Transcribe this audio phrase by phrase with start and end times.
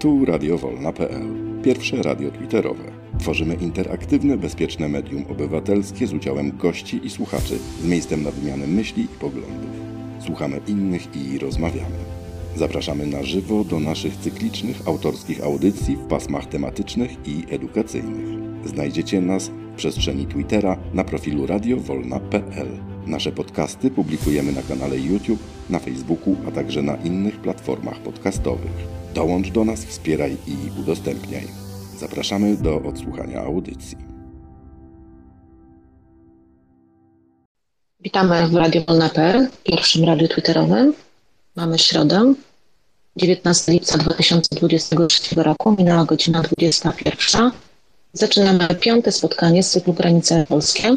[0.00, 1.28] Tu radiowolna.pl,
[1.62, 2.84] pierwsze radio twitterowe.
[3.18, 9.02] Tworzymy interaktywne, bezpieczne medium obywatelskie z udziałem gości i słuchaczy, z miejscem na wymianę myśli
[9.02, 9.70] i poglądów.
[10.20, 11.96] Słuchamy innych i rozmawiamy.
[12.56, 18.28] Zapraszamy na żywo do naszych cyklicznych autorskich audycji w pasmach tematycznych i edukacyjnych.
[18.64, 22.89] Znajdziecie nas w przestrzeni Twittera na profilu radiowolna.pl.
[23.06, 28.72] Nasze podcasty publikujemy na kanale YouTube, na Facebooku, a także na innych platformach podcastowych.
[29.14, 31.46] Dołącz do nas, wspieraj i udostępniaj.
[31.98, 33.96] Zapraszamy do odsłuchania audycji.
[38.00, 40.94] Witamy w Radio Wolna.pl, pierwszym radiu twitterowym.
[41.56, 42.34] Mamy środę,
[43.16, 47.50] 19 lipca 2023 roku, minęła godzina 21.
[48.12, 50.94] Zaczynamy piąte spotkanie z cyklu Granice Polskie.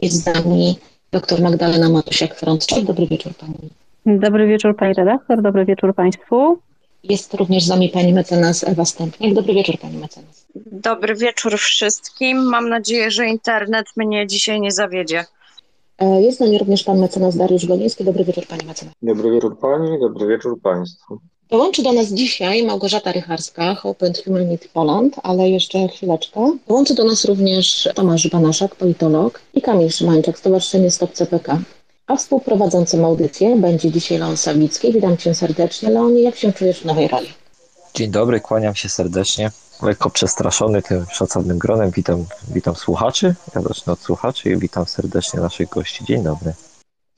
[0.00, 0.78] Jest z nami
[1.12, 2.84] dr Magdalena Matusiak-Frączek.
[2.84, 3.70] Dobry wieczór Pani.
[4.20, 6.58] Dobry wieczór Pani redaktor, dobry wieczór Państwu.
[7.04, 9.34] Jest również z nami Pani mecenas Ewa Stępniak.
[9.34, 10.46] Dobry wieczór Pani mecenas.
[10.72, 12.42] Dobry wieczór wszystkim.
[12.42, 15.24] Mam nadzieję, że internet mnie dzisiaj nie zawiedzie.
[15.98, 18.04] E, jest z nami również Pan mecenas Dariusz Goliński.
[18.04, 18.94] Dobry wieczór Pani mecenas.
[19.02, 21.18] Dobry wieczór Pani, dobry wieczór Państwu.
[21.52, 26.56] Dołączy do nas dzisiaj Małgorzata Rycharska, Open Humanity Poland, ale jeszcze chwileczkę.
[26.68, 31.58] Dołączy do nas również Tomasz Banaszak, politolog i Kamil Szymańczak, Stowarzyszenie Stop CPK.
[32.06, 34.92] A współprowadzącym audycję będzie dzisiaj Leon Sawicki.
[34.92, 35.90] Witam Cię serdecznie.
[35.90, 37.28] Leonie, jak się czujesz w nowej roli?
[37.94, 39.50] Dzień dobry, kłaniam się serdecznie.
[39.82, 41.90] Lekko przestraszony tym szacownym gronem.
[41.90, 43.34] Witam, witam słuchaczy.
[43.54, 46.04] Ja zacznę od słuchaczy i witam serdecznie naszych gości.
[46.04, 46.52] Dzień dobry.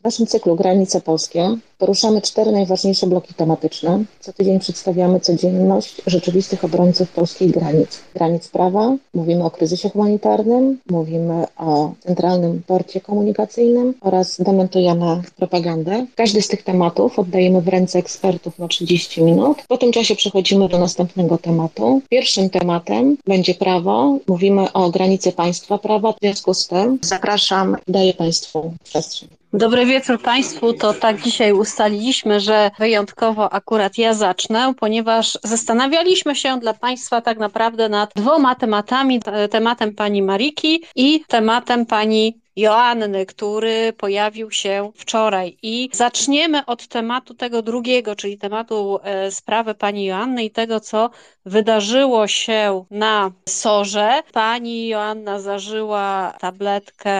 [0.04, 4.04] W naszym cyklu Granice Polskie poruszamy cztery najważniejsze bloki tematyczne.
[4.20, 8.00] Co tydzień przedstawiamy codzienność rzeczywistych obrońców polskich granic.
[8.14, 16.06] Granic prawa, mówimy o kryzysie humanitarnym, mówimy o centralnym porcie komunikacyjnym oraz dementujemy propagandę.
[16.14, 19.58] Każdy z tych tematów oddajemy w ręce ekspertów na 30 minut.
[19.68, 22.02] Po tym czasie przechodzimy do następnego tematu.
[22.08, 24.18] Pierwszym tematem będzie prawo.
[24.26, 26.12] Mówimy o granicy państwa prawa.
[26.12, 29.28] W związku z tym zapraszam, daję Państwu przestrzeń.
[29.56, 30.72] Dobry wieczór Państwu.
[30.72, 37.38] To tak dzisiaj ustaliliśmy, że wyjątkowo akurat ja zacznę, ponieważ zastanawialiśmy się dla Państwa tak
[37.38, 39.20] naprawdę nad dwoma tematami.
[39.50, 45.56] Tematem pani Mariki i tematem pani Joanny, który pojawił się wczoraj.
[45.62, 51.10] I zaczniemy od tematu tego drugiego, czyli tematu e, sprawy pani Joanny i tego, co
[51.46, 54.22] wydarzyło się na Sorze.
[54.32, 57.14] Pani Joanna zażyła tabletkę,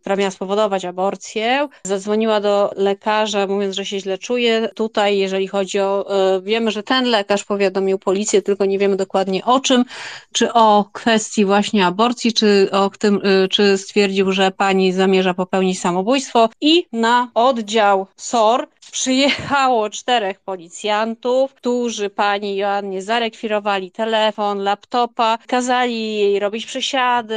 [0.00, 1.68] która miała spowodować aborcję.
[1.84, 4.68] Zadzwoniła do lekarza, mówiąc, że się źle czuje.
[4.74, 6.06] Tutaj, jeżeli chodzi o,
[6.36, 9.84] e, wiemy, że ten lekarz powiadomił policję, tylko nie wiemy dokładnie o czym,
[10.32, 15.80] czy o kwestii właśnie aborcji, czy o tym, e, czy stwierdził, że pani zamierza popełnić
[15.80, 26.16] samobójstwo i na oddział SOR przyjechało czterech policjantów, którzy pani Joannie zarekwirowali telefon, laptopa, kazali
[26.16, 27.36] jej robić przesiady,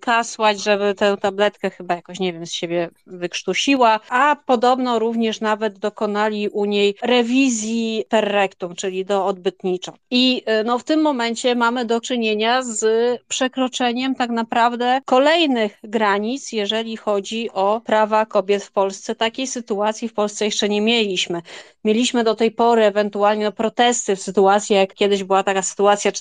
[0.00, 5.78] kasłać, żeby tę tabletkę chyba jakoś, nie wiem, z siebie wykrztusiła, a podobno również nawet
[5.78, 9.92] dokonali u niej rewizji per rectum, czyli do odbytniczo.
[10.10, 12.80] I y, no, w tym momencie mamy do czynienia z
[13.28, 19.14] przekroczeniem tak naprawdę kolejnych granic, jeżeli chodzi o prawa kobiet w Polsce.
[19.14, 21.42] Takiej sytuacji w Polsce jeszcze nie mieliśmy.
[21.84, 26.12] Mieliśmy do tej pory ewentualnie no, protesty w sytuacji, jak kiedyś była taka sytuacja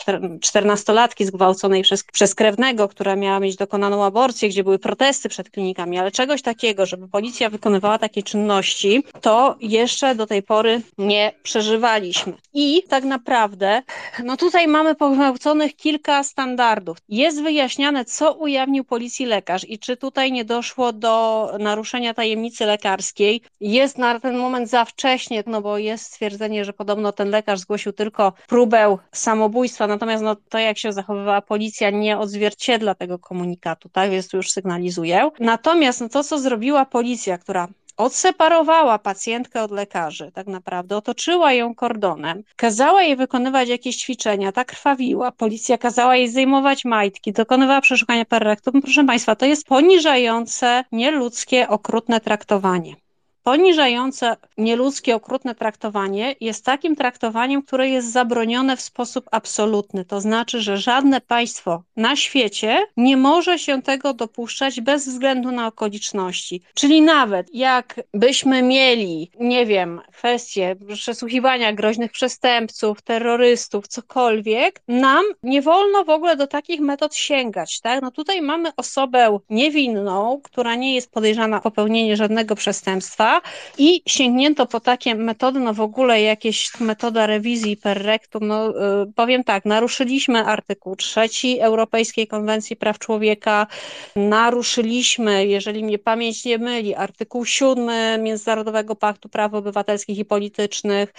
[0.42, 6.00] czternastolatki zgwałconej przez, przez krewnego, która miała mieć dokonaną aborcję, gdzie były protesty przed klinikami,
[6.00, 12.34] ale czegoś takiego, żeby policja wykonywała takie czynności, to jeszcze do tej pory nie przeżywaliśmy.
[12.54, 13.82] I tak naprawdę,
[14.24, 16.98] no tutaj mamy pogwałconych kilka standardów.
[17.10, 23.42] Jest wyjaśniane, co ujawnił policji lekarz i czy tutaj nie doszło do naruszenia tajemnicy lekarskiej.
[23.60, 27.94] Jest na ten moment za wcześnie, no bo jest stwierdzenie, że podobno ten lekarz zgłosił
[27.94, 34.12] tylko próbę samobójstwa, natomiast no to jak się zachowywała policja nie odzwierciedla tego komunikatu, tak,
[34.12, 35.30] więc tu już sygnalizuję.
[35.40, 37.68] Natomiast no to, co zrobiła policja, która
[38.00, 44.66] odseparowała pacjentkę od lekarzy, tak naprawdę, otoczyła ją kordonem, kazała jej wykonywać jakieś ćwiczenia, ta
[44.66, 48.82] krwawiła, policja kazała jej zdejmować majtki, dokonywała przeszukania per rectum.
[48.82, 52.96] Proszę Państwa, to jest poniżające, nieludzkie, okrutne traktowanie
[53.44, 60.06] poniżające, nieludzkie, okrutne traktowanie jest takim traktowaniem, które jest zabronione w sposób absolutny.
[60.06, 65.68] To znaczy, że żadne państwo na świecie nie może się tego dopuszczać bez względu na
[65.68, 66.62] okoliczności.
[66.74, 75.62] Czyli nawet jak byśmy mieli, nie wiem, kwestie przesłuchiwania groźnych przestępców, terrorystów, cokolwiek, nam nie
[75.62, 77.80] wolno w ogóle do takich metod sięgać.
[77.82, 78.02] Tak?
[78.02, 83.29] No tutaj mamy osobę niewinną, która nie jest podejrzana o popełnienie żadnego przestępstwa,
[83.78, 88.74] i sięgnięto po takie metody, no w ogóle jakieś metoda rewizji per rectum, no y,
[89.16, 93.68] powiem tak, naruszyliśmy artykuł trzeci Europejskiej Konwencji Praw Człowieka,
[94.16, 101.14] naruszyliśmy, jeżeli mnie pamięć nie myli, artykuł siódmy Międzynarodowego Paktu Praw Obywatelskich i Politycznych,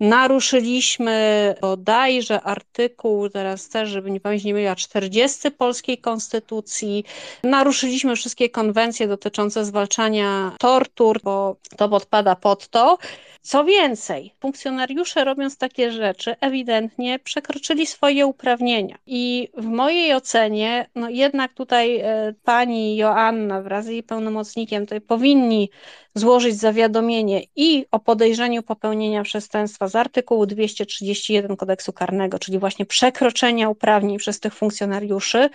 [0.00, 7.04] Naruszyliśmy bodajże artykuł, teraz też, żeby nie pamięć nie myliła, 40 polskiej konstytucji.
[7.44, 12.98] Naruszyliśmy wszystkie konwencje dotyczące zwalczania tortur, bo to podpada pod to.
[13.46, 18.98] Co więcej, funkcjonariusze robiąc takie rzeczy ewidentnie przekroczyli swoje uprawnienia.
[19.06, 25.00] I w mojej ocenie, no jednak tutaj e, pani Joanna wraz z jej pełnomocnikiem tutaj
[25.00, 25.70] powinni
[26.14, 33.68] złożyć zawiadomienie i o podejrzeniu popełnienia przestępstwa z artykułu 231 kodeksu karnego, czyli właśnie przekroczenia
[33.68, 35.50] uprawnień przez tych funkcjonariuszy,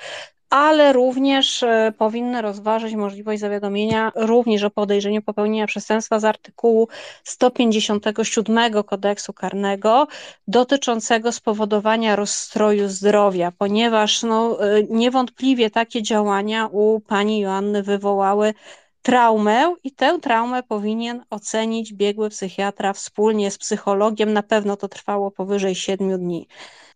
[0.49, 6.87] ale również e, powinny rozważyć możliwość zawiadomienia również o podejrzeniu popełnienia przestępstwa z artykułu
[7.23, 10.07] 157 kodeksu karnego
[10.47, 18.53] dotyczącego spowodowania rozstroju zdrowia, ponieważ no, e, niewątpliwie takie działania u pani Joanny wywołały
[19.01, 24.33] traumę i tę traumę powinien ocenić biegły psychiatra wspólnie z psychologiem.
[24.33, 26.47] Na pewno to trwało powyżej siedmiu dni.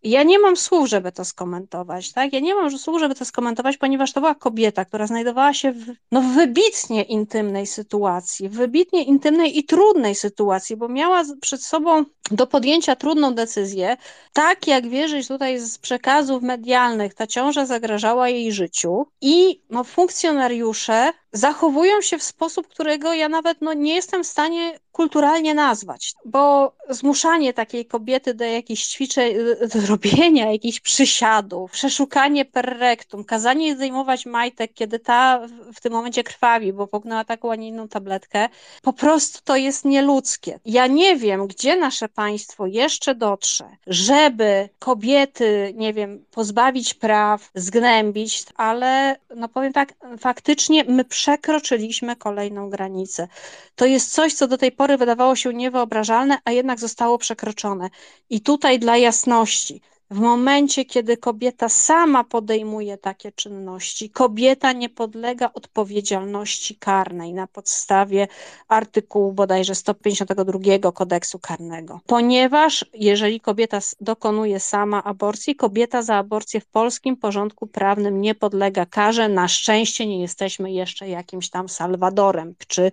[0.03, 2.33] Ja nie mam słów, żeby to skomentować, tak?
[2.33, 5.85] Ja nie mam słów, żeby to skomentować, ponieważ to była kobieta, która znajdowała się w
[6.11, 12.95] no, wybitnie intymnej sytuacji, wybitnie intymnej i trudnej sytuacji, bo miała przed sobą do podjęcia
[12.95, 13.97] trudną decyzję.
[14.33, 21.13] Tak jak wierzyć tutaj z przekazów medialnych, ta ciąża zagrażała jej życiu i no, funkcjonariusze
[21.33, 26.73] zachowują się w sposób, którego ja nawet no, nie jestem w stanie kulturalnie nazwać, bo
[26.89, 29.35] zmuszanie takiej kobiety do jakichś ćwiczeń,
[29.75, 35.94] do robienia jakichś przysiadów, przeszukanie per rectum, kazanie jej zdejmować majtek, kiedy ta w tym
[35.94, 38.50] momencie krwawi, bo pognęła taką, a nie inną tabletkę,
[38.81, 40.60] po prostu to jest nieludzkie.
[40.66, 48.46] Ja nie wiem, gdzie nasze państwo jeszcze dotrze, żeby kobiety, nie wiem, pozbawić praw, zgnębić,
[48.56, 53.28] ale no powiem tak, faktycznie my przekroczyliśmy kolejną granicę.
[53.75, 57.89] To jest coś, co do tej pory wydawało się niewyobrażalne, a jednak zostało przekroczone.
[58.30, 59.81] I tutaj dla jasności,
[60.13, 68.27] w momencie, kiedy kobieta sama podejmuje takie czynności, kobieta nie podlega odpowiedzialności karnej na podstawie
[68.68, 72.00] artykułu bodajże 152 kodeksu karnego.
[72.06, 78.86] Ponieważ jeżeli kobieta dokonuje sama aborcji, kobieta za aborcję w polskim porządku prawnym nie podlega
[78.86, 79.30] karze.
[79.30, 82.92] Na szczęście nie jesteśmy jeszcze jakimś tam Salwadorem, czy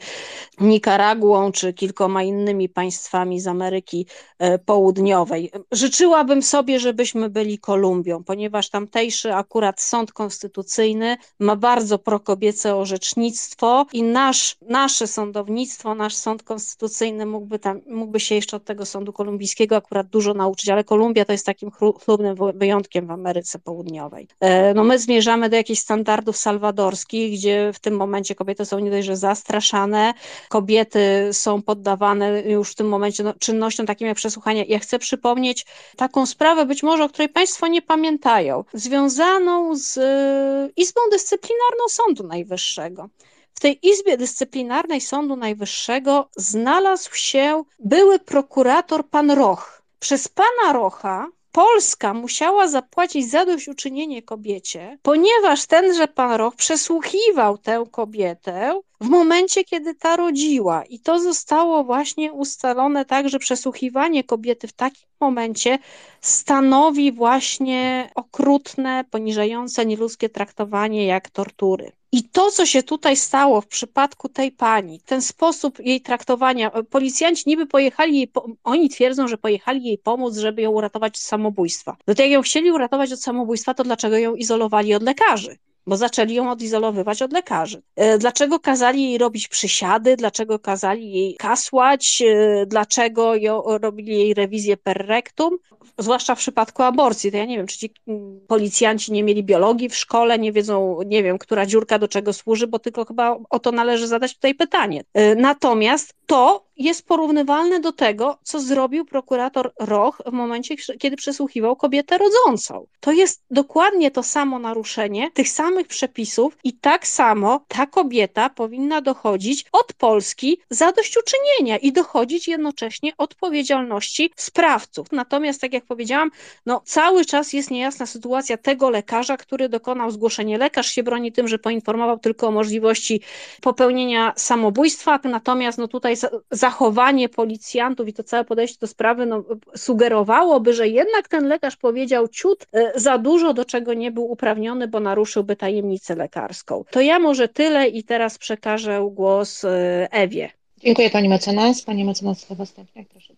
[0.61, 4.07] Nikaraguą, czy kilkoma innymi państwami z Ameryki
[4.39, 5.51] e, Południowej.
[5.73, 13.87] Życzyłabym sobie, żebyśmy żebyśmy byli Kolumbią, ponieważ tamtejszy akurat sąd konstytucyjny ma bardzo prokobiece orzecznictwo
[13.93, 19.13] i nasz, nasze sądownictwo, nasz sąd konstytucyjny mógłby, tam, mógłby się jeszcze od tego sądu
[19.13, 21.71] kolumbijskiego akurat dużo nauczyć, ale Kolumbia to jest takim
[22.05, 24.29] chlubnym wyjątkiem w Ameryce Południowej.
[24.41, 28.91] E, no my zmierzamy do jakichś standardów salwadorskich, gdzie w tym momencie kobiety są nie
[28.91, 30.15] dość, że zastraszane,
[30.49, 34.65] kobiety są poddawane już w tym momencie no, czynnościom takim jak przesłuchanie.
[34.65, 35.67] Ja chcę przypomnieć
[35.97, 42.27] taką sprawę, być może o której Państwo nie pamiętają, związaną z e, Izbą Dyscyplinarną Sądu
[42.27, 43.09] Najwyższego.
[43.55, 49.83] W tej Izbie Dyscyplinarnej Sądu Najwyższego znalazł się były prokurator pan Roch.
[50.01, 58.81] Przez pana Rocha Polska musiała zapłacić zadośćuczynienie kobiecie, ponieważ tenże pan Roch przesłuchiwał tę kobietę
[59.01, 60.85] w momencie, kiedy ta rodziła.
[60.85, 65.79] I to zostało właśnie ustalone tak, że przesłuchiwanie kobiety w takim momencie
[66.21, 71.93] stanowi właśnie okrutne, poniżające, nieludzkie traktowanie jak tortury.
[72.13, 77.43] I to, co się tutaj stało w przypadku tej pani, ten sposób jej traktowania, policjanci
[77.47, 78.33] niby pojechali jej,
[78.65, 81.97] oni twierdzą, że pojechali jej pomóc, żeby ją uratować z samobójstwa.
[82.07, 85.57] No to jak ją chcieli uratować od samobójstwa, to dlaczego ją izolowali od lekarzy?
[85.87, 87.83] Bo zaczęli ją odizolowywać od lekarzy.
[87.97, 94.35] E, dlaczego kazali jej robić przysiady, dlaczego kazali jej kasłać, e, dlaczego ją, robili jej
[94.35, 95.59] rewizję per rectum,
[95.99, 97.31] zwłaszcza w przypadku aborcji.
[97.31, 100.99] To ja nie wiem, czy ci mm, policjanci nie mieli biologii w szkole, nie wiedzą,
[101.07, 104.55] nie wiem, która dziurka do czego służy, bo tylko chyba o to należy zadać tutaj
[104.55, 105.05] pytanie.
[105.15, 111.77] E, natomiast to jest porównywalne do tego, co zrobił prokurator Roch w momencie, kiedy przesłuchiwał
[111.77, 112.87] kobietę rodzącą.
[113.01, 118.49] To jest dokładnie to samo naruszenie tych samych samych przepisów i tak samo ta kobieta
[118.49, 125.13] powinna dochodzić od Polski zadośćuczynienia i dochodzić jednocześnie odpowiedzialności sprawców.
[125.13, 126.31] Natomiast, tak jak powiedziałam,
[126.67, 130.59] no, cały czas jest niejasna sytuacja tego lekarza, który dokonał zgłoszenia.
[130.59, 133.21] Lekarz się broni tym, że poinformował tylko o możliwości
[133.61, 136.15] popełnienia samobójstwa, natomiast no, tutaj
[136.51, 139.45] zachowanie policjantów i to całe podejście do sprawy no,
[139.77, 144.89] sugerowałoby, że jednak ten lekarz powiedział ciut e, za dużo, do czego nie był uprawniony,
[144.89, 146.85] bo naruszyłby tajemnicę lekarską.
[146.91, 150.51] To ja może tyle i teraz przekażę głos e, Ewie.
[150.79, 151.83] Dziękuję Pani mecenas.
[151.83, 153.35] Pani mecenas Ewa Stępniak, proszę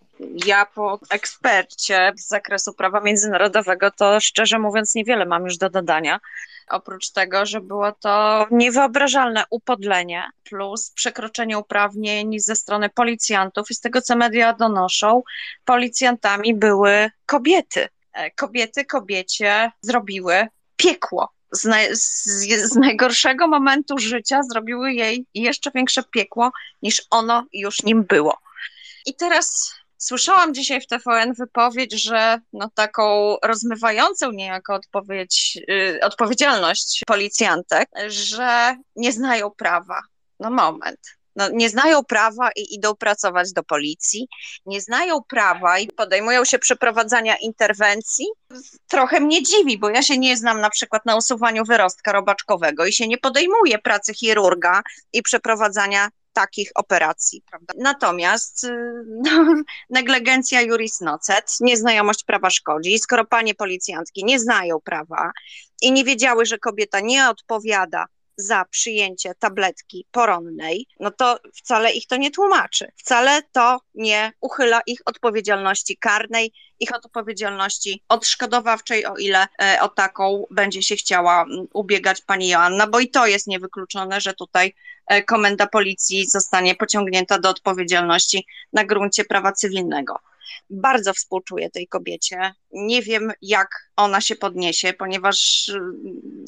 [0.46, 6.20] ja po ekspercie z zakresu prawa międzynarodowego to szczerze mówiąc niewiele mam już do dodania.
[6.68, 13.80] Oprócz tego, że było to niewyobrażalne upodlenie plus przekroczenie uprawnień ze strony policjantów i z
[13.80, 15.22] tego co media donoszą,
[15.64, 17.88] policjantami były kobiety.
[18.12, 21.28] E, kobiety kobiecie zrobiły piekło.
[21.52, 21.62] Z,
[21.98, 22.34] z,
[22.70, 26.50] z, najgorszego momentu życia zrobiły jej jeszcze większe piekło
[26.82, 28.38] niż ono już nim było.
[29.06, 37.02] I teraz Słyszałam dzisiaj w TVN wypowiedź, że no taką rozmywającą niejako odpowiedź, yy, odpowiedzialność
[37.06, 40.02] policjantek, że nie znają prawa.
[40.40, 40.98] No moment.
[41.36, 44.28] No, nie znają prawa i idą pracować do policji,
[44.66, 48.26] nie znają prawa i podejmują się przeprowadzania interwencji.
[48.88, 52.92] Trochę mnie dziwi, bo ja się nie znam na przykład na usuwaniu wyrostka robaczkowego i
[52.92, 57.42] się nie podejmuję pracy chirurga i przeprowadzania takich operacji.
[57.50, 57.74] Prawda?
[57.78, 58.68] Natomiast y,
[59.24, 59.54] no,
[59.90, 62.98] negligencja juris nocet, nieznajomość prawa szkodzi.
[62.98, 65.30] Skoro panie policjantki nie znają prawa
[65.82, 72.06] i nie wiedziały, że kobieta nie odpowiada za przyjęcie tabletki poronnej, no to wcale ich
[72.06, 72.92] to nie tłumaczy.
[72.96, 80.46] Wcale to nie uchyla ich odpowiedzialności karnej, ich odpowiedzialności odszkodowawczej, o ile e, o taką
[80.50, 84.74] będzie się chciała ubiegać pani Joanna, bo i to jest niewykluczone, że tutaj
[85.06, 90.20] e, komenda policji zostanie pociągnięta do odpowiedzialności na gruncie prawa cywilnego
[90.70, 92.54] bardzo współczuję tej kobiecie.
[92.72, 95.80] Nie wiem, jak ona się podniesie, ponieważ y,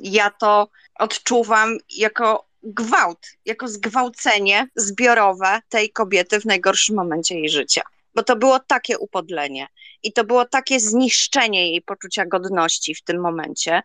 [0.03, 7.83] ja to odczuwam jako gwałt, jako zgwałcenie zbiorowe tej kobiety w najgorszym momencie jej życia.
[8.15, 9.67] Bo to było takie upodlenie
[10.03, 13.83] i to było takie zniszczenie jej poczucia godności w tym momencie,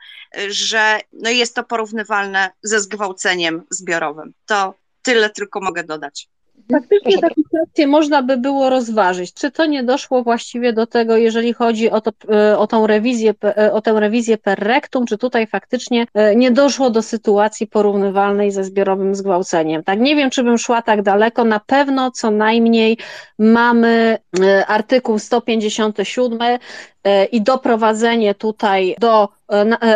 [0.49, 4.33] że no jest to porównywalne ze zgwałceniem zbiorowym.
[4.45, 6.27] To tyle tylko mogę dodać.
[6.71, 9.33] Faktycznie taką kwestię można by było rozważyć.
[9.33, 13.33] Czy to nie doszło właściwie do tego, jeżeli chodzi o, to, e, o tą rewizję,
[13.43, 18.51] e, o tę rewizję per rectum, czy tutaj faktycznie e, nie doszło do sytuacji porównywalnej
[18.51, 19.83] ze zbiorowym zgwałceniem?
[19.83, 21.43] Tak, nie wiem, czy bym szła tak daleko.
[21.43, 22.97] Na pewno co najmniej
[23.39, 24.17] mamy
[24.67, 26.39] artykuł 157
[27.31, 29.29] i doprowadzenie tutaj do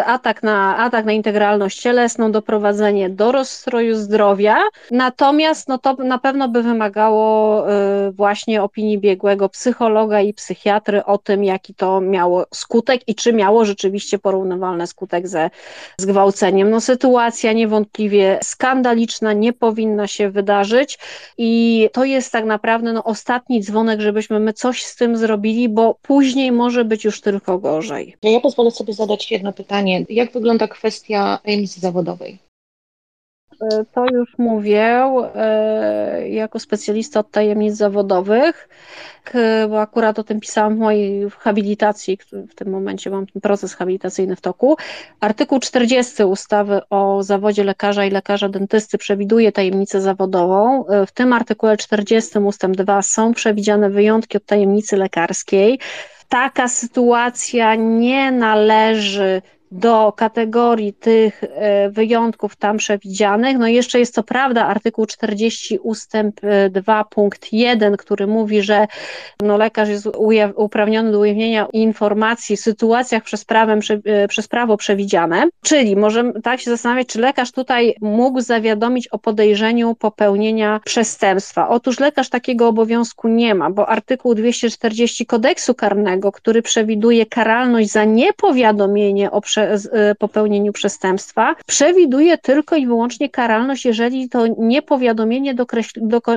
[0.05, 4.57] atak na, atak na integralność cielesną, doprowadzenie do rozstroju zdrowia.
[4.91, 11.17] Natomiast no to na pewno by wymagało e, właśnie opinii biegłego psychologa i psychiatry o
[11.17, 15.49] tym, jaki to miało skutek i czy miało rzeczywiście porównywalny skutek ze
[15.97, 16.69] zgwałceniem.
[16.69, 20.99] No sytuacja niewątpliwie skandaliczna, nie powinna się wydarzyć
[21.37, 25.97] i to jest tak naprawdę no, ostatni dzwonek, żebyśmy my coś z tym zrobili, bo
[26.01, 28.15] później może być już tylko gorzej.
[28.23, 30.05] Ja pozwolę sobie zadać jedno jedno pytanie.
[30.09, 32.39] Jak wygląda kwestia emisji zawodowej?
[33.61, 34.83] E, to już mówię
[35.35, 38.69] e, jako specjalista od tajemnic zawodowych,
[39.69, 44.35] bo akurat o tym pisałam w mojej habilitacji, w tym momencie mam ten proces habilitacyjny
[44.35, 44.77] w toku.
[45.19, 50.87] Artykuł 40 ustawy o zawodzie lekarza i lekarza dentysty przewiduje tajemnicę zawodową.
[50.87, 55.79] E, w tym artykule 40 ustęp 2 są przewidziane wyjątki od tajemnicy lekarskiej
[56.33, 59.41] taka sytuacja nie należy
[59.73, 63.57] do kategorii tych e, wyjątków tam przewidzianych.
[63.57, 68.87] No jeszcze jest to prawda artykuł 40 ustęp 2 e, punkt 1, który mówi, że
[69.41, 70.07] no lekarz jest
[70.55, 76.59] uprawniony do ujawnienia informacji w sytuacjach przez, prawem, e, przez prawo przewidziane, czyli możemy tak
[76.59, 81.69] się zastanawiać, czy lekarz tutaj mógł zawiadomić o podejrzeniu popełnienia przestępstwa.
[81.69, 88.03] Otóż lekarz takiego obowiązku nie ma, bo artykuł 240 kodeksu karnego, który przewiduje karalność za
[88.03, 95.65] niepowiadomienie o przestępstwie, Y, popełnieniu przestępstwa, przewiduje tylko i wyłącznie karalność, jeżeli to niepowiadomienie do,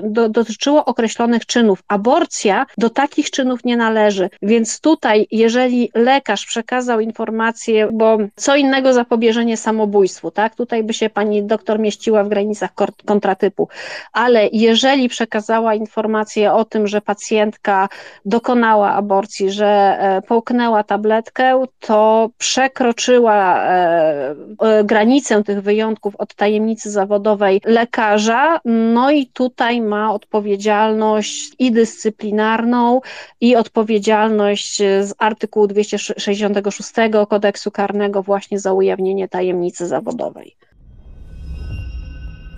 [0.02, 1.82] do, dotyczyło określonych czynów.
[1.88, 8.92] Aborcja do takich czynów nie należy, więc tutaj, jeżeli lekarz przekazał informację, bo co innego
[8.92, 10.54] zapobieżenie samobójstwu, tak?
[10.54, 12.70] Tutaj by się pani doktor mieściła w granicach
[13.06, 13.68] kontratypu,
[14.12, 17.88] ale jeżeli przekazała informację o tym, że pacjentka
[18.24, 26.90] dokonała aborcji, że e, połknęła tabletkę, to przekroczy e, e, granicę tych wyjątków od tajemnicy
[26.90, 33.00] zawodowej lekarza, no i tutaj ma odpowiedzialność i dyscyplinarną,
[33.40, 36.92] i odpowiedzialność z artykułu 266
[37.28, 40.56] kodeksu karnego właśnie za ujawnienie tajemnicy zawodowej.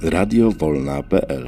[0.03, 1.47] radiowolna.pl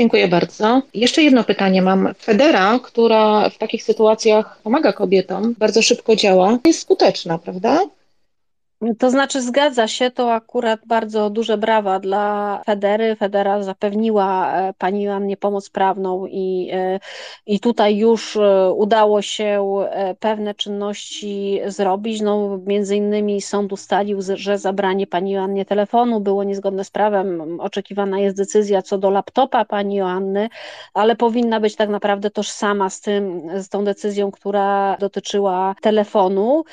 [0.00, 0.82] Dziękuję bardzo.
[0.94, 2.14] Jeszcze jedno pytanie mam.
[2.18, 7.80] Federa, która w takich sytuacjach pomaga kobietom, bardzo szybko działa, jest skuteczna, prawda?
[8.98, 13.16] To znaczy zgadza się, to akurat bardzo duże brawa dla Federy.
[13.16, 17.00] Federa zapewniła e, pani Joannie pomoc prawną i, e,
[17.46, 19.74] i tutaj już e, udało się
[20.20, 22.20] pewne czynności zrobić.
[22.20, 27.60] No, między innymi sąd ustalił, że zabranie pani Joannie telefonu było niezgodne z prawem.
[27.60, 30.48] Oczekiwana jest decyzja co do laptopa pani Joanny,
[30.94, 36.64] ale powinna być tak naprawdę tożsama z tym, z tą decyzją, która dotyczyła telefonu.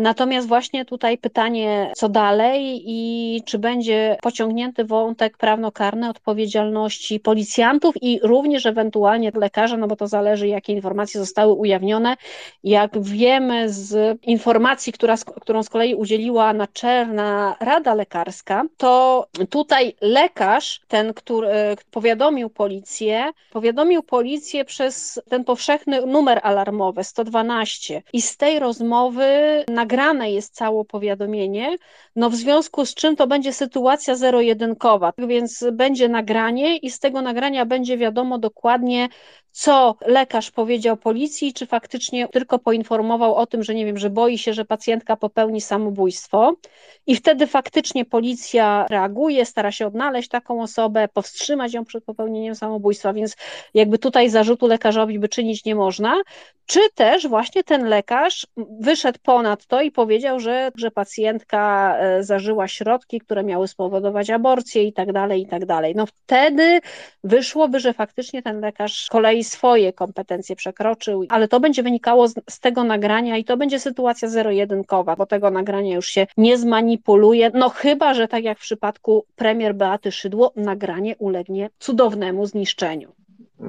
[0.00, 7.94] Natomiast właśnie tutaj pytanie pytanie, co dalej i czy będzie pociągnięty wątek prawnokarny odpowiedzialności policjantów
[8.02, 12.16] i również ewentualnie lekarza, no bo to zależy, jakie informacje zostały ujawnione.
[12.64, 20.80] Jak wiemy z informacji, która, którą z kolei udzieliła Naczelna Rada Lekarska, to tutaj lekarz,
[20.88, 21.48] ten, który
[21.90, 29.24] powiadomił policję, powiadomił policję przez ten powszechny numer alarmowy 112 i z tej rozmowy
[29.68, 31.39] nagrane jest całe powiadomienie
[32.16, 37.22] no w związku z czym to będzie sytuacja zero-jedynkowa, więc będzie nagranie i z tego
[37.22, 39.08] nagrania będzie wiadomo dokładnie,
[39.52, 44.38] co lekarz powiedział policji, czy faktycznie tylko poinformował o tym, że nie wiem, że boi
[44.38, 46.54] się, że pacjentka popełni samobójstwo
[47.06, 53.12] i wtedy faktycznie policja reaguje, stara się odnaleźć taką osobę, powstrzymać ją przed popełnieniem samobójstwa,
[53.12, 53.36] więc
[53.74, 56.16] jakby tutaj zarzutu lekarzowi by czynić nie można,
[56.66, 58.46] czy też właśnie ten lekarz
[58.80, 64.82] wyszedł ponad to i powiedział, że, że pacjentka e, zażyła środki, które miały spowodować aborcję
[64.82, 65.94] i tak dalej, i tak dalej.
[65.96, 66.80] No wtedy
[67.24, 72.34] wyszłoby, że faktycznie ten lekarz kolei kolei swoje kompetencje przekroczył, ale to będzie wynikało z,
[72.50, 77.50] z tego nagrania i to będzie sytuacja zero-jedynkowa, bo tego nagrania już się nie zmanipuluje,
[77.54, 83.12] no chyba, że tak jak w przypadku premier Beaty Szydło, nagranie ulegnie cudownemu zniszczeniu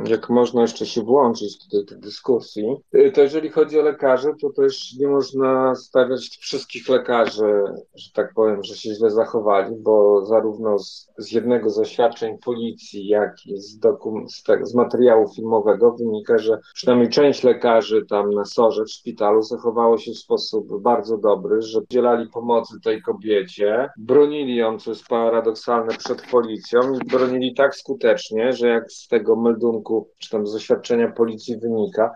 [0.06, 4.50] jak można jeszcze się włączyć do tej dyskusji, y, to jeżeli chodzi o lekarzy, to
[4.50, 7.64] też nie można stawiać wszystkich lekarzy,
[7.96, 13.08] że tak powiem, że się źle zachowali, bo zarówno z, z jednego z oświadczeń policji,
[13.08, 18.34] jak i z, dokum, z, te, z materiału filmowego wynika, że przynajmniej część lekarzy tam
[18.34, 23.90] na sorze w szpitalu zachowało się w sposób bardzo dobry, że udzielali pomocy tej kobiecie,
[23.98, 29.36] bronili ją, co jest paradoksalne, przed policją i bronili tak skutecznie, że jak z tego
[29.36, 29.81] meldunku
[30.18, 32.14] czy tam z doświadczenia policji wynika,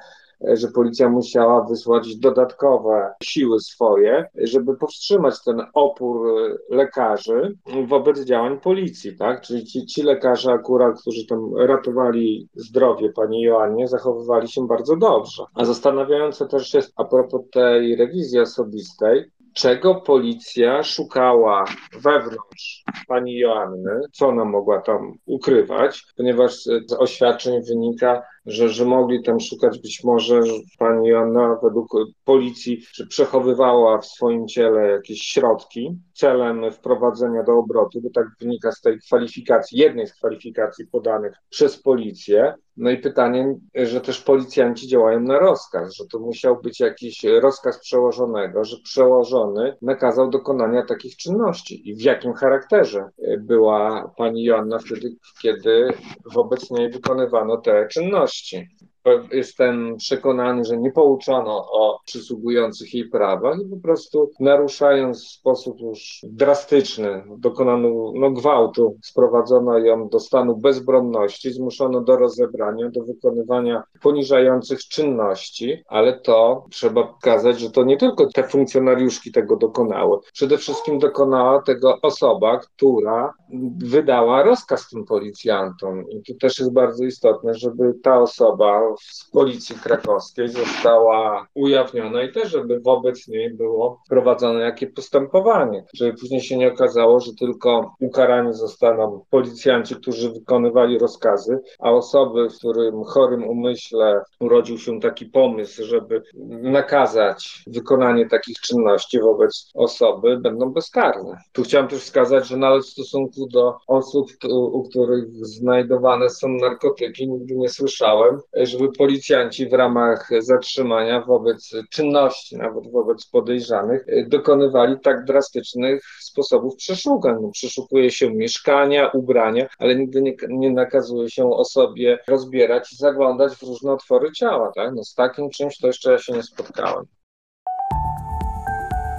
[0.48, 8.20] e, że policja musiała wysłać dodatkowe siły swoje, żeby powstrzymać ten opór e, lekarzy wobec
[8.20, 9.42] działań policji, tak?
[9.42, 15.44] Czyli ci, ci lekarze akurat, którzy tam ratowali zdrowie pani Joannie, zachowywali się bardzo dobrze.
[15.54, 21.66] A zastanawiające też jest a propos tej rewizji osobistej, czego policja szukała
[22.02, 29.24] wewnątrz pani Joanny, co ona mogła tam ukrywać, ponieważ z oświadczeń wynika, że, że mogli
[29.24, 29.80] tam szukać.
[29.80, 31.88] Być może, że pani Joanna według
[32.26, 38.72] policji że przechowywała w swoim ciele jakieś środki celem wprowadzenia do obrotu, bo tak wynika
[38.72, 42.54] z tej kwalifikacji, jednej z kwalifikacji podanych przez policję.
[42.78, 47.80] No i pytanie, że też policjanci działają na rozkaz, że to musiał być jakiś rozkaz
[47.80, 51.90] przełożonego, że przełożony nakazał dokonania takich czynności.
[51.90, 55.94] I w jakim charakterze była pani Joanna wtedy, kiedy
[56.34, 58.95] wobec niej wykonywano te czynności question.
[59.32, 65.80] Jestem przekonany, że nie pouczono o przysługujących jej prawach i po prostu naruszając w sposób
[65.80, 73.84] już drastyczny, dokonano no, gwałtu, sprowadzono ją do stanu bezbronności, zmuszono do rozebrania, do wykonywania
[74.02, 80.18] poniżających czynności, ale to trzeba pokazać, że to nie tylko te funkcjonariuszki tego dokonały.
[80.34, 83.34] Przede wszystkim dokonała tego osoba, która
[83.78, 86.10] wydała rozkaz tym policjantom.
[86.10, 92.32] I to też jest bardzo istotne, żeby ta osoba z policji krakowskiej została ujawniona i
[92.32, 97.96] też, żeby wobec niej było prowadzone jakie postępowanie, żeby później się nie okazało, że tylko
[98.00, 105.26] ukarani zostaną policjanci, którzy wykonywali rozkazy, a osoby, w którym chorym umyśle urodził się taki
[105.26, 106.24] pomysł, żeby
[106.62, 111.38] nakazać wykonanie takich czynności wobec osoby, będą bezkarne.
[111.54, 117.28] Tu chciałem też wskazać, że nawet w stosunku do osób, u których znajdowane są narkotyki,
[117.28, 125.26] nigdy nie słyszałem, żeby policjanci w ramach zatrzymania wobec czynności, nawet wobec podejrzanych, dokonywali tak
[125.26, 127.36] drastycznych sposobów przeszukań.
[127.42, 133.56] No, przeszukuje się mieszkania, ubrania, ale nigdy nie, nie nakazuje się osobie rozbierać i zaglądać
[133.56, 134.72] w różne otwory ciała.
[134.76, 134.96] Tak?
[134.96, 137.06] No, z takim czymś to jeszcze ja się nie spotkałem.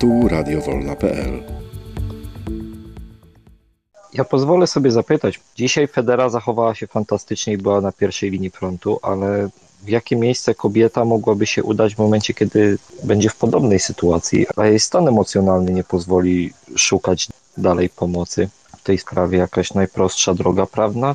[0.00, 1.55] Tu radiowolna.pl
[4.16, 5.40] Ja pozwolę sobie zapytać.
[5.56, 9.48] Dzisiaj Federa zachowała się fantastycznie i była na pierwszej linii frontu, ale
[9.82, 14.66] w jakie miejsce kobieta mogłaby się udać w momencie, kiedy będzie w podobnej sytuacji, a
[14.66, 18.48] jej stan emocjonalny nie pozwoli szukać dalej pomocy?
[18.78, 21.14] W tej sprawie jakaś najprostsza droga prawna?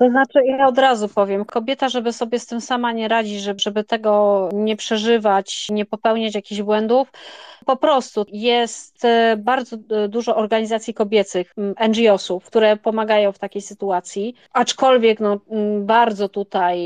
[0.00, 3.84] To znaczy, ja od razu powiem, kobieta, żeby sobie z tym sama nie radzić, żeby,
[3.84, 7.12] tego nie przeżywać, nie popełniać jakichś błędów,
[7.66, 11.54] po prostu jest e, bardzo e, dużo organizacji kobiecych,
[11.88, 15.40] NGO-sów, które pomagają w takiej sytuacji, aczkolwiek no,
[15.80, 16.78] bardzo tutaj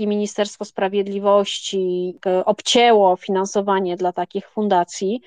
[0.00, 5.20] Ministerstwo Sprawiedliwości e, obcięło finansowanie dla takich fundacji,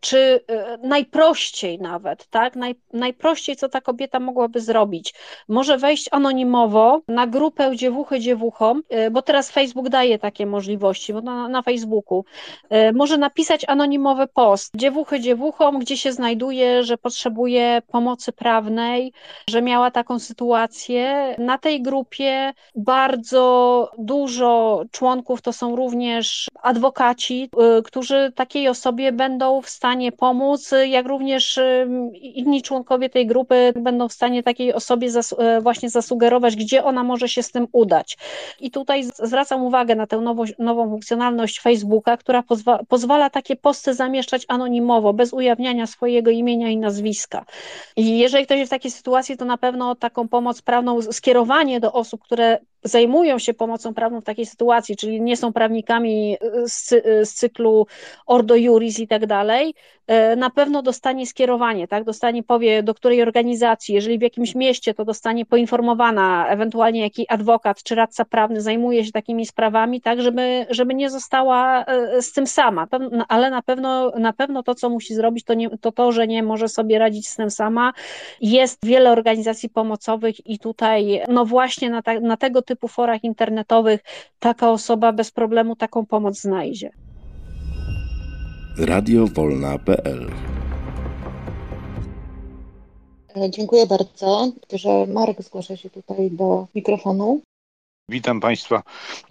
[0.00, 0.44] czy
[0.82, 2.56] najprościej nawet, tak?
[2.56, 5.14] Naj, najprościej, co ta kobieta mogłaby zrobić.
[5.48, 11.48] Może wejść anonimowo na grupę dziewuchy dziewuchom, bo teraz Facebook daje takie możliwości, bo na,
[11.48, 12.24] na Facebooku.
[12.94, 19.12] Może napisać anonimowy post, dziewuchy dziewuchom, gdzie się znajduje, że potrzebuje pomocy prawnej,
[19.50, 21.34] że miała taką sytuację.
[21.38, 29.62] Na tej grupie bardzo dużo członków to są również adwokaci, y, którzy takiej osobie będą
[29.62, 31.58] w stanie pomóc, jak również
[32.20, 37.28] inni członkowie tej grupy będą w stanie takiej osobie zas właśnie zasugerować, gdzie ona może
[37.28, 38.18] się z tym udać.
[38.60, 43.94] I tutaj zwracam uwagę na tę nową, nową funkcjonalność Facebooka, która pozwa pozwala takie posty
[43.94, 47.44] zamieszczać anonimowo, bez ujawniania swojego imienia i nazwiska.
[47.96, 51.92] I jeżeli ktoś jest w takiej sytuacji, to na pewno taką pomoc prawną, skierowanie do
[51.92, 56.88] osób, które zajmują się pomocą prawną w takiej sytuacji, czyli nie są prawnikami z,
[57.28, 57.86] z cyklu
[58.26, 59.74] Ordo Juris i tak dalej,
[60.36, 62.04] na pewno dostanie skierowanie, tak?
[62.04, 67.82] Dostanie, powie do której organizacji, jeżeli w jakimś mieście, to dostanie poinformowana, ewentualnie jaki adwokat
[67.82, 72.46] czy radca prawny zajmuje się takimi sprawami, tak, żeby, żeby nie została e, z tym
[72.46, 72.86] sama.
[73.28, 76.42] Ale na pewno, na pewno to, co musi zrobić, to, nie, to to, że nie
[76.42, 77.92] może sobie radzić z tym sama.
[78.40, 84.00] Jest wiele organizacji pomocowych i tutaj, no właśnie na, ta, na tego typu forach internetowych
[84.38, 86.90] taka osoba bez problemu taką pomoc znajdzie.
[88.78, 90.30] Radiowolna.pl
[93.50, 97.40] Dziękuję bardzo, że Marek zgłasza się tutaj do mikrofonu.
[98.10, 98.82] Witam Państwa.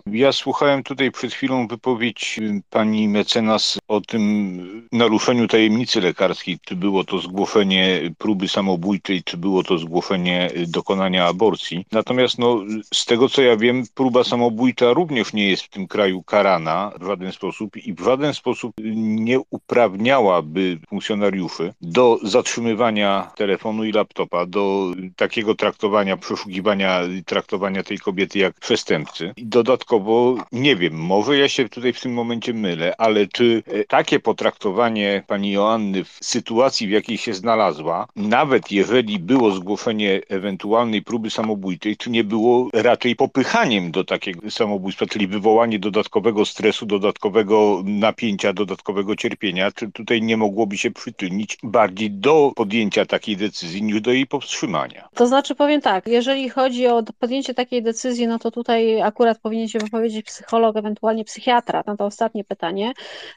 [0.08, 6.60] Ja słuchałem tutaj przed chwilą wypowiedź y, pani mecenas o tym naruszeniu tajemnicy lekarskiej.
[6.66, 11.86] Czy było to zgłoszenie próby samobójczej, czy było to zgłoszenie y, dokonania aborcji.
[11.92, 12.60] Natomiast no,
[12.94, 17.06] z tego co ja wiem, próba samobójcza również nie jest w tym kraju karana w
[17.06, 24.92] żaden sposób i w żaden sposób nie uprawniałaby funkcjonariuszy do zatrzymywania telefonu i laptopa, do
[25.16, 29.34] takiego traktowania, przeszukiwania, traktowania tej kobiety jak przestępcy.
[29.38, 34.20] Dodatkowo, nie wiem, może ja się tutaj w tym momencie mylę, ale czy e, takie
[34.20, 41.30] potraktowanie pani Joanny w sytuacji, w jakiej się znalazła, nawet jeżeli było zgłoszenie ewentualnej próby
[41.30, 48.54] samobójczej, czy nie było raczej popychaniem do takiego samobójstwa, czyli wywołanie dodatkowego stresu, dodatkowego napięcia,
[48.54, 54.12] dodatkowego cierpienia, czy tutaj nie mogłoby się przyczynić bardziej do podjęcia takiej decyzji niż do
[54.12, 55.10] jej powstrzymania?
[55.16, 59.68] To znaczy powiem tak, jeżeli chodzi o podjęcie takiej decyzji, no to tutaj akurat powinien
[59.68, 62.94] się wypowiedzieć psycholog, ewentualnie psychiatra na to ostatnie pytanie.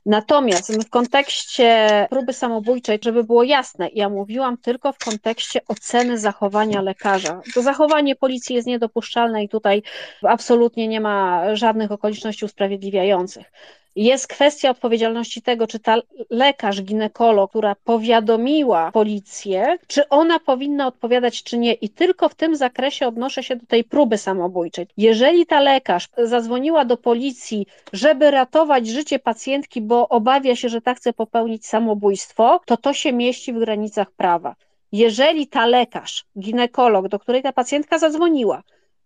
[0.07, 6.83] Natomiast w kontekście próby samobójczej, żeby było jasne, ja mówiłam tylko w kontekście oceny zachowania
[6.83, 7.41] lekarza.
[7.55, 9.83] To zachowanie policji jest niedopuszczalne i tutaj
[10.23, 13.53] absolutnie nie ma żadnych okoliczności usprawiedliwiających.
[13.96, 15.96] Jest kwestia odpowiedzialności tego, czy ta
[16.31, 21.72] lekarz, ginekolog, która powiadomiła policję, czy ona powinna odpowiadać, czy nie.
[21.72, 24.87] I tylko w tym zakresie odnoszę się do tej próby samobójczej.
[24.96, 30.94] Jeżeli ta lekarz zadzwoniła do policji, żeby ratować życie pacjentki, bo obawia się, że ta
[30.94, 34.55] chce popełnić samobójstwo, to to się mieści w granicach prawa.
[34.92, 38.62] Jeżeli ta lekarz, ginekolog, do której ta pacjentka zadzwoniła,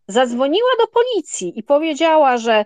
[0.09, 2.65] zadzwoniła do policji i powiedziała, że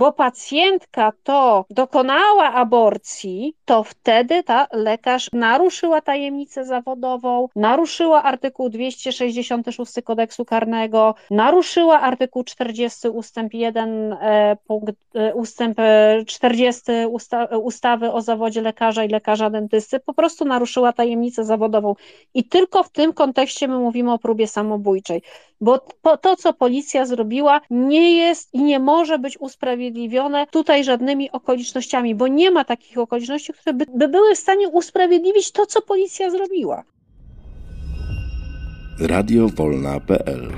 [0.00, 9.92] bo pacjentka to dokonała aborcji, to wtedy ta lekarz naruszyła tajemnicę zawodową, naruszyła artykuł 266
[10.04, 15.78] kodeksu karnego, naruszyła artykuł 40 ustęp 1 e, punkt, e, ustęp
[16.26, 21.94] 40 e, usta ustawy o zawodzie lekarza i lekarza dentysty, po prostu naruszyła tajemnicę zawodową.
[22.34, 25.22] I tylko w tym kontekście my mówimy o próbie samobójczej.
[25.60, 25.80] Bo
[26.16, 32.28] to, co policja zrobiła, nie jest i nie może być usprawiedliwione tutaj żadnymi okolicznościami, bo
[32.28, 36.84] nie ma takich okoliczności, które by, by były w stanie usprawiedliwić to, co policja zrobiła.
[39.00, 40.52] radiowolna.pl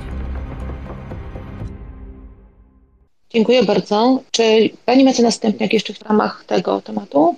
[3.30, 4.22] Dziękuję bardzo.
[4.30, 7.36] Czy Pani macie następnie jeszcze w ramach tego tematu?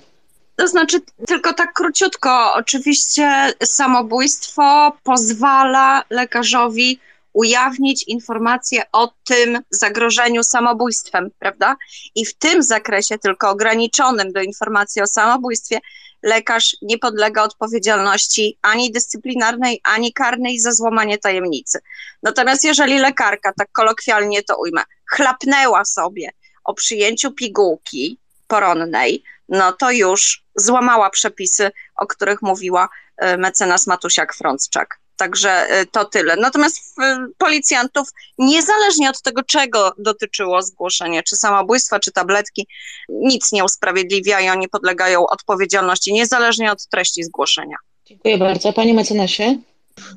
[0.55, 0.97] To znaczy,
[1.27, 6.99] tylko tak króciutko, oczywiście samobójstwo pozwala lekarzowi
[7.35, 11.75] ujawnić informacje o tym zagrożeniu samobójstwem, prawda?
[12.15, 15.79] I w tym zakresie, tylko ograniczonym do informacji o samobójstwie,
[16.23, 21.79] lekarz nie podlega odpowiedzialności ani dyscyplinarnej, ani karnej za złamanie tajemnicy.
[22.23, 26.29] Natomiast jeżeli lekarka, tak kolokwialnie to ujmę, chlapnęła sobie
[26.63, 34.85] o przyjęciu pigułki poronnej, no to już złamała przepisy, o których mówiła e, mecenas Matusiak-Frącczak.
[35.15, 36.35] Także e, to tyle.
[36.35, 36.95] Natomiast
[37.37, 42.67] policjantów, niezależnie od tego, czego dotyczyło zgłoszenie, czy samobójstwa, czy tabletki,
[43.09, 47.77] nic nie usprawiedliwiają, nie podlegają odpowiedzialności, niezależnie od treści zgłoszenia.
[48.05, 48.73] Dziękuję bardzo.
[48.73, 49.57] Panie mecenasie?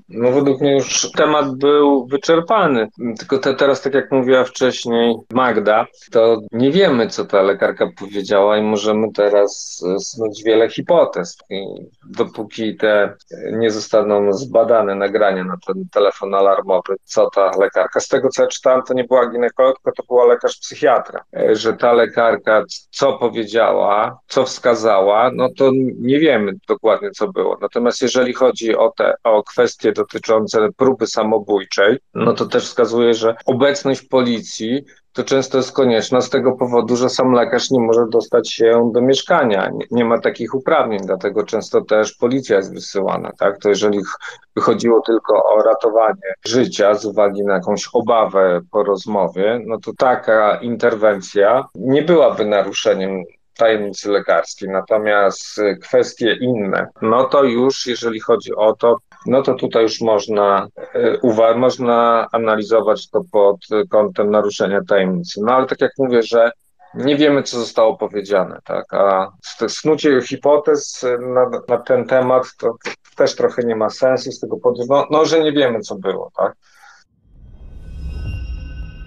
[0.09, 2.89] No według mnie już temat był wyczerpany.
[3.19, 8.59] Tylko te, teraz, tak jak mówiła wcześniej Magda, to nie wiemy, co ta lekarka powiedziała
[8.59, 11.39] i możemy teraz snuć wiele hipotez.
[11.51, 11.65] I
[12.11, 13.15] dopóki te
[13.53, 18.49] nie zostaną zbadane nagrania na ten telefon alarmowy, co ta lekarka, z tego co ja
[18.49, 24.45] czytałem, to nie była ginekologka, to była lekarz psychiatra, że ta lekarka co powiedziała, co
[24.45, 27.59] wskazała, no to nie wiemy dokładnie, co było.
[27.61, 33.15] Natomiast jeżeli chodzi o te, o kwestie kwestie dotyczące próby samobójczej, no to też wskazuje,
[33.15, 38.07] że obecność policji to często jest konieczna z tego powodu, że sam lekarz nie może
[38.09, 43.33] dostać się do mieszkania, nie, nie, ma takich uprawnień, dlatego często też policja jest wysyłana,
[43.39, 43.59] tak?
[43.59, 44.01] To jeżeli
[44.59, 50.57] chodziło tylko o ratowanie życia z uwagi na jakąś obawę po rozmowie, no to taka
[50.57, 53.25] interwencja nie byłaby naruszeniem
[53.59, 54.69] tajemnicy lekarskiej.
[54.69, 60.69] Natomiast kwestie inne, no to już jeżeli chodzi o to, no to tutaj już można,
[60.95, 63.57] e, można analizować to pod
[63.91, 65.41] kątem naruszenia tajemnicy.
[65.45, 66.51] No ale tak jak mówię, że
[66.95, 68.95] nie wiemy, co zostało powiedziane, tak?
[68.95, 69.31] A
[69.69, 71.05] snucie hipotez
[71.35, 72.77] na, na ten temat to
[73.17, 76.31] też trochę nie ma sensu z tego powodu, no, no że nie wiemy, co było,
[76.37, 76.53] tak?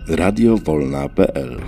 [0.10, 1.62] Radiowolna.pl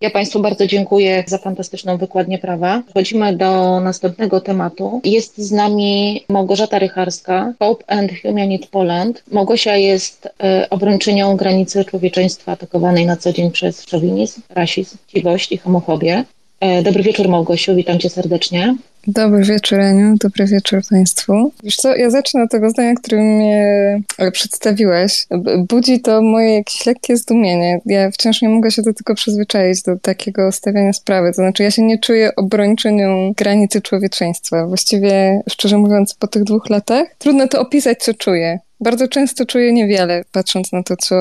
[0.00, 2.82] ja Państwu bardzo dziękuję za fantastyczną wykładnię prawa.
[2.84, 5.00] Przechodzimy do następnego tematu.
[5.04, 9.22] Jest z nami Małgorzata Rycharska, Hope and Humanity Poland.
[9.32, 15.58] Małgosia jest e, obrończynią granicy człowieczeństwa atakowanej na co dzień przez szowinizm, rasizm, chciwość i
[15.58, 16.24] homofobię.
[16.60, 18.76] E, dobry wieczór Małgosiu, witam Cię serdecznie.
[19.08, 20.16] Dobry wieczór, Aniu.
[20.16, 21.52] Dobry wieczór Państwu.
[21.62, 24.00] Wiesz co, ja zacznę od tego zdania, którym mnie
[24.32, 25.26] przedstawiłeś.
[25.68, 27.80] Budzi to moje jakieś lekkie zdumienie.
[27.86, 31.28] Ja wciąż nie mogę się do tego przyzwyczaić, do takiego stawiania sprawy.
[31.28, 34.66] To znaczy, ja się nie czuję obrończynią granicy człowieczeństwa.
[34.66, 38.58] Właściwie, szczerze mówiąc, po tych dwóch latach trudno to opisać, co czuję.
[38.80, 41.14] Bardzo często czuję niewiele, patrząc na to, co,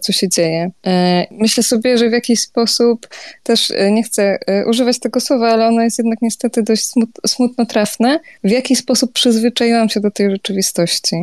[0.00, 0.70] co się dzieje.
[0.86, 3.08] E, myślę sobie, że w jakiś sposób
[3.42, 6.86] też e, nie chcę e, używać tego słowa, ale ono jest jednak niestety dość
[7.26, 8.20] smutno trafne.
[8.44, 11.16] W jaki sposób przyzwyczaiłam się do tej rzeczywistości.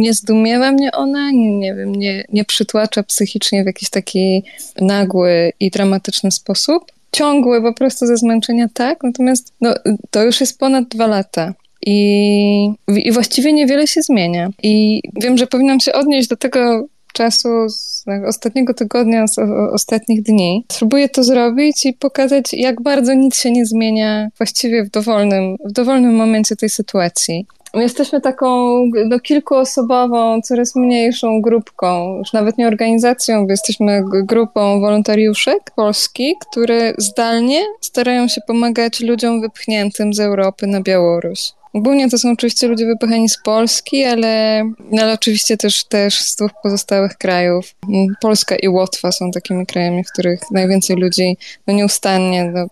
[0.00, 4.42] Nie zdumiewa mnie ona, nie, nie wiem, nie, nie przytłacza psychicznie w jakiś taki
[4.80, 6.92] nagły i dramatyczny sposób.
[7.12, 9.74] Ciągły po prostu ze zmęczenia tak, natomiast no,
[10.10, 11.54] to już jest ponad dwa lata.
[11.86, 14.48] I, I właściwie niewiele się zmienia.
[14.62, 19.38] I wiem, że powinnam się odnieść do tego czasu z ostatniego tygodnia, z
[19.72, 20.64] ostatnich dni.
[20.72, 25.72] Spróbuję to zrobić i pokazać, jak bardzo nic się nie zmienia właściwie w dowolnym, w
[25.72, 27.46] dowolnym momencie tej sytuacji.
[27.74, 35.70] Jesteśmy taką no, kilkuosobową, coraz mniejszą grupką, już nawet nie organizacją, bo jesteśmy grupą wolontariuszek
[35.76, 41.52] Polski, które zdalnie starają się pomagać ludziom wypchniętym z Europy na Białoruś.
[41.76, 44.62] Ogólnie to są oczywiście ludzie wypychani z Polski, ale,
[44.92, 47.74] no, ale oczywiście też, też z dwóch pozostałych krajów.
[48.20, 51.36] Polska i Łotwa są takimi krajami, w których najwięcej ludzi
[51.66, 52.52] no, nieustannie.
[52.54, 52.66] No,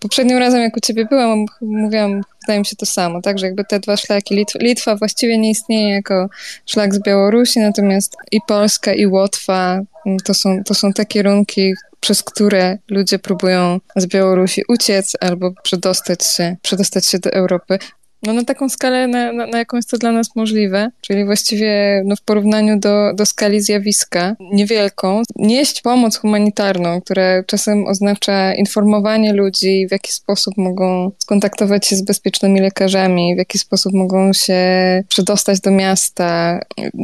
[0.00, 3.64] poprzednim razem, jak u ciebie byłam, mówiłam, wydaje mi się to samo, tak, że jakby
[3.64, 6.28] te dwa szlaki, Litwa, Litwa właściwie nie istnieje jako
[6.66, 11.74] szlak z Białorusi, natomiast i Polska i Łotwa mm, to są, to są te kierunki,
[12.00, 17.78] przez które ludzie próbują z Białorusi uciec albo przedostać się, przedostać się do Europy.
[18.22, 22.02] No, na taką skalę, na, na, na jaką jest to dla nas możliwe, czyli właściwie
[22.04, 29.32] no, w porównaniu do, do skali zjawiska niewielką, nieść pomoc humanitarną, która czasem oznacza informowanie
[29.32, 34.62] ludzi, w jaki sposób mogą skontaktować się z bezpiecznymi lekarzami, w jaki sposób mogą się
[35.08, 36.60] przedostać do miasta.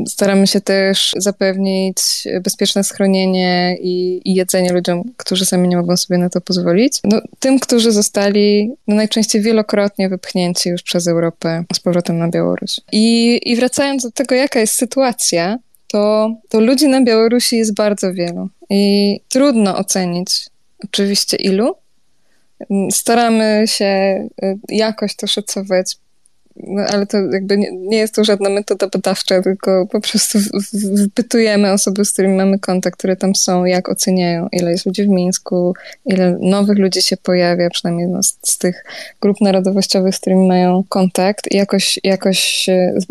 [0.08, 1.96] Staramy się też zapewnić
[2.44, 7.00] bezpieczne schronienie i, i jedzenie ludziom, którzy sami nie mogą sobie na to pozwolić.
[7.04, 12.80] No, tym, którzy zostali no, najczęściej wielokrotnie wypchnięci już przez Europę z powrotem na Białoruś.
[12.92, 18.12] I, i wracając do tego, jaka jest sytuacja, to, to ludzi na Białorusi jest bardzo
[18.12, 20.46] wielu i trudno ocenić
[20.84, 21.74] oczywiście ilu.
[22.90, 23.84] Staramy się
[24.42, 25.96] y, jakoś to szacować
[26.66, 30.38] no, ale to jakby nie, nie, jest to żadna metoda badawcza, tylko po prostu
[30.72, 35.08] wypytujemy osoby, z którymi mamy kontakt, które tam są, jak oceniają, ile jest ludzi w
[35.08, 35.74] Mińsku,
[36.06, 38.84] ile nowych ludzi się pojawia, przynajmniej no, z, z, tych
[39.20, 42.66] grup narodowościowych, z którymi mają kontakt i jakoś, jakoś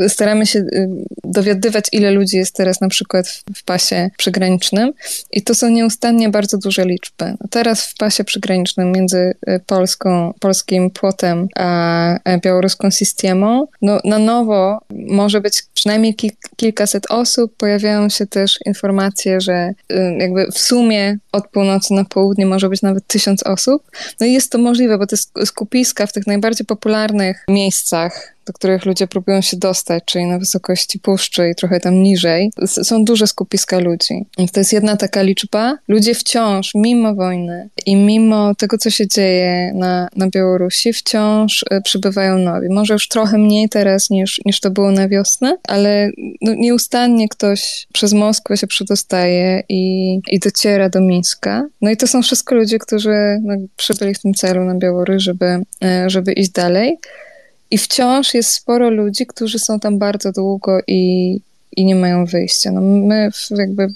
[0.08, 0.90] staramy się y,
[1.24, 4.94] dowiadywać, ile ludzi jest teraz na przykład w, w pasie przygranicznym
[5.32, 7.34] i to są nieustannie bardzo duże liczby.
[7.50, 12.92] Teraz w pasie przygranicznym między y, Polską, polskim płotem a białoruską
[13.82, 17.54] no, na nowo może być przynajmniej kil kilkaset osób.
[17.58, 22.82] Pojawiają się też informacje, że y, jakby w sumie od północy na południe może być
[22.82, 23.92] nawet tysiąc osób.
[24.20, 28.86] No i jest to możliwe, bo te skupiska w tych najbardziej popularnych miejscach do których
[28.86, 33.80] ludzie próbują się dostać, czyli na wysokości puszczy i trochę tam niżej, są duże skupiska
[33.80, 34.26] ludzi.
[34.54, 35.78] To jest jedna taka liczba.
[35.88, 41.82] Ludzie wciąż, mimo wojny i mimo tego, co się dzieje na, na Białorusi, wciąż e,
[41.82, 42.70] przybywają nowi.
[42.70, 47.88] Może już trochę mniej teraz niż, niż to było na wiosnę, ale no, nieustannie ktoś
[47.94, 51.68] przez Moskwę się przedostaje i, i dociera do Mińska.
[51.82, 55.46] No i to są wszystko ludzie, którzy no, przybyli w tym celu na Białoruś, żeby,
[55.84, 56.98] e, żeby iść dalej.
[57.72, 61.42] I wciąż jest sporo ludzi, którzy są tam bardzo długo i,
[61.78, 62.72] i nie mają wyjścia.
[62.72, 63.88] No my jakby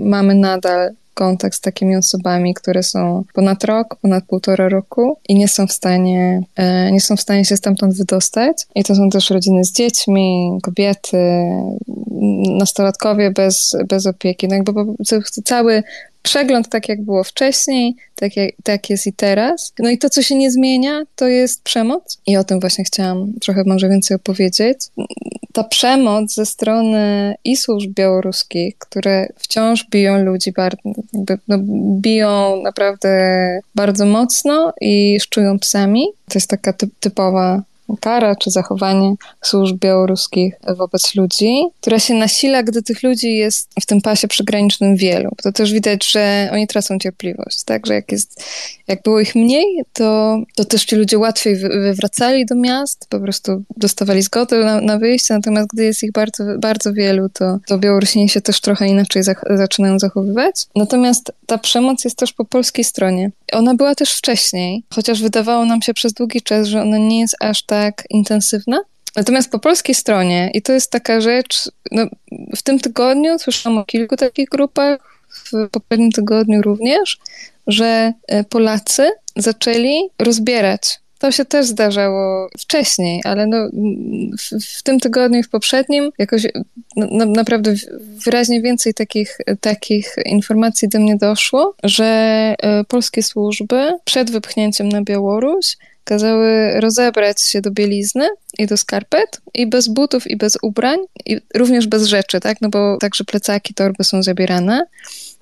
[0.00, 5.48] mamy nadal kontakt z takimi osobami, które są ponad rok, ponad półtora roku i nie
[5.48, 8.56] są w stanie, e, nie są w stanie się stamtąd wydostać.
[8.74, 11.18] I to są też rodziny z dziećmi, kobiety,
[12.58, 14.48] nastolatkowie bez, bez opieki.
[14.48, 14.72] No jakby
[15.44, 15.82] cały
[16.22, 19.72] przegląd tak, jak było wcześniej, tak, jak, tak jest i teraz.
[19.78, 22.18] No i to, co się nie zmienia, to jest przemoc.
[22.26, 24.78] I o tym właśnie chciałam trochę może więcej opowiedzieć.
[25.56, 30.52] Ta przemoc ze strony i służb białoruskich, które wciąż biją ludzi,
[31.14, 31.58] jakby, no,
[32.00, 33.08] biją naprawdę
[33.74, 36.06] bardzo mocno i szczują psami.
[36.28, 37.62] To jest taka typowa
[38.00, 43.86] kara czy zachowanie służb białoruskich wobec ludzi, która się nasila, gdy tych ludzi jest w
[43.86, 45.30] tym pasie przygranicznym wielu.
[45.42, 47.86] To też widać, że oni tracą cierpliwość, tak?
[47.86, 48.44] Że jak, jest,
[48.88, 53.62] jak było ich mniej, to, to też ci ludzie łatwiej wywracali do miast, po prostu
[53.76, 58.28] dostawali zgodę na, na wyjście, natomiast gdy jest ich bardzo, bardzo wielu, to, to Białorusini
[58.28, 60.54] się też trochę inaczej zach zaczynają zachowywać.
[60.76, 63.30] Natomiast ta przemoc jest też po polskiej stronie.
[63.52, 67.36] Ona była też wcześniej, chociaż wydawało nam się przez długi czas, że ona nie jest
[67.40, 67.75] aż tak
[68.10, 68.80] intensywna.
[69.16, 72.06] Natomiast po polskiej stronie, i to jest taka rzecz, no,
[72.56, 77.18] w tym tygodniu słyszałam o kilku takich grupach, w poprzednim tygodniu również,
[77.66, 83.56] że e, Polacy zaczęli rozbierać to się też zdarzało wcześniej, ale no,
[84.38, 86.46] w, w tym tygodniu i w poprzednim jakoś
[86.96, 87.74] no, naprawdę
[88.24, 92.04] wyraźnie więcej takich, takich informacji do mnie doszło, że
[92.58, 99.40] e, polskie służby przed wypchnięciem na Białoruś kazały rozebrać się do bielizny i do skarpet
[99.54, 102.60] i bez butów i bez ubrań i również bez rzeczy, tak?
[102.60, 104.86] No bo także plecaki, torby są zabierane.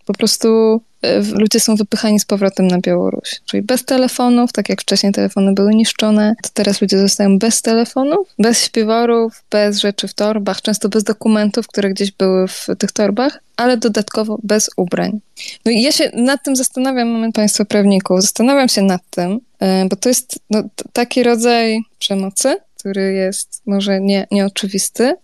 [0.05, 3.40] Po prostu e, ludzie są wypychani z powrotem na Białoruś.
[3.45, 8.29] Czyli bez telefonów, tak jak wcześniej telefony były niszczone, to teraz ludzie zostają bez telefonów,
[8.38, 13.40] bez śpiworów, bez rzeczy w torbach, często bez dokumentów, które gdzieś były w tych torbach,
[13.57, 15.21] ale dodatkowo bez ubrań.
[15.64, 19.87] No i ja się nad tym zastanawiam, moment Państwa prawników, zastanawiam się nad tym, e,
[19.88, 20.62] bo to jest no,
[20.93, 25.14] taki rodzaj przemocy, który jest może nie, nieoczywisty,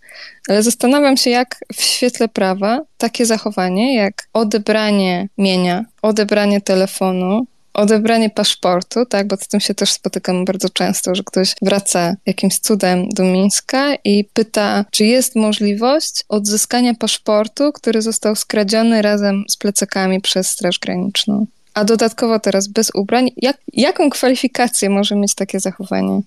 [0.49, 8.31] ale zastanawiam się, jak w świetle prawa takie zachowanie, jak odebranie mienia, odebranie telefonu, odebranie
[8.31, 13.09] paszportu, tak, bo z tym się też spotykam bardzo często, że ktoś wraca jakimś cudem
[13.09, 20.21] do Mińska i pyta, czy jest możliwość odzyskania paszportu, który został skradziony razem z plecakami
[20.21, 21.47] przez Straż Graniczną.
[21.75, 23.31] A dodatkowo teraz bez ubrań.
[23.37, 26.21] Jak, jaką kwalifikację może mieć takie zachowanie?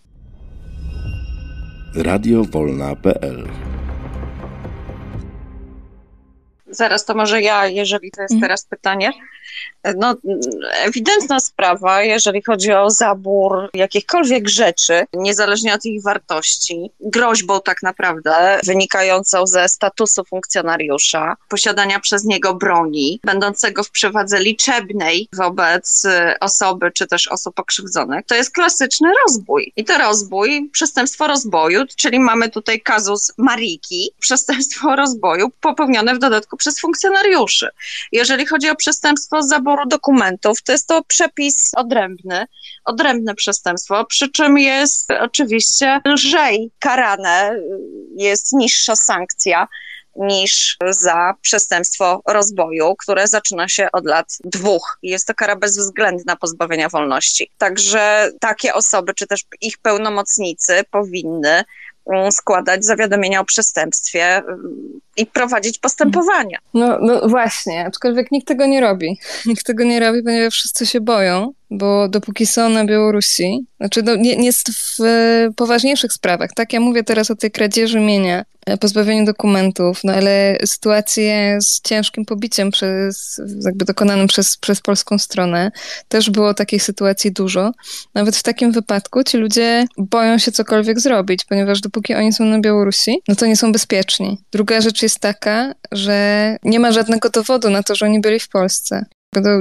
[1.96, 3.48] radiowolna.pl
[6.68, 8.42] Zaraz to może ja, jeżeli to jest Mhm.
[8.42, 9.12] teraz pytanie.
[9.98, 10.16] No,
[10.86, 18.60] ewidentna sprawa, jeżeli chodzi o zabór jakichkolwiek rzeczy, niezależnie od ich wartości, groźbą tak naprawdę
[18.66, 26.92] wynikającą ze statusu funkcjonariusza, posiadania przez niego broni, będącego w przewadze liczebnej wobec y, osoby
[26.92, 29.74] czy też osób pokrzywdzonych, to jest klasyczny rozbój.
[29.76, 36.58] I to rozbój, przestępstwo rozboju, czyli mamy tutaj kazus Mariki, przestępstwo rozboju popełnione w dodatku
[36.58, 37.70] przez funkcjonariuszy.
[38.12, 42.46] Jeżeli chodzi o przestępstwo zaboru dokumentów, to jest to przepis odrębny,
[42.86, 47.56] odrębne przestępstwo, przy czym jest oczywiście lżej karane,
[48.16, 49.68] jest niższa sankcja
[50.16, 54.98] niż za przestępstwo rozboju, które zaczyna się od lat dwóch.
[55.04, 57.50] Jest to kara bezwzględna pozbawienia wolności.
[57.58, 61.64] Także takie osoby, czy też ich pełnomocnicy powinny
[62.32, 66.58] składać zawiadomienia o przestępstwie mm, i prowadzić postępowania.
[66.74, 69.20] No, no właśnie, aczkolwiek nikt tego nie robi.
[69.46, 74.16] Nikt tego nie robi, ponieważ wszyscy się boją, bo dopóki są na Białorusi, znaczy no,
[74.16, 76.74] nie, nie jest w e, poważniejszych sprawach, tak?
[76.74, 82.26] Ja mówię teraz o tej kradzieży mienia, e, pozbawieniu dokumentów, no ale sytuacje z ciężkim
[82.26, 85.72] pobiciem przez, jakby dokonanym przez, przez polską stronę,
[86.08, 87.72] też było takich sytuacji dużo.
[88.14, 92.60] Nawet w takim wypadku ci ludzie boją się cokolwiek zrobić, ponieważ dopóki oni są na
[92.60, 94.38] Białorusi, no to nie są bezpieczni.
[94.52, 98.50] Druga rzecz jest taka, że nie ma żadnego dowodu na to, że oni byli w
[98.50, 99.06] Polsce.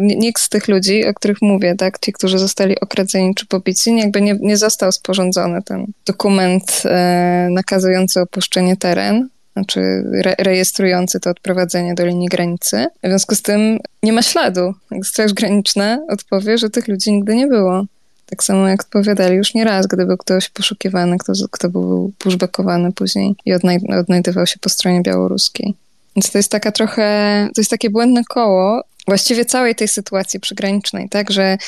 [0.00, 4.20] Nikt z tych ludzi, o których mówię, tak, ci, którzy zostali okradzeni czy pobici, jakby
[4.20, 9.80] nie, nie został sporządzony ten dokument e, nakazujący opuszczenie teren, znaczy
[10.24, 12.86] re, rejestrujący to odprowadzenie do linii granicy.
[13.04, 14.74] W związku z tym nie ma śladu.
[15.04, 17.84] Straż Graniczna odpowie, że tych ludzi nigdy nie było.
[18.26, 22.92] Tak samo jak odpowiadali już nie raz, gdy był ktoś poszukiwany, kto, kto był pushbackowany
[22.92, 25.74] później i odnaj- odnajdywał się po stronie białoruskiej.
[26.16, 31.08] Więc to jest taka trochę, to jest takie błędne koło właściwie całej tej sytuacji przygranicznej,
[31.08, 31.58] tak, że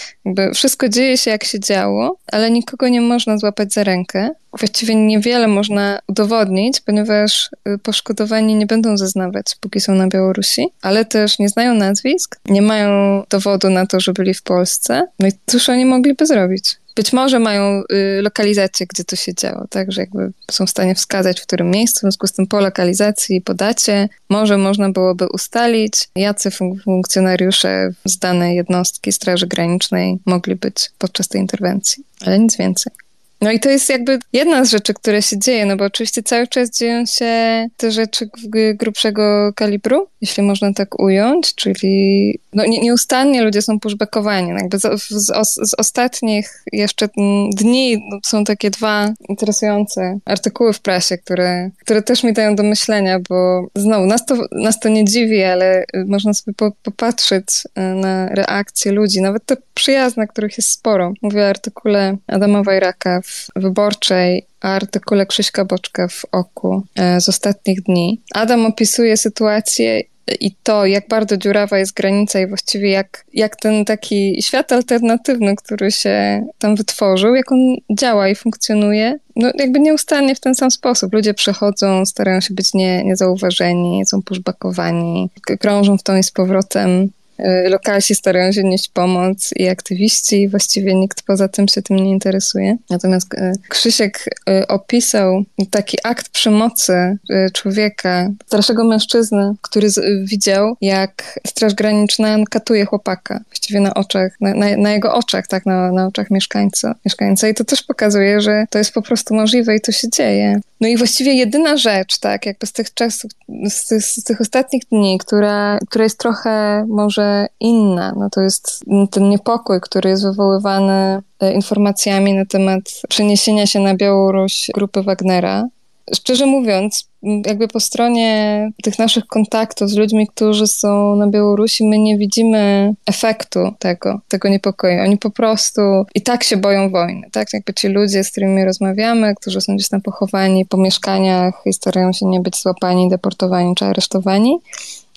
[0.54, 4.30] wszystko dzieje się jak się działo, ale nikogo nie można złapać za rękę.
[4.58, 11.04] Właściwie niewiele można udowodnić, ponieważ y, poszkodowani nie będą zeznawać, póki są na Białorusi, ale
[11.04, 15.06] też nie znają nazwisk, nie mają dowodu na to, że byli w Polsce.
[15.18, 16.76] No i cóż oni mogliby zrobić?
[16.96, 20.94] Być może mają y, lokalizację, gdzie to się działo, tak, że jakby są w stanie
[20.94, 24.90] wskazać, w którym miejscu, w związku z tym po lokalizacji i po dacie może można
[24.90, 32.04] byłoby ustalić, jacy fun- funkcjonariusze z danej jednostki Straży Granicznej mogli być podczas tej interwencji,
[32.26, 32.92] ale nic więcej.
[33.40, 36.48] No i to jest jakby jedna z rzeczy, które się dzieje, no bo oczywiście cały
[36.48, 38.28] czas dzieją się te rzeczy
[38.74, 44.50] grubszego kalibru, jeśli można tak ująć, czyli no nie, nieustannie ludzie są pushbackowani.
[44.50, 47.08] No Jakby z, z, z ostatnich jeszcze
[47.56, 52.62] dni no, są takie dwa interesujące artykuły w prasie, które, które też mi dają do
[52.62, 57.46] myślenia, bo znowu nas to, nas to nie dziwi, ale y, można sobie po, popatrzeć
[57.78, 61.12] y, na reakcje ludzi, nawet te przyjazne, których jest sporo.
[61.22, 67.82] Mówię o artykule Adama Wajraka w Wyborczej, artykule Krzyśka Boczka w Oku e, z ostatnich
[67.82, 68.20] dni.
[68.34, 70.02] Adam opisuje sytuację
[70.40, 75.56] i to, jak bardzo dziurawa jest granica i właściwie jak, jak ten taki świat alternatywny,
[75.56, 80.70] który się tam wytworzył, jak on działa i funkcjonuje, no jakby nieustannie w ten sam
[80.70, 81.12] sposób.
[81.12, 86.30] Ludzie przychodzą, starają się być nie, niezauważeni, są pushbackowani, k- krążą w tą i z
[86.30, 87.10] powrotem.
[87.40, 92.10] Y, Lokalsi starają się nieść pomoc i aktywiści, właściwie nikt poza tym się tym nie
[92.10, 92.76] interesuje.
[92.90, 97.18] Natomiast y, Krzysiek y, opisał taki akt przemocy
[97.52, 99.88] człowieka, starszego mężczyzny, który
[100.24, 105.66] widział, jak Straż Graniczna katuje chłopaka, właściwie na oczach, na, na, na jego oczach, tak,
[105.66, 107.48] na, na oczach mieszkańca, mieszkańca.
[107.48, 110.60] I to też pokazuje, że to jest po prostu możliwe i to się dzieje.
[110.80, 113.30] No i właściwie jedyna rzecz, tak, jakby z tych czasów,
[113.68, 118.84] z tych, z tych ostatnich dni, która, która jest trochę może inna, no to jest
[119.10, 125.68] ten niepokój, który jest wywoływany e, informacjami na temat przeniesienia się na Białoruś grupy Wagnera.
[126.14, 127.08] Szczerze mówiąc,
[127.46, 132.94] jakby po stronie tych naszych kontaktów z ludźmi, którzy są na Białorusi, my nie widzimy
[133.06, 135.02] efektu tego, tego niepokoju.
[135.02, 135.80] Oni po prostu
[136.14, 137.52] i tak się boją wojny, tak?
[137.52, 142.12] Jakby ci ludzie, z którymi rozmawiamy, którzy są gdzieś tam pochowani po mieszkaniach i starają
[142.12, 144.58] się nie być złapani, deportowani czy aresztowani,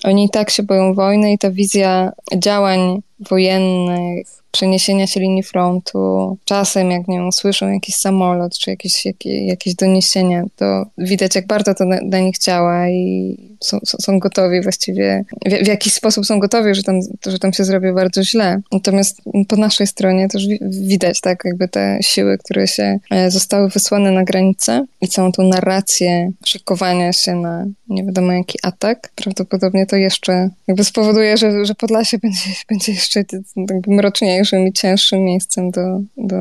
[0.04, 6.38] oni i tak się boją wojny i ta wizja działań wojennych, przeniesienia się linii frontu.
[6.46, 11.74] Czasem, jak nie usłyszą jakiś samolot czy jakieś, jakieś, jakieś doniesienia, to widać, jak bardzo
[11.74, 16.76] to dla nich działa i są, są gotowi właściwie, w, w, jakiś sposób są gotowi,
[16.76, 18.62] że tam, że tam się zrobi bardzo źle.
[18.72, 24.12] Natomiast po naszej stronie też widać, tak, jakby te siły, które się e, zostały wysłane
[24.12, 29.12] na granicę i całą tą narrację szykowania się na nie wiadomo jaki atak.
[29.16, 35.26] Prawdopodobnie to jeszcze jakby spowoduje, że, że Podlasie będzie, będzie jeszcze jakby mroczniejszym i cięższym
[35.26, 36.40] miejscem do, do,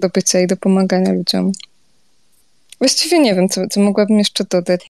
[0.00, 1.52] do bycia i do pomagania ludziom.
[2.78, 4.86] Właściwie nie wiem, co, co mogłabym jeszcze dodać.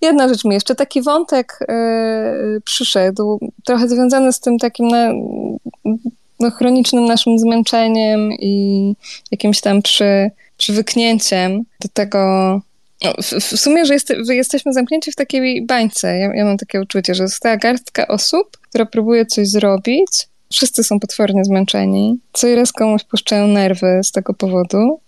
[0.00, 5.12] Jedna rzecz mi jeszcze, taki wątek yy, przyszedł, trochę związany z tym takim na,
[6.40, 8.94] no, chronicznym naszym zmęczeniem i
[9.30, 12.60] jakimś tam przy, przywyknięciem do tego,
[13.22, 16.18] w, w, sumie, że, jest, jesteśmy zamknięci w takiej bańce.
[16.18, 20.28] Ja, ja mam takie uczucie, że została garstka osób, która próbuje coś zrobić.
[20.52, 22.18] Wszyscy są potwornie zmęczeni.
[22.32, 25.00] Co i raz komuś puszczają nerwy z tego powodu.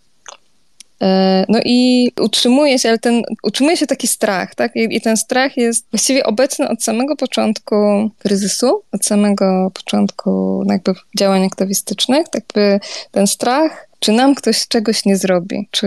[1.03, 4.77] E, no i utrzymuje się, ale ten, utrzymuje się taki strach, tak?
[4.77, 10.73] I, I, ten strach jest właściwie obecny od samego początku kryzysu, od samego początku no
[10.73, 12.81] jakby działań aktywistycznych, tak by
[13.11, 15.87] ten strach czy nam ktoś czegoś nie zrobi, czy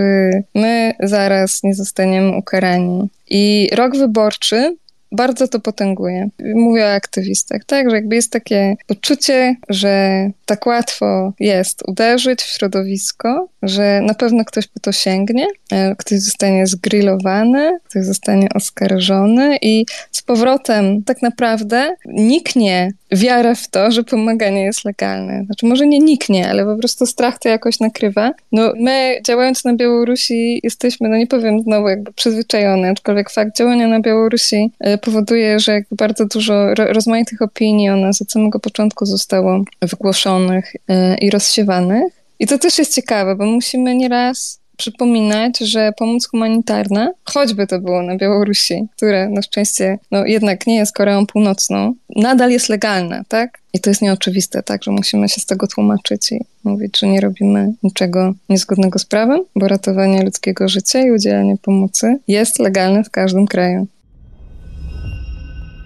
[0.56, 3.10] my zaraz nie zostaniemy ukarani.
[3.30, 4.76] I rok wyborczy
[5.12, 6.30] bardzo to potęguje.
[6.56, 7.90] Mówię o aktywistach, tak?
[7.90, 14.46] Że jakby jest takie poczucie, że tak łatwo jest uderzyć w środowisko, że na pewno
[14.46, 21.22] ktoś po to sięgnie, e, ktoś zostanie zgrillowany, ktoś zostanie oskarżony i z powrotem tak
[21.22, 25.44] naprawdę niknie wiarę w to, że pomaganie jest legalne.
[25.46, 28.32] Znaczy może nie niknie, ale po prostu strach to jakoś nakrywa.
[28.52, 33.88] No my działając na Białorusi jesteśmy, no nie powiem znowu jakby przyzwyczajone, aczkolwiek fakt działania
[33.88, 39.06] na Białorusi e, powoduje, że jakby bardzo dużo rozmaitych opinii o nas od samego początku
[39.06, 42.14] zostało wygłoszonych e, i rozsiewanych.
[42.40, 48.04] I to też jest ciekawe, bo musimy nieraz przypominać, że pomoc humanitarna, choćby to było
[48.04, 53.60] na Białorusi, które na szczęście no, jednak nie jest Koreą Północną, nadal jest legalna, tak?
[53.74, 57.22] I to jest nieoczywiste, tak, że musimy się z tego tłumaczyć i mówić, że nie
[57.22, 63.10] robimy niczego niezgodnego z prawem, bo ratowanie ludzkiego życia i udzielanie pomocy jest legalne w
[63.10, 63.88] każdym kraju.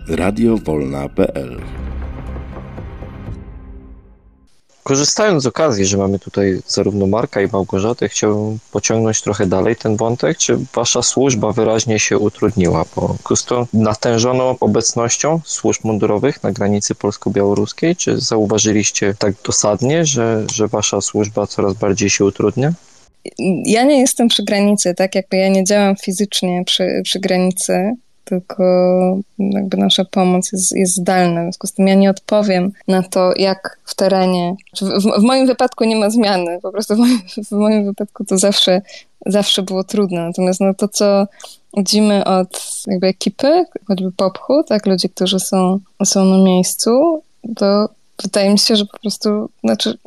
[0.09, 1.61] Radiowolna.pl
[4.89, 9.97] Korzystając z okazji, że mamy tutaj zarówno Marka i Małgorzatę, chciałbym pociągnąć trochę dalej ten
[9.97, 10.37] wątek.
[10.37, 12.85] Czy wasza służba wyraźnie się utrudniła?
[12.95, 13.15] Bo
[13.73, 21.47] natężoną obecnością służb mundurowych na granicy polsko-białoruskiej, czy zauważyliście tak dosadnie, że, że wasza służba
[21.47, 22.73] coraz bardziej się utrudnia?
[23.65, 25.15] Ja nie jestem przy granicy, tak?
[25.15, 27.95] Jakby ja nie działam fizycznie przy, przy granicy,
[28.29, 28.63] tylko
[29.39, 31.41] jakby nasza pomoc jest, jest zdalna.
[31.41, 34.55] W związku z tym ja nie odpowiem na to, jak w terenie.
[34.81, 38.37] W, w moim wypadku nie ma zmiany, po prostu w moim, w moim wypadku to
[38.37, 38.81] zawsze,
[39.25, 40.27] zawsze było trudne.
[40.27, 41.27] Natomiast no, to, co
[41.77, 47.23] widzimy od jakby ekipy, choćby popchu, tak, ludzi, którzy są, są na miejscu,
[47.55, 47.89] to
[48.23, 49.97] wydaje mi się, że po prostu, znaczy,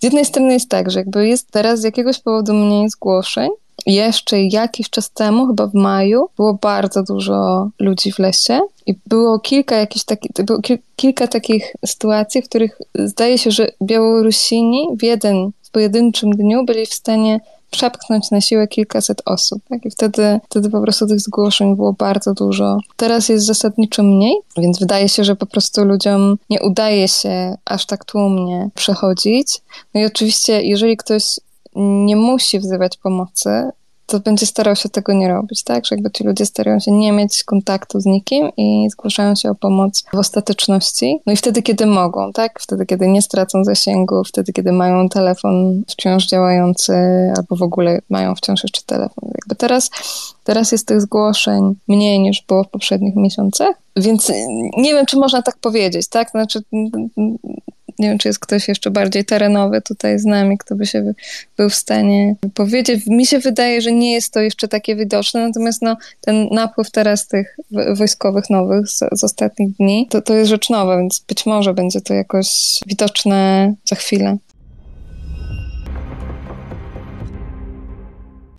[0.00, 3.50] z jednej strony jest tak, że jakby jest teraz z jakiegoś powodu mniej zgłoszeń,
[3.86, 9.38] jeszcze jakiś czas temu, chyba w maju, było bardzo dużo ludzi w lesie i było
[9.38, 10.58] kilka jakichś takich, było
[10.96, 16.86] kilka takich sytuacji, w których zdaje się, że Białorusini w jeden w pojedynczym dniu byli
[16.86, 17.40] w stanie
[17.72, 19.62] przepchnąć na siłę kilkaset osób.
[19.68, 19.86] Tak?
[19.86, 22.78] I wtedy, wtedy po prostu tych zgłoszeń było bardzo dużo.
[22.96, 27.86] Teraz jest zasadniczo mniej, więc wydaje się, że po prostu ludziom nie udaje się aż
[27.86, 29.60] tak tłumnie przechodzić.
[29.94, 31.24] No i oczywiście, jeżeli ktoś
[31.76, 33.70] nie musi wzywać pomocy,
[34.06, 35.86] to będzie starał się tego nie robić, tak?
[35.86, 39.54] Że jakby ci ludzie starają się nie mieć kontaktu z nikim i zgłaszają się o
[39.54, 41.20] pomoc w ostateczności.
[41.26, 42.60] No i wtedy, kiedy mogą, tak?
[42.60, 46.92] Wtedy, kiedy nie stracą zasięgu, wtedy, kiedy mają telefon wciąż działający
[47.36, 49.30] albo w ogóle mają wciąż jeszcze telefon.
[49.34, 49.90] Jakby teraz,
[50.44, 54.32] teraz jest tych zgłoszeń mniej niż było w poprzednich miesiącach, więc
[54.76, 56.30] nie wiem, czy można tak powiedzieć, tak?
[56.30, 56.62] Znaczy
[57.98, 61.14] nie wiem, czy jest ktoś jeszcze bardziej terenowy tutaj z nami, kto by się
[61.56, 63.06] był w stanie powiedzieć.
[63.06, 67.26] Mi się wydaje, że nie jest to jeszcze takie widoczne, natomiast no, ten napływ teraz
[67.26, 67.56] tych
[67.94, 72.00] wojskowych nowych z, z ostatnich dni, to, to jest rzecz nowa, więc być może będzie
[72.00, 74.36] to jakoś widoczne za chwilę.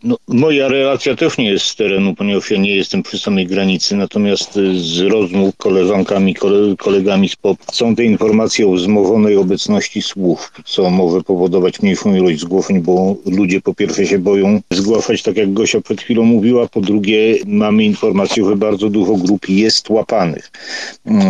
[0.04, 3.96] No, moja relacja też nie jest z terenu, ponieważ ja nie jestem przy samej granicy,
[3.96, 10.52] natomiast z rozmów koleżankami, kole, kolegami z POP są te informacje o wzmożonej obecności służb,
[10.66, 15.54] co może powodować mniejszą ilość zgłoszeń, bo ludzie po pierwsze się boją zgłaszać, tak jak
[15.54, 20.52] Gosia przed chwilą mówiła, po drugie mamy informację, że bardzo dużo grup jest łapanych.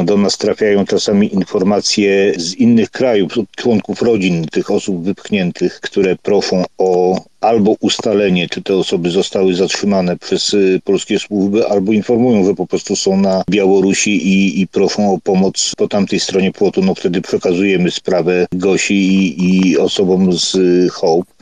[0.03, 6.63] Do nas trafiają czasami informacje z innych krajów, członków rodzin tych osób wypchniętych, które proszą
[6.77, 12.55] o albo ustalenie, czy te osoby zostały zatrzymane przez y, polskie służby, albo informują, że
[12.55, 16.81] po prostu są na Białorusi i, i proszą o pomoc po tamtej stronie płotu.
[16.81, 21.33] No wtedy przekazujemy sprawę Gosi i, i osobom z y, Hope.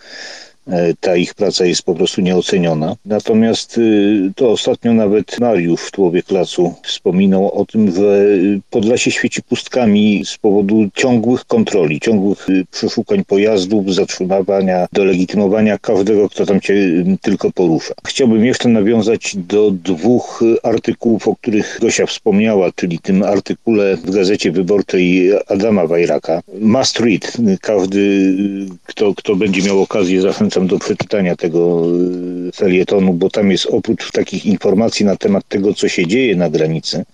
[0.68, 2.95] E, ta ich praca jest po prostu nieoceniona.
[3.05, 8.26] Natomiast y, to ostatnio nawet Mariusz, człowiek lasu, wspominał o tym, że
[8.70, 16.45] Podlasie świeci pustkami z powodu ciągłych kontroli, ciągłych y, przeszukań pojazdów, zatrzymywania, dolegitymowania każdego, kto
[16.45, 16.76] tam cię
[17.22, 17.93] tylko porusza.
[18.07, 24.51] Chciałbym jeszcze nawiązać do dwóch artykułów, o których Gosia wspomniała, czyli tym artykule w Gazecie
[24.51, 26.41] Wyborczej Adama Wajraka.
[26.59, 27.38] Must read.
[27.62, 28.34] Każdy,
[28.86, 31.84] kto, kto będzie miał okazję, zachęcam zachęcam do przeczytania tego
[32.47, 36.49] y, felietonu, bo tam jest oprócz takich informacji na temat tego, co się dzieje na
[36.49, 37.06] granicy,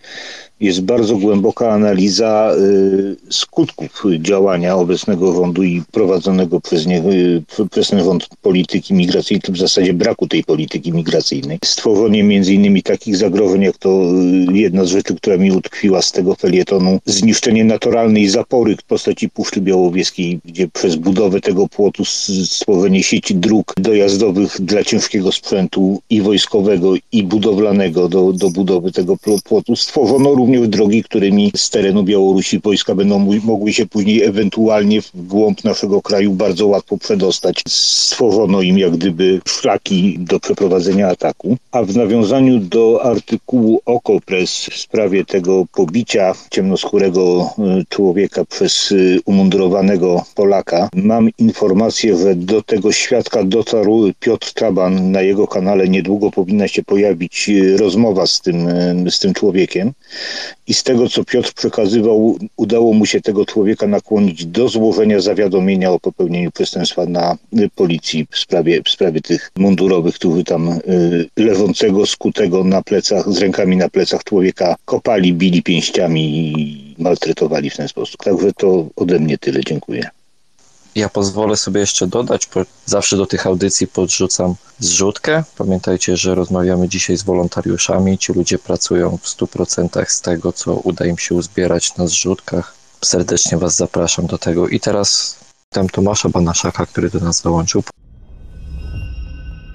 [0.59, 7.89] jest bardzo głęboka analiza y, skutków działania obecnego rządu i prowadzonego przez, nie, y, przez
[7.89, 11.59] ten rząd polityki migracyjnej, w zasadzie braku tej polityki migracyjnej.
[11.65, 13.89] Stworzenie między innymi takich zagrożeń, jak to
[14.49, 19.29] y, jedna z rzeczy, która mi utkwiła z tego felietonu, zniszczenie naturalnej zapory w postaci
[19.29, 22.05] Puszczy Białowieskiej, gdzie przez budowę tego płotu
[22.45, 29.17] stworzenie sieci dróg dojazdowych dla ciężkiego sprzętu i wojskowego i budowlanego do, do budowy tego
[29.43, 35.11] płotu stworzono również drogi, którymi z terenu Białorusi wojska będą mogły się później ewentualnie w
[35.13, 37.63] głąb naszego kraju bardzo łatwo przedostać.
[37.67, 41.57] Stworzono im jak gdyby szlaki do przeprowadzenia ataku.
[41.71, 48.95] A w nawiązaniu do artykułu Okopres w sprawie tego pobicia ciemnoskórego e, człowieka przez e,
[49.25, 55.11] umundurowanego Polaka, mam informację, że do tego świadka dotarł Piotr Traban.
[55.11, 58.67] Na jego kanale niedługo powinna się pojawić e, rozmowa z tym,
[59.11, 59.93] z tym człowiekiem
[60.67, 65.91] i z tego, co Piotr przekazywał, udało mu się tego człowieka nakłonić do złożenia zawiadomienia
[65.91, 67.37] o popełnieniu przestępstwa na
[67.75, 70.79] policji w sprawie, w sprawie tych mundurowych, którzy tam y,
[71.37, 77.77] leżącego, skutego na plecach, z rękami na plecach człowieka kopali, bili pięściami i maltretowali w
[77.77, 78.23] ten sposób.
[78.23, 79.59] Także to ode mnie tyle.
[79.67, 80.09] Dziękuję.
[80.97, 82.49] Ja pozwolę sobie jeszcze dodać,
[82.85, 85.43] zawsze do tych audycji podrzucam zrzutkę.
[85.57, 88.17] Pamiętajcie, że rozmawiamy dzisiaj z wolontariuszami.
[88.17, 92.73] Ci ludzie pracują w 100% z tego, co uda im się uzbierać na zrzutkach.
[93.05, 94.67] Serdecznie Was zapraszam do tego.
[94.67, 95.39] I teraz
[95.69, 97.83] tam Tomasza Banaszaka, który do nas dołączył.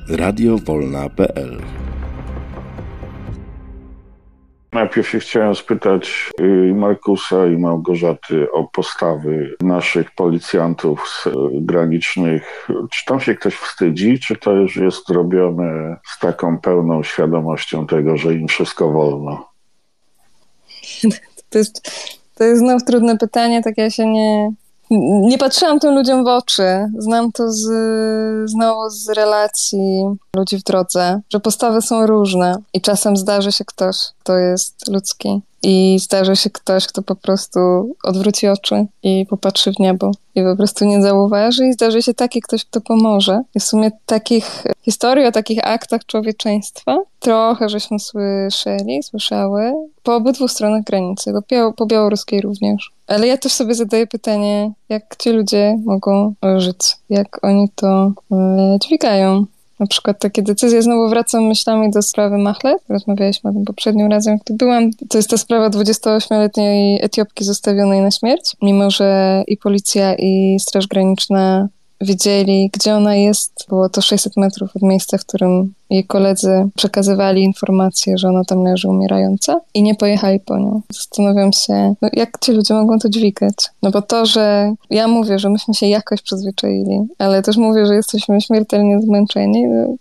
[0.09, 1.63] Radiowolna.pl
[4.73, 12.69] Najpierw się chciałem spytać y, Markusa i Małgorzaty o postawy naszych policjantów granicznych.
[12.91, 18.17] Czy tam się ktoś wstydzi, czy to już jest robione z taką pełną świadomością tego,
[18.17, 19.49] że im wszystko wolno?
[21.51, 21.91] To jest,
[22.35, 24.53] to jest znów trudne pytanie, tak ja się nie,
[25.01, 26.63] nie patrzyłam tym ludziom w oczy.
[26.99, 27.71] Znam to z,
[28.51, 30.05] znowu z relacji
[30.37, 35.43] ludzi w drodze, że postawy są różne i czasem zdarzy się ktoś, kto jest ludzki
[35.63, 37.61] i zdarzy się ktoś, kto po prostu
[38.05, 42.41] odwróci oczy i popatrzy w niebo i po prostu nie zauważy i zdarzy się taki
[42.41, 43.43] ktoś, kto pomoże.
[43.55, 50.49] I w sumie takich historii o takich aktach człowieczeństwa trochę żeśmy słyszeli, słyszały po obydwu
[50.49, 52.93] stronach granicy, po, po białoruskiej również.
[53.07, 58.77] Ale ja też sobie zadaję pytanie, jak ci ludzie mogą żyć, jak oni to e,
[58.83, 59.47] dźwigają.
[59.83, 64.39] Na przykład takie decyzje, znowu wracam myślami do sprawy Machle, rozmawialiśmy o tym poprzednim razem,
[64.45, 64.91] tu byłam.
[65.09, 70.87] To jest ta sprawa 28-letniej Etiopki zostawionej na śmierć, mimo że i policja, i Straż
[70.87, 71.69] Graniczna
[72.01, 73.53] wiedzieli, gdzie ona jest.
[73.69, 78.65] Było to 600 metrów od miejsca, w którym jej koledzy przekazywali informację, że ona tam
[78.65, 80.81] leży umierająca i nie pojechali po nią.
[80.93, 83.55] Zastanawiam się, no jak ci ludzie mogą to dźwigać?
[83.83, 87.95] No bo to, że ja mówię, że myśmy się jakoś przyzwyczaili, ale też mówię, że
[87.95, 89.67] jesteśmy śmiertelnie zmęczeni.
[89.67, 89.97] No,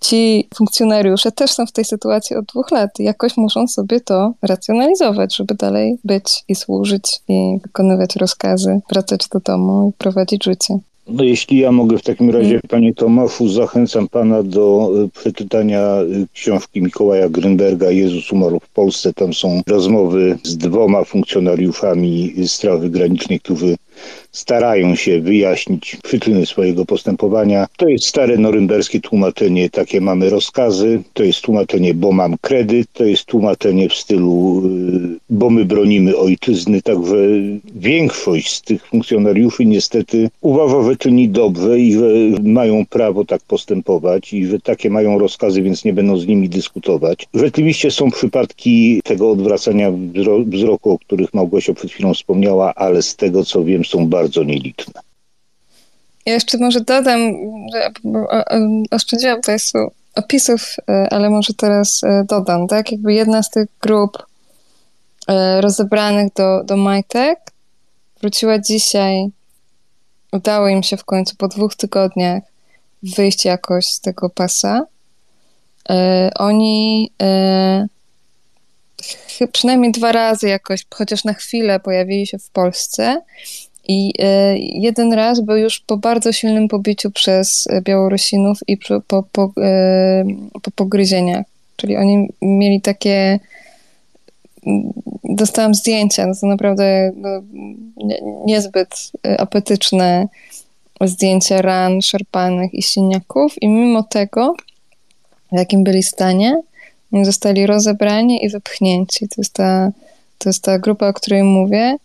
[0.00, 2.90] ci funkcjonariusze też są w tej sytuacji od dwóch lat.
[2.98, 9.40] Jakoś muszą sobie to racjonalizować, żeby dalej być i służyć i wykonywać rozkazy, wracać do
[9.40, 10.78] domu i prowadzić życie.
[11.12, 12.60] No jeśli ja mogę w takim razie, mm.
[12.68, 19.12] panie Tomaszu, zachęcam pana do e, przeczytania e, książki Mikołaja Grünberga Jezus umarł w Polsce.
[19.12, 23.76] Tam są rozmowy z dwoma funkcjonariuszami Straży Granicznej, którzy
[24.32, 27.66] starają się wyjaśnić przyczyny swojego postępowania.
[27.76, 33.04] To jest stare norymberskie tłumaczenie, takie mamy rozkazy, to jest tłumaczenie, bo mam kredyt, to
[33.04, 37.16] jest tłumaczenie w stylu, y, bo my bronimy ojczyzny, także
[37.74, 42.08] większość z tych funkcjonariuszy niestety uważa, że czyni dobrze i że
[42.42, 47.26] mają prawo tak postępować i że takie mają rozkazy, więc nie będą z nimi dyskutować.
[47.34, 49.92] Rzeczywiście są przypadki tego odwracania
[50.46, 55.00] wzroku, o których Małgosia przed chwilą wspomniała, ale z tego co wiem są bardzo nieliczne.
[56.26, 57.20] Ja jeszcze może dodam,
[57.72, 57.90] że
[58.90, 59.78] oszczędziłam Państwu
[60.14, 62.92] opisów, e, ale może teraz e, dodam, tak?
[62.92, 64.18] Jakby jedna z tych grup
[65.28, 67.38] e, rozebranych do, do majtek
[68.20, 69.30] wróciła dzisiaj,
[70.32, 72.42] udało im się w końcu po dwóch tygodniach
[73.02, 74.82] wyjść jakoś z tego pasa.
[76.34, 77.12] Oni
[79.52, 83.22] przynajmniej dwa razy jakoś, chociaż na chwilę pojawili się w Polsce
[83.88, 88.76] i e, jeden raz był już po bardzo silnym pobiciu przez Białorusinów i
[89.06, 90.24] po, po, e,
[90.62, 91.46] po pogryzieniach.
[91.76, 93.40] Czyli oni mieli takie.
[95.24, 97.28] Dostałam zdjęcia, no to naprawdę no,
[98.46, 100.28] niezbyt apetyczne
[101.00, 104.54] zdjęcia ran, szarpanych i siniaków, i mimo tego,
[105.52, 106.62] w jakim byli stanie,
[107.22, 109.28] zostali rozebrani i wypchnięci.
[109.28, 109.92] To jest ta,
[110.38, 111.96] to jest ta grupa, o której mówię.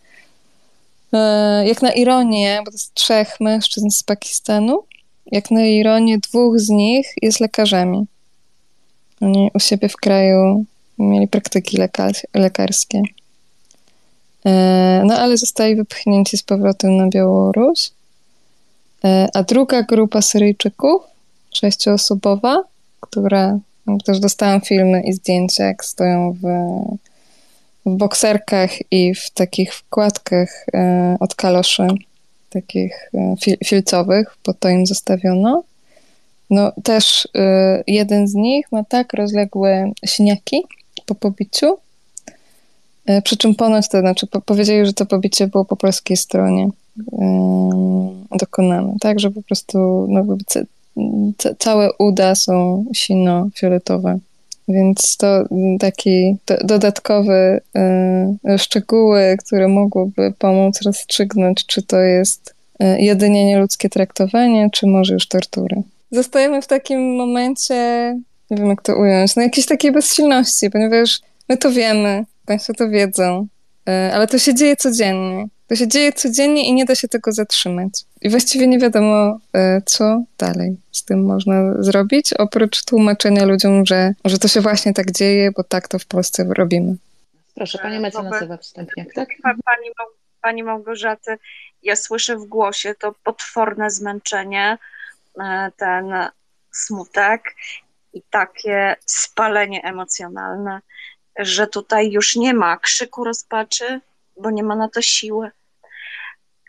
[1.13, 4.83] E, jak na ironię, bo to jest trzech mężczyzn z Pakistanu,
[5.31, 8.05] jak na ironię dwóch z nich jest lekarzami.
[9.21, 10.65] Oni u siebie w kraju
[10.99, 11.77] mieli praktyki
[12.33, 13.01] lekarskie.
[14.45, 17.91] E, no ale zostali wypchnięci z powrotem na Białoruś.
[19.05, 21.01] E, a druga grupa Syryjczyków,
[21.53, 22.63] sześcioosobowa,
[22.99, 23.59] która
[24.05, 26.45] też dostałam filmy i zdjęcia, jak stoją w
[27.85, 31.87] bokserkach i w takich wkładkach e, od kaloszy,
[32.49, 35.63] takich e, fil filcowych, bo to im zostawiono.
[36.49, 40.63] No też e, jeden z nich ma tak rozległe siniaki
[41.05, 41.77] po pobiciu,
[43.23, 46.69] przy czym ponoć to znaczy powiedzieli, że to pobicie było po polskiej stronie
[48.31, 50.25] dokonane, tak, że po prostu no,
[51.59, 54.19] całe uda są sino-fioletowe.
[54.67, 55.43] Więc to
[55.79, 57.61] taki do, dodatkowy
[58.53, 65.13] y, szczegóły, które mogłyby pomóc rozstrzygnąć, czy to jest y, jedynie nieludzkie traktowanie, czy może
[65.13, 65.83] już tortury.
[66.11, 67.75] Zostajemy w takim momencie,
[68.51, 72.89] nie wiem jak to ująć, no jakiejś takiej bezsilności, ponieważ my to wiemy, Państwo to
[72.89, 73.47] wiedzą,
[73.89, 75.47] y, ale to się dzieje codziennie.
[75.67, 77.93] To się dzieje codziennie i nie da się tego zatrzymać.
[78.21, 84.13] I właściwie nie wiadomo, e, co dalej z tym można zrobić, oprócz tłumaczenia ludziom, że,
[84.25, 86.95] że to się właśnie tak dzieje, bo tak to w Polsce robimy.
[87.55, 89.29] Proszę, Pani mecenasowa wstępniak, tak?
[89.43, 89.89] Pani,
[90.41, 91.37] pani Małgorzaty,
[91.83, 94.77] ja słyszę w głosie to potworne zmęczenie,
[95.41, 96.13] e, ten
[96.71, 97.55] smutek
[98.13, 100.79] i takie spalenie emocjonalne,
[101.39, 104.01] że tutaj już nie ma krzyku rozpaczy,
[104.37, 105.51] bo nie ma na to siły.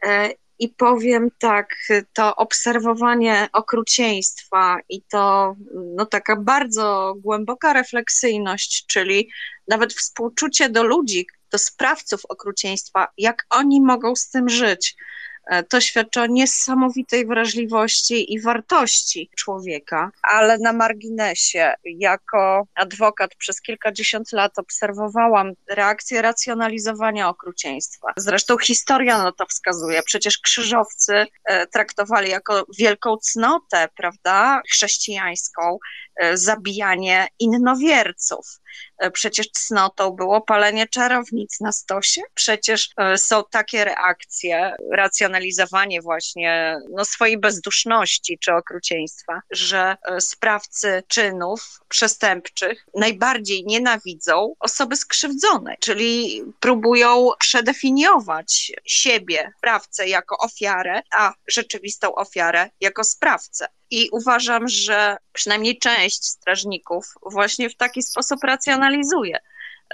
[0.05, 1.75] E, I powiem tak,
[2.13, 9.31] to obserwowanie okrucieństwa i to no, taka bardzo głęboka refleksyjność, czyli
[9.69, 14.97] nawet współczucie do ludzi, do sprawców okrucieństwa, jak oni mogą z tym żyć,
[15.69, 24.33] to świadczy o niesamowitej wrażliwości i wartości człowieka, ale na marginesie, jako adwokat przez kilkadziesiąt
[24.33, 28.13] lat obserwowałam reakcję racjonalizowania okrucieństwa.
[28.17, 30.03] Zresztą historia na to wskazuje.
[30.03, 38.61] Przecież krzyżowcy e, traktowali jako wielką cnotę, prawda, chrześcijańską, e, zabijanie innowierców.
[38.99, 42.23] E, przecież cnotą było palenie czarownic na stosie.
[42.35, 51.03] Przecież e, są takie reakcje, racjonalizowanie właśnie no, swojej bezduszności czy okrucieństwa, że e, sprawcy
[51.09, 62.15] czynów przestępczych najbardziej nienawidzą osoby skrzywdzone, czyli próbują przedefiniować siebie, sprawcę, jako ofiarę, a rzeczywistą
[62.15, 63.67] ofiarę jako sprawcę.
[63.91, 69.39] I uważam, że przynajmniej część strażników właśnie w taki sposób racjonalizuje.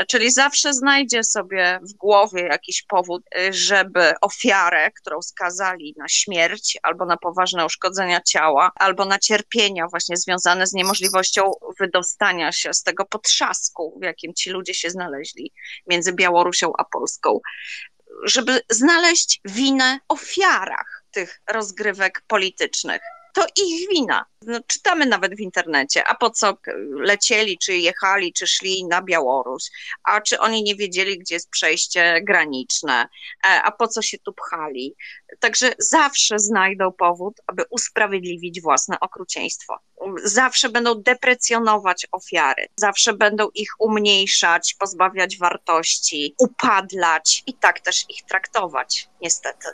[0.09, 7.07] Czyli zawsze znajdzie sobie w głowie jakiś powód, żeby ofiarę, którą skazali na śmierć albo
[7.07, 13.05] na poważne uszkodzenia ciała, albo na cierpienia właśnie związane z niemożliwością wydostania się z tego
[13.05, 15.53] potrzasku, w jakim ci ludzie się znaleźli
[15.87, 17.41] między Białorusią a Polską,
[18.25, 23.01] żeby znaleźć winę ofiarach tych rozgrywek politycznych
[23.33, 24.25] to ich wina.
[24.47, 26.59] No, czytamy nawet w internecie, a po co
[26.91, 29.63] lecieli, czy jechali, czy szli na Białoruś,
[30.05, 33.09] a czy oni nie wiedzieli, gdzie jest przejście graniczne,
[33.45, 34.95] e, a po co się tu pchali.
[35.41, 39.79] Także zawsze znajdą powód, aby usprawiedliwić własne okrucieństwo.
[40.25, 48.23] Zawsze będą deprecjonować ofiary, zawsze będą ich umniejszać, pozbawiać wartości, upadlać i tak też ich
[48.23, 49.69] traktować, niestety.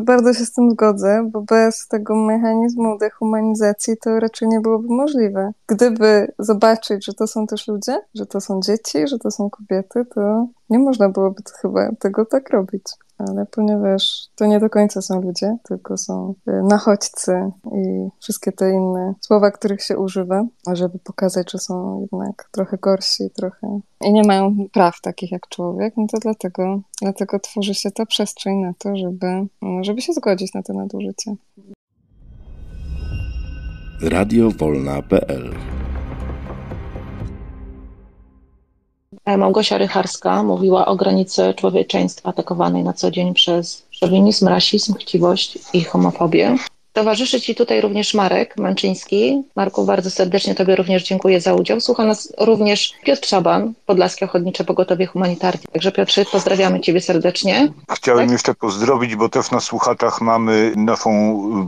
[0.00, 5.52] Bardzo się z tym zgodzę, bo bez tego mechanizmu dehumanizacji to raczej nie byłoby możliwe.
[5.66, 10.04] Gdyby zobaczyć, że to są też ludzie, że to są dzieci, że to są kobiety,
[10.14, 12.84] to nie można byłoby chyba tego tak robić
[13.18, 18.70] ale ponieważ to nie do końca są ludzie, tylko są y, nachodźcy i wszystkie te
[18.70, 24.22] inne słowa, których się używa, żeby pokazać, że są jednak trochę gorsi, trochę i nie
[24.22, 28.96] mają praw takich jak człowiek, no to dlatego, dlatego tworzy się ta przestrzeń na to,
[28.96, 29.26] żeby,
[29.80, 31.34] żeby się zgodzić na to nadużycie.
[34.02, 35.54] Radio Wolna.pl
[39.26, 45.84] Małgosia Rycharska mówiła o granicy człowieczeństwa atakowanej na co dzień przez szowinizm, rasizm, chciwość i
[45.84, 46.56] homofobię.
[46.94, 49.42] Towarzyszy Ci tutaj również Marek Manczyński.
[49.56, 51.80] Marku, bardzo serdecznie Tobie również dziękuję za udział.
[51.80, 55.60] Słucha nas również Piotr Czaban, Podlaskie Ochotnicze Pogotowie Humanitarne.
[55.72, 57.72] Także Piotrze, pozdrawiamy Ciebie serdecznie.
[57.90, 58.32] Chciałem tak?
[58.32, 61.10] jeszcze pozdrowić, bo też na słuchatach mamy naszą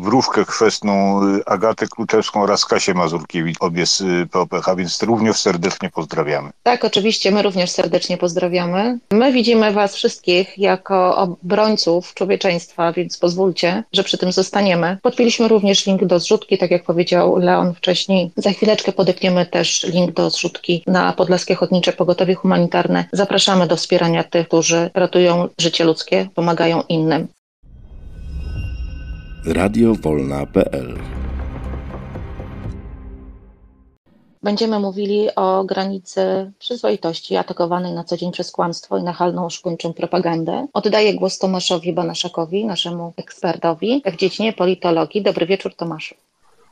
[0.01, 6.51] wróżkę chwestną Agatę Kluczewską oraz Kasię Mazurkiewicz, obie z POPH, więc również serdecznie pozdrawiamy.
[6.62, 8.99] Tak, oczywiście, my również serdecznie pozdrawiamy.
[9.11, 14.99] My widzimy Was wszystkich jako obrońców człowieczeństwa, więc pozwólcie, że przy tym zostaniemy.
[15.03, 18.31] Pod Podpięliśmy również link do zrzutki, tak jak powiedział Leon wcześniej.
[18.37, 23.05] Za chwileczkę podepniemy też link do zrzutki na Podlaskie Chodnicze Pogotowie Humanitarne.
[23.12, 27.29] Zapraszamy do wspierania tych, którzy ratują życie ludzkie, pomagają innym.
[29.47, 30.99] Radio Wolna.pl
[34.43, 40.66] Będziemy mówili o granicy przyzwoitości atakowanej na co dzień przez kłamstwo i nachalną oszkuńczą propagandę.
[40.72, 45.22] Oddaję głos Tomaszowi Banaszakowi, naszemu ekspertowi w dziedzinie politologii.
[45.22, 46.14] Dobry wieczór, Tomaszu.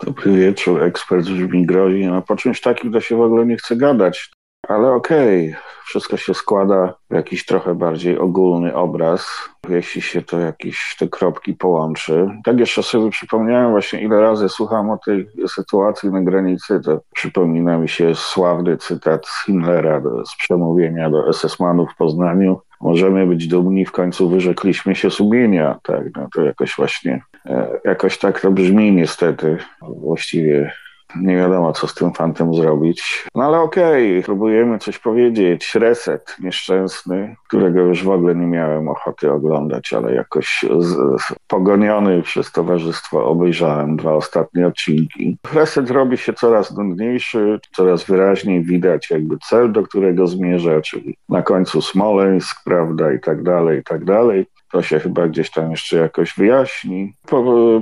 [0.05, 2.07] Dobry wieczór, ekspert brzmi grozi.
[2.07, 4.31] No, po czymś takim to się w ogóle nie chce gadać.
[4.69, 9.27] Ale okej, okay, wszystko się składa w jakiś trochę bardziej ogólny obraz,
[9.69, 12.29] jeśli się to jakieś te kropki połączy.
[12.45, 17.79] Tak jeszcze sobie przypomniałem właśnie, ile razy słucham o tej sytuacji na granicy, to przypomina
[17.79, 22.61] mi się sławny cytat Himmlera do, z przemówienia do SS-manów w Poznaniu.
[22.81, 25.79] Możemy być dumni, w końcu wyrzekliśmy się sumienia.
[25.83, 29.57] Tak, no to jakoś właśnie, e, jakoś tak to brzmi niestety.
[29.83, 30.73] Właściwie
[31.21, 33.25] nie wiadomo, co z tym fantem zrobić.
[33.35, 35.75] No ale okej, okay, próbujemy coś powiedzieć.
[35.75, 40.87] Reset nieszczęsny, którego już w ogóle nie miałem ochoty oglądać, ale jakoś z,
[41.23, 45.37] z, pogoniony przez towarzystwo obejrzałem dwa ostatnie odcinki.
[45.55, 51.43] Reset robi się coraz nudniejszy, coraz wyraźniej widać jakby cel, do którego zmierza, czyli na
[51.43, 54.47] końcu Smoleńsk, prawda, i tak dalej, i tak dalej.
[54.75, 57.15] To się chyba gdzieś tam jeszcze jakoś wyjaśni.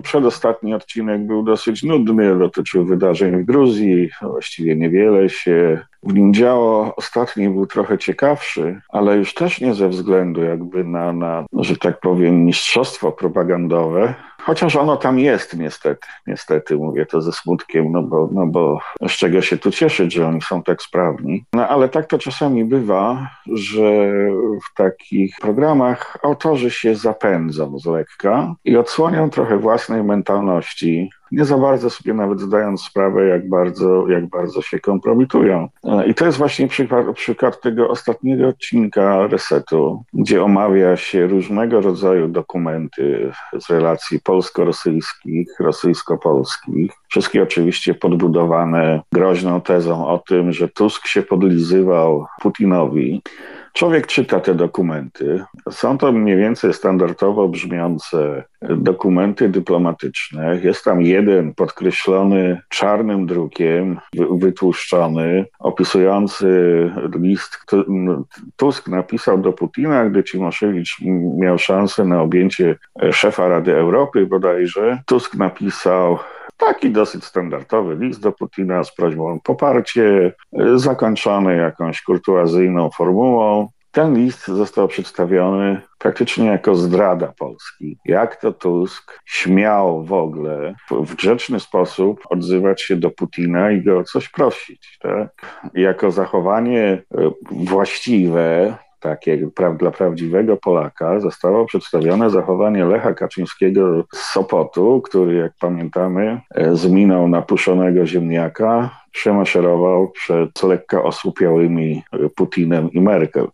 [0.03, 4.11] Przedostatni odcinek był dosyć nudny, dotyczył wydarzeń w Gruzji.
[4.23, 6.97] Właściwie niewiele się w nim działo.
[6.97, 12.01] Ostatni był trochę ciekawszy, ale już też nie ze względu jakby na, na że tak
[12.01, 18.29] powiem, mistrzostwo propagandowe, Chociaż ono tam jest niestety, niestety mówię to ze smutkiem, no bo,
[18.33, 18.79] no bo
[19.09, 21.45] z czego się tu cieszyć, że oni są tak sprawni.
[21.53, 23.81] No ale tak to czasami bywa, że
[24.71, 31.59] w takich programach autorzy się zapędzą z lekka i odsłonią trochę własnej mentalności, nie za
[31.59, 35.69] bardzo sobie nawet zdając sprawę, jak bardzo, jak bardzo się kompromitują.
[35.85, 41.81] E, I to jest właśnie przykład, przykład tego ostatniego odcinka Resetu, gdzie omawia się różnego
[41.81, 46.93] rodzaju dokumenty z relacji polsko-rosyjskich, rosyjsko-polskich.
[47.09, 53.23] Wszystkie oczywiście podbudowane groźną tezą o tym, że Tusk się podlizywał Putinowi.
[53.73, 55.45] Człowiek czyta te dokumenty.
[55.71, 60.61] Są to mniej więcej standardowo brzmiące dokumenty dyplomatyczne.
[60.63, 64.01] Jest tam jeden podkreślony czarnym drukiem,
[64.31, 66.47] wytłuszczony, opisujący
[67.15, 67.59] list.
[68.57, 70.97] Tusk napisał do Putina, gdy Cimoszewicz
[71.39, 72.77] miał szansę na objęcie
[73.13, 75.03] szefa Rady Europy bodajże.
[75.07, 76.19] Tusk napisał
[76.67, 80.33] Taki dosyć standardowy list do Putina z prośbą o poparcie,
[80.75, 83.69] zakończony jakąś kurtuazyjną formułą.
[83.93, 87.99] Ten list został przedstawiony praktycznie jako zdrada Polski.
[88.05, 93.99] Jak to Tusk śmiał w ogóle w grzeczny sposób odzywać się do Putina i go
[93.99, 94.99] o coś prosić.
[95.01, 95.29] Tak?
[95.75, 97.31] Jako zachowanie e,
[99.03, 105.53] właściwe, takie pra, dla prawdziwego Polaka zostało przedstawione zachowanie Lecha Kaczyńskiego z Sopotu, który, jak
[105.61, 112.03] pamiętamy, e, z miną napuszonego ziemniaka przemaszerował przed lekko osłupiałymi
[112.37, 113.49] Putinem i Merkel.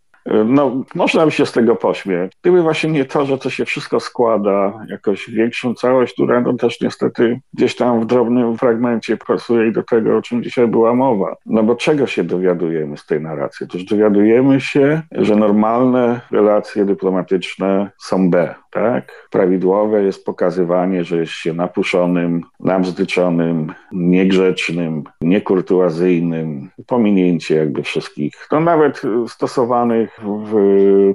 [0.46, 2.32] No, można by się z tego pośmiać.
[2.42, 6.80] Gdyby właśnie nie to, że to się wszystko składa jakoś większą całość, która no też
[6.80, 11.36] niestety gdzieś tam w drobnym fragmencie pasuje i do tego, o czym dzisiaj była mowa.
[11.46, 13.66] No bo czego się dowiadujemy z tej narracji?
[13.66, 19.28] Otóż dowiadujemy się, że normalne relacje dyplomatyczne są B, tak?
[19.30, 29.02] Prawidłowe jest pokazywanie, że jest się napuszonym, nabzdyczonym, niegrzecznym, niekurtuazyjnym, pominięcie jakby wszystkich, no nawet
[29.28, 30.54] stosowanych w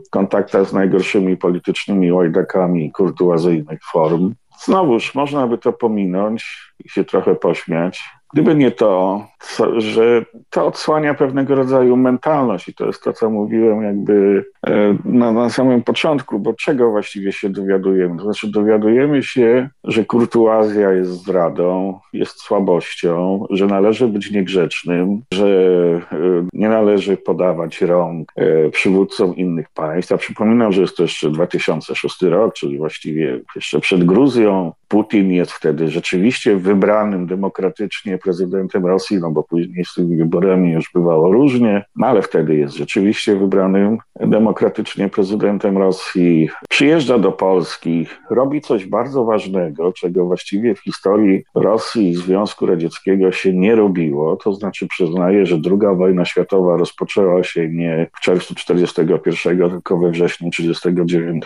[0.09, 4.33] kontaktach z najgorszymi politycznymi łajdakami kurtuazyjnych form.
[4.63, 8.03] Znowuż można by to pominąć i się trochę pośmiać,
[8.33, 9.25] Gdyby nie to,
[9.77, 15.31] że to odsłania pewnego rodzaju mentalność i to jest to, co mówiłem jakby e, na,
[15.31, 18.17] na samym początku, bo czego właściwie się dowiadujemy?
[18.17, 25.47] To znaczy dowiadujemy się, że kurtuazja jest zdradą, jest słabością, że należy być niegrzecznym, że
[26.11, 26.17] e,
[26.53, 30.11] nie należy podawać rąk e, przywódcom innych państw.
[30.11, 34.71] A przypominam, że jest to jeszcze 2006 rok, czyli właściwie jeszcze przed Gruzją.
[34.93, 40.91] Putin jest wtedy rzeczywiście wybranym demokratycznie prezydentem Rosji, no bo później z tymi wyborami już
[40.93, 46.49] bywało różnie, no ale wtedy jest rzeczywiście wybranym demokratycznie prezydentem Rosji.
[46.69, 53.31] Przyjeżdża do Polski, robi coś bardzo ważnego, czego właściwie w historii Rosji i Związku Radzieckiego
[53.31, 58.55] się nie robiło, to znaczy przyznaje, że II wojna światowa rozpoczęła się nie w czerwcu
[58.55, 61.43] 1941, tylko we wrześniu 1939,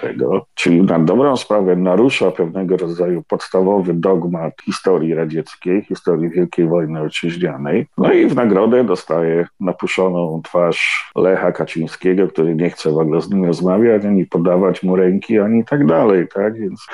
[0.56, 7.88] czyli na dobrą sprawę narusza pewnego rodzaju podstawowy dogmat historii radzieckiej, historii Wielkiej wojny ojczyźnianej.
[7.98, 13.30] No i w nagrodę dostaje napuszoną twarz Lecha Kaczyńskiego, który nie chce w ogóle z
[13.30, 16.60] nim rozmawiać, ani podawać mu ręki, ani tak dalej, tak?
[16.60, 16.88] Więc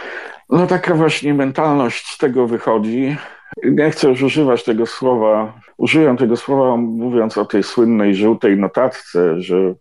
[0.50, 3.16] no taka właśnie mentalność z tego wychodzi.
[3.64, 9.41] Nie chcę już używać tego słowa, użyłem tego słowa mówiąc o tej słynnej żółtej notatce,
[9.41, 9.74] że e,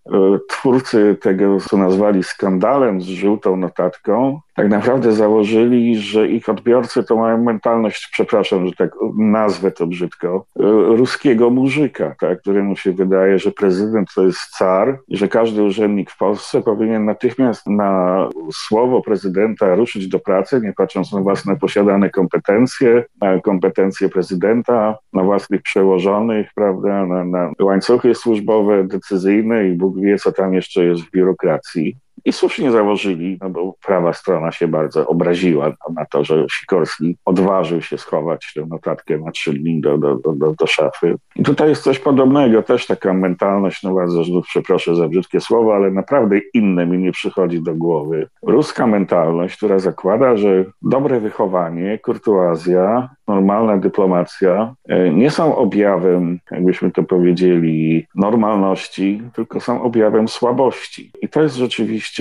[0.49, 7.17] twórcy tego, co nazwali skandalem z żółtą notatką, tak naprawdę założyli, że ich odbiorcy to
[7.17, 10.63] mają mentalność, przepraszam, że tak nazwę to brzydko, e,
[10.97, 16.11] ruskiego murzyka, tak, któremu się wydaje, że prezydent to jest car i że każdy urzędnik
[16.11, 22.11] w Polsce powinien natychmiast na słowo prezydenta ruszyć do pracy, nie patrząc na własne posiadane
[22.11, 30.01] kompetencje, na kompetencje prezydenta, na własnych przełożonych, prawda, na, na łańcuchy służbowe, decyzyjne i Bóg
[30.01, 31.97] wie, co tam jeszcze jest w biurokracji.
[32.25, 37.83] I słusznie założyli, no bo prawa strona się bardzo obraziła na to, że Sikorski odważył
[37.83, 41.17] się schować tę notatkę na trzy dni do, do, do, do szafy.
[41.37, 45.75] I tutaj jest coś podobnego, też taka mentalność, no bardzo znów przeproszę za brzydkie słowo,
[45.75, 48.29] ale naprawdę inne mi nie przychodzi do głowy.
[48.43, 56.91] Ruska mentalność, która zakłada, że dobre wychowanie, kurtuazja, normalna dyplomacja e, nie są objawem, jakbyśmy
[56.91, 61.11] to powiedzieli, normalności, tylko są objawem słabości.
[61.23, 62.12] I to jest rzeczywiście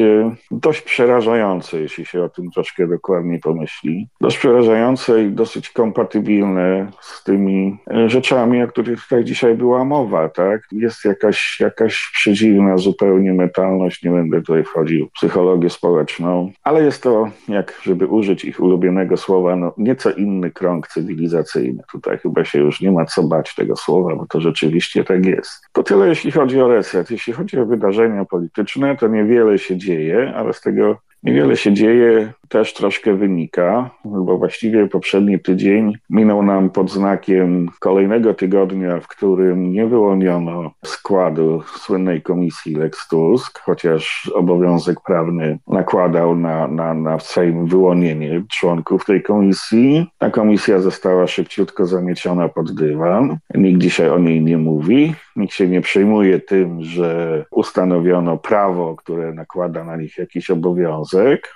[0.51, 4.07] dość przerażające, jeśli się o tym troszkę dokładniej pomyśli.
[4.21, 10.29] Dość przerażające i dosyć kompatybilne z tymi e, rzeczami, o których tutaj dzisiaj była mowa,
[10.29, 10.61] tak?
[10.71, 17.03] Jest jakaś, jakaś przedziwna zupełnie mentalność, nie będę tutaj wchodził w psychologię społeczną, ale jest
[17.03, 21.83] to, jak żeby użyć ich ulubionego słowa, no, nieco inny krąg cywilizacyjny.
[21.91, 25.67] Tutaj chyba się już nie ma co bać tego słowa, bo to rzeczywiście tak jest.
[25.71, 27.11] To tyle, jeśli chodzi o reset.
[27.11, 32.33] Jeśli chodzi o wydarzenia polityczne, to niewiele się dzieje, ale z tego Niewiele się dzieje,
[32.51, 39.71] też troszkę wynika, bo właściwie poprzedni tydzień minął nam pod znakiem kolejnego tygodnia, w którym
[39.71, 47.65] nie wyłoniono składu słynnej komisji Lex Tusk, chociaż obowiązek prawny nakładał na, na, na Sejm
[47.65, 50.07] wyłonienie członków tej komisji.
[50.17, 53.37] Ta komisja została szybciutko zamieciona pod dywan.
[53.55, 55.13] Nikt dzisiaj o niej nie mówi.
[55.35, 61.55] Nikt się nie przejmuje tym, że ustanowiono prawo, które nakłada na nich jakiś obowiązek.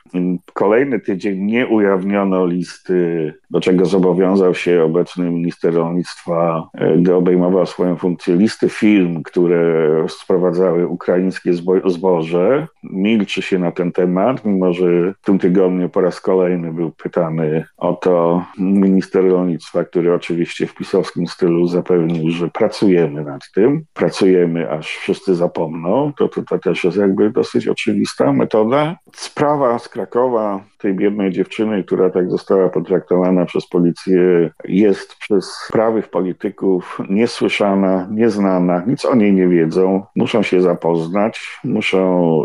[0.54, 7.66] Kolejny tydzień nie ujawniono listy, do czego zobowiązał się obecny minister rolnictwa, e, gdy obejmował
[7.66, 11.51] swoją funkcję, listy firm, które sprowadzały ukraińskie
[11.86, 12.68] zboże.
[12.84, 17.66] Milczy się na ten temat, mimo że w tym tygodniu po raz kolejny był pytany
[17.78, 24.72] o to minister rolnictwa, który oczywiście w pisowskim stylu zapewnił, że pracujemy nad tym pracujemy,
[24.72, 28.95] aż wszyscy zapomną, to, to, to też jest jakby dosyć oczywista metoda.
[29.14, 36.10] Sprawa z Krakowa tej biednej dziewczyny, która tak została potraktowana przez policję, jest przez prawych
[36.10, 42.41] polityków niesłyszana, nieznana, nic o niej nie wiedzą, muszą się zapoznać, muszą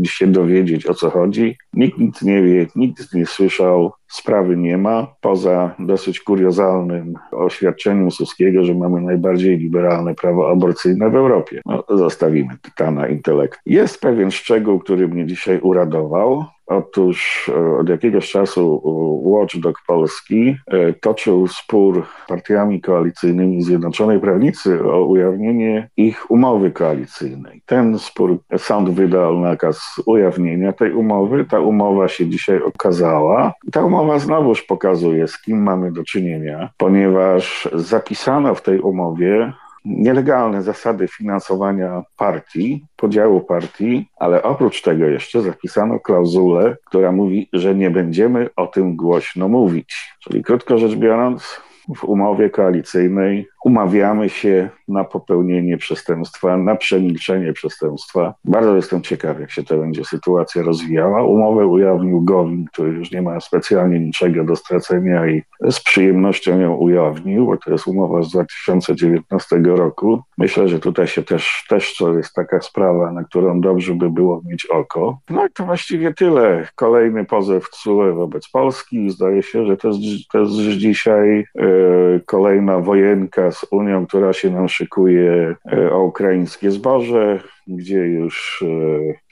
[0.00, 1.56] y, się dowiedzieć o co chodzi.
[1.74, 8.64] Nikt nic nie wie, nikt nie słyszał, sprawy nie ma, poza dosyć kuriozalnym oświadczeniem Suskiego,
[8.64, 11.60] że mamy najbardziej liberalne prawo aborcyjne w Europie.
[11.66, 13.60] No, zostawimy tytana intelekt.
[13.66, 16.44] Jest pewien szczegół, który mnie dzisiaj uradował.
[16.68, 18.82] Otóż e, od jakiegoś czasu
[19.24, 27.62] Watchdog Polski e, toczył spór partiami koalicyjnymi Zjednoczonej Prawnicy o ujawnienie ich umowy koalicyjnej.
[27.66, 31.44] Ten spór, sąd wydał nakaz ujawnienia tej umowy.
[31.44, 33.52] Ta umowa się dzisiaj okazała.
[33.72, 39.52] Ta umowa znowuż pokazuje, z kim mamy do czynienia, ponieważ zapisano w tej umowie
[39.84, 47.74] nielegalne zasady finansowania partii, podziału partii, ale oprócz tego jeszcze zapisano klauzulę, która mówi, że
[47.74, 50.16] nie będziemy o tym głośno mówić.
[50.20, 51.60] Czyli krótko rzecz biorąc,
[51.96, 58.34] w umowie koalicyjnej umawiamy się na popełnienie przestępstwa, na przemilczenie przestępstwa.
[58.44, 61.24] Bardzo jestem ciekaw, jak się to będzie sytuacja rozwijała.
[61.24, 66.74] Umowę ujawnił Gowin, który już nie ma specjalnie niczego do stracenia i z przyjemnością ją
[66.74, 70.22] ujawnił, bo to jest umowa z 2019 roku.
[70.38, 74.42] Myślę, że tutaj się też, też to jest taka sprawa, na którą dobrze by było
[74.44, 75.18] mieć oko.
[75.30, 76.68] No i to właściwie tyle.
[76.74, 79.10] Kolejny pozew CUE wobec Polski.
[79.10, 80.00] Zdaje się, że to jest,
[80.32, 81.77] to jest dzisiaj yy,
[82.26, 89.27] kolejna wojenka z Unią, która się nam szykuje e, o ukraińskie zboże, gdzie już e,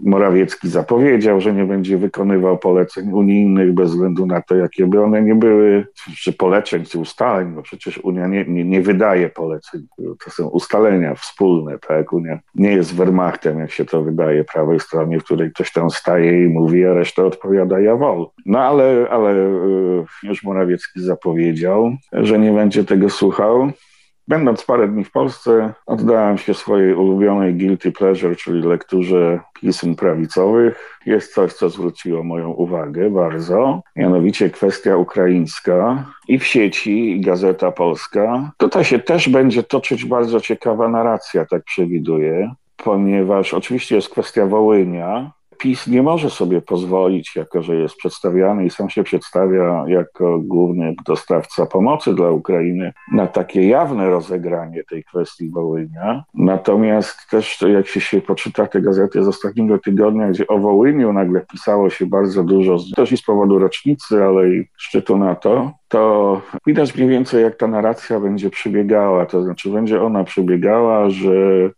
[0.00, 5.22] Morawiecki zapowiedział, że nie będzie wykonywał poleceń unijnych bez względu na to, jakie by one
[5.22, 5.86] nie były,
[6.16, 9.86] czy poleceń, czy ustaleń, bo przecież Unia nie, nie, nie wydaje poleceń.
[10.24, 12.12] To są ustalenia wspólne, tak?
[12.12, 16.44] Unia nie jest Wehrmachtem, jak się to wydaje prawej stronie, w której ktoś tam staje
[16.44, 18.26] i mówi, a reszta odpowiada ja wol.
[18.46, 23.72] No ale, ale e, już Morawiecki zapowiedział, że nie będzie tego słuchał.
[24.28, 30.98] Będąc parę dni w Polsce, oddałem się swojej ulubionej guilty pleasure, czyli lekturze pism prawicowych.
[31.06, 37.72] Jest coś, co zwróciło moją uwagę bardzo, mianowicie kwestia ukraińska i w sieci, i Gazeta
[37.72, 38.52] Polska.
[38.56, 45.32] Tutaj się też będzie toczyć bardzo ciekawa narracja, tak przewiduję, ponieważ oczywiście jest kwestia Wołynia,
[45.62, 50.94] PiS nie może sobie pozwolić, jako że jest przedstawiany i sam się przedstawia jako główny
[51.06, 56.24] dostawca pomocy dla Ukrainy, na takie jawne rozegranie tej kwestii Wołynia.
[56.34, 61.40] Natomiast też, jak się, się poczyta te gazety z ostatniego tygodnia, gdzie o Wołyniu nagle
[61.52, 66.96] pisało się bardzo dużo, też i z powodu rocznicy, ale i szczytu NATO, to widać
[66.96, 69.26] mniej więcej, jak ta narracja będzie przebiegała.
[69.26, 71.32] To znaczy, będzie ona przebiegała, że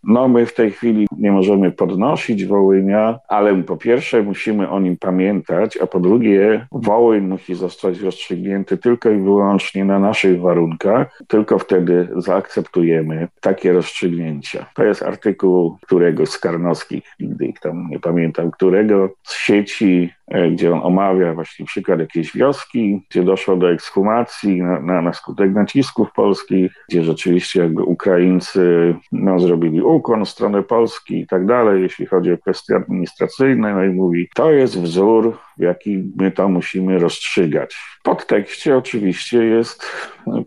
[0.04, 4.96] no, my w tej chwili nie możemy podnosić Wołynia, ale po pierwsze musimy o nim
[4.96, 11.20] pamiętać, a po drugie, Wołyń musi zostać rozstrzygnięty tylko i wyłącznie na naszych warunkach.
[11.28, 14.66] Tylko wtedy zaakceptujemy takie rozstrzygnięcia.
[14.74, 20.50] To jest artykuł któregoś z Karnowskich, nigdy ich tam nie pamiętam którego, z sieci E,
[20.50, 25.52] gdzie on omawia właśnie przykład jakiejś wioski, gdzie doszło do ekshumacji na, na, na skutek
[25.52, 31.82] nacisków polskich, gdzie rzeczywiście jakby Ukraińcy no, zrobili ukłon w stronę Polski i tak dalej,
[31.82, 36.98] jeśli chodzi o kwestie administracyjne, no i mówi, to jest wzór, jaki my to musimy
[36.98, 37.74] rozstrzygać.
[37.74, 39.86] W podtekście oczywiście jest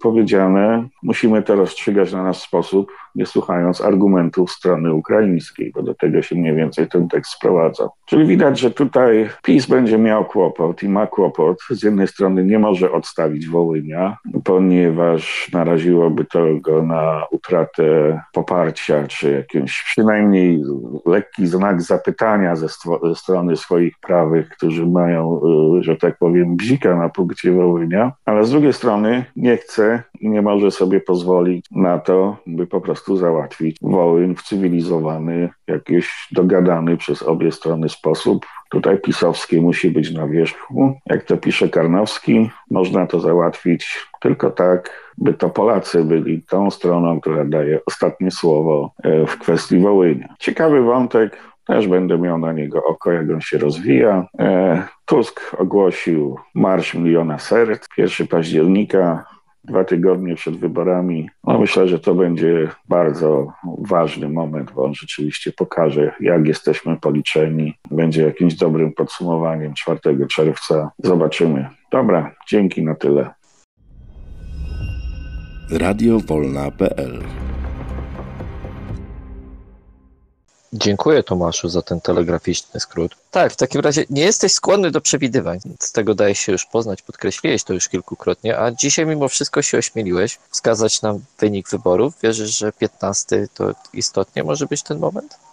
[0.01, 6.21] powiedziane, musimy to rozstrzygać na nasz sposób, nie słuchając argumentów strony ukraińskiej, bo do tego
[6.21, 7.89] się mniej więcej ten tekst sprowadza.
[8.05, 11.57] Czyli widać, że tutaj PiS będzie miał kłopot i ma kłopot.
[11.69, 19.31] Z jednej strony nie może odstawić Wołynia, ponieważ naraziłoby to go na utratę poparcia, czy
[19.31, 20.61] jakimś przynajmniej
[21.05, 22.67] lekki znak zapytania ze,
[23.03, 25.41] ze strony swoich prawych, którzy mają,
[25.79, 30.41] y, że tak powiem, bzika na punkcie Wołynia, ale z drugiej strony nie chce nie
[30.41, 37.23] może sobie pozwolić na to, by po prostu załatwić Wołyń w cywilizowany, jakiś dogadany przez
[37.23, 38.45] obie strony sposób.
[38.69, 40.93] Tutaj pisowski musi być na wierzchu.
[41.05, 47.21] Jak to pisze Karnowski, można to załatwić tylko tak, by to Polacy byli tą stroną,
[47.21, 50.35] która daje ostatnie słowo e, w kwestii Wołynia.
[50.39, 51.37] Ciekawy wątek,
[51.67, 54.27] też będę miał na niego oko, jak on się rozwija.
[54.39, 59.25] E, Tusk ogłosił Marsz Miliona Serc 1 października
[59.67, 61.29] dwa tygodnie przed wyborami.
[61.43, 63.47] No myślę, że to będzie bardzo
[63.77, 67.73] ważny moment, bo on rzeczywiście pokaże, jak jesteśmy policzeni.
[67.91, 70.91] Będzie jakimś dobrym podsumowaniem 4 czerwca.
[71.03, 71.69] Zobaczymy.
[71.91, 73.29] Dobra, dzięki na tyle.
[75.71, 77.19] Radio Wolna.pl
[80.79, 83.15] Dziękuję Tomaszu za ten telegraficzny skrót.
[83.31, 85.59] Tak, w takim razie nie jesteś skłonny do przewidywań.
[85.79, 89.77] Z tego daje się już poznać, podkreśliłeś to już kilkukrotnie, a dzisiaj mimo wszystko się
[89.77, 92.13] ośmieliłeś wskazać nam wynik wyborów.
[92.23, 95.46] Wierzysz, że 15 to istotnie może być ten moment?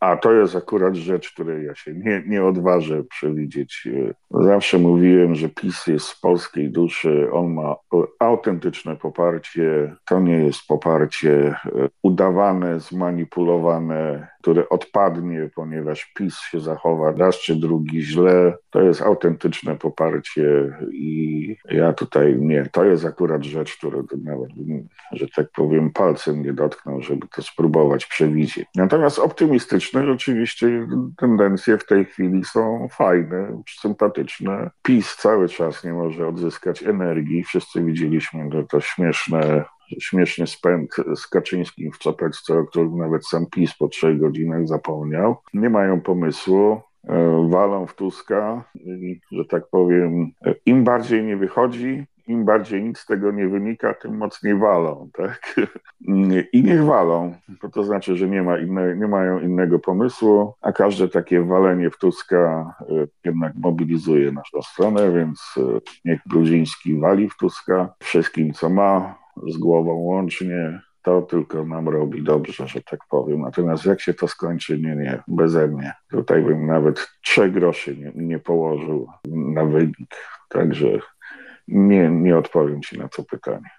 [0.00, 3.88] A to jest akurat rzecz, której ja się nie, nie odważę przewidzieć.
[4.30, 7.76] Zawsze mówiłem, że PiS jest z polskiej duszy, on ma
[8.18, 9.96] autentyczne poparcie.
[10.08, 11.54] To nie jest poparcie
[12.02, 18.56] udawane, zmanipulowane, które odpadnie, ponieważ PiS się zachowa raz czy drugi źle.
[18.70, 22.66] To jest autentyczne poparcie i ja tutaj nie.
[22.72, 24.50] To jest akurat rzecz, którą nawet,
[25.12, 28.66] że tak powiem, palcem nie dotknął, żeby to spróbować przewidzieć.
[28.74, 30.86] Natomiast optymistyczne oczywiście
[31.16, 34.70] tendencje w tej chwili są fajne, sympatyczne.
[34.82, 37.44] PiS cały czas nie może odzyskać energii.
[37.44, 39.64] Wszyscy widzieliśmy to, to śmieszne
[40.00, 45.36] śmieszny spęd z Kaczyńskim w czapeczce, o którym nawet sam PiS po trzech godzinach zapomniał.
[45.54, 46.80] Nie mają pomysłu,
[47.48, 50.30] walą w Tuska i, że tak powiem,
[50.66, 55.54] im bardziej nie wychodzi, im bardziej nic z tego nie wynika, tym mocniej walą, tak?
[56.52, 60.72] I niech walą, bo to znaczy, że nie, ma inne, nie mają innego pomysłu, a
[60.72, 62.74] każde takie walenie w Tuska
[63.24, 65.54] jednak mobilizuje naszą stronę, więc
[66.04, 72.22] niech Brudziński wali w Tuska wszystkim, co ma, z głową łącznie, to tylko nam robi
[72.22, 73.40] dobrze, że tak powiem.
[73.40, 75.92] Natomiast jak się to skończy, nie, nie, beze mnie.
[76.10, 80.14] Tutaj bym nawet trzech groszy nie, nie położył na wynik.
[80.48, 80.86] Także
[81.68, 83.70] nie, nie odpowiem Ci na to pytanie.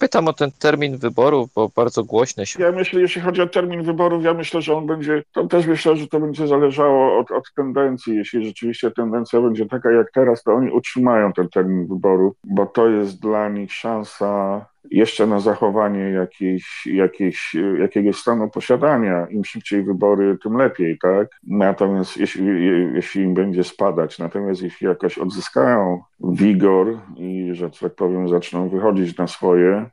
[0.00, 2.62] Pytam o ten termin wyborów, bo bardzo głośne się.
[2.62, 5.96] Ja myślę, jeśli chodzi o termin wyborów, ja myślę, że on będzie, to też myślę,
[5.96, 8.16] że to będzie zależało od, od tendencji.
[8.16, 12.88] Jeśli rzeczywiście tendencja będzie taka jak teraz, to oni utrzymają ten termin wyborów, bo to
[12.88, 19.26] jest dla nich szansa jeszcze na zachowanie jakiejś, jakiejś, jakiegoś stanu posiadania.
[19.30, 21.28] Im szybciej wybory, tym lepiej, tak?
[21.46, 22.46] Natomiast jeśli,
[22.94, 29.16] jeśli im będzie spadać, natomiast jeśli jakoś odzyskają wigor i, że tak powiem, zaczną wychodzić
[29.16, 29.90] na swoje,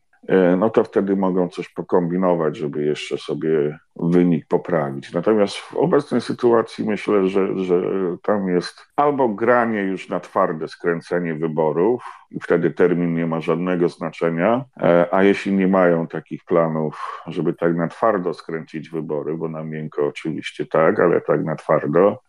[0.57, 5.13] no to wtedy mogą coś pokombinować, żeby jeszcze sobie wynik poprawić.
[5.13, 7.81] Natomiast w obecnej sytuacji myślę, że, że
[8.23, 12.03] tam jest albo granie już na twarde skręcenie wyborów,
[12.41, 14.65] wtedy termin nie ma żadnego znaczenia,
[15.11, 20.07] a jeśli nie mają takich planów, żeby tak na twardo skręcić wybory, bo na miękko
[20.07, 22.19] oczywiście tak, ale tak na twardo,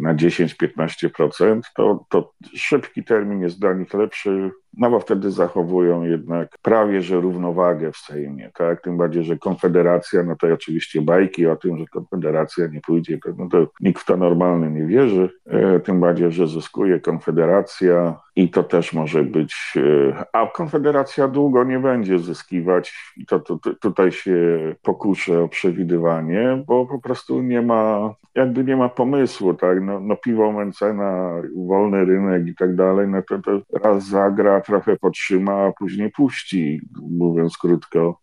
[0.00, 6.58] na 10-15%, to, to szybki termin jest dla nich lepszy, no bo wtedy zachowują jednak
[6.62, 8.82] prawie, że równowagę w Sejmie, tak?
[8.82, 13.48] Tym bardziej, że Konfederacja, no to oczywiście bajki o tym, że Konfederacja nie pójdzie, no
[13.48, 18.62] to nikt w to normalny nie wierzy, e, tym bardziej, że zyskuje Konfederacja i to
[18.62, 24.12] też może być, e, a Konfederacja długo nie będzie zyskiwać i to, to, to tutaj
[24.12, 24.36] się
[24.82, 29.82] pokuszę o przewidywanie, bo po prostu nie ma, jakby nie ma pomysłu, tak?
[29.82, 34.96] No, no piwo Mencena, wolny rynek i tak dalej, no to, to raz zagra, trochę
[34.96, 36.80] potrzyma, a później puści,
[37.10, 38.20] mówiąc krótko.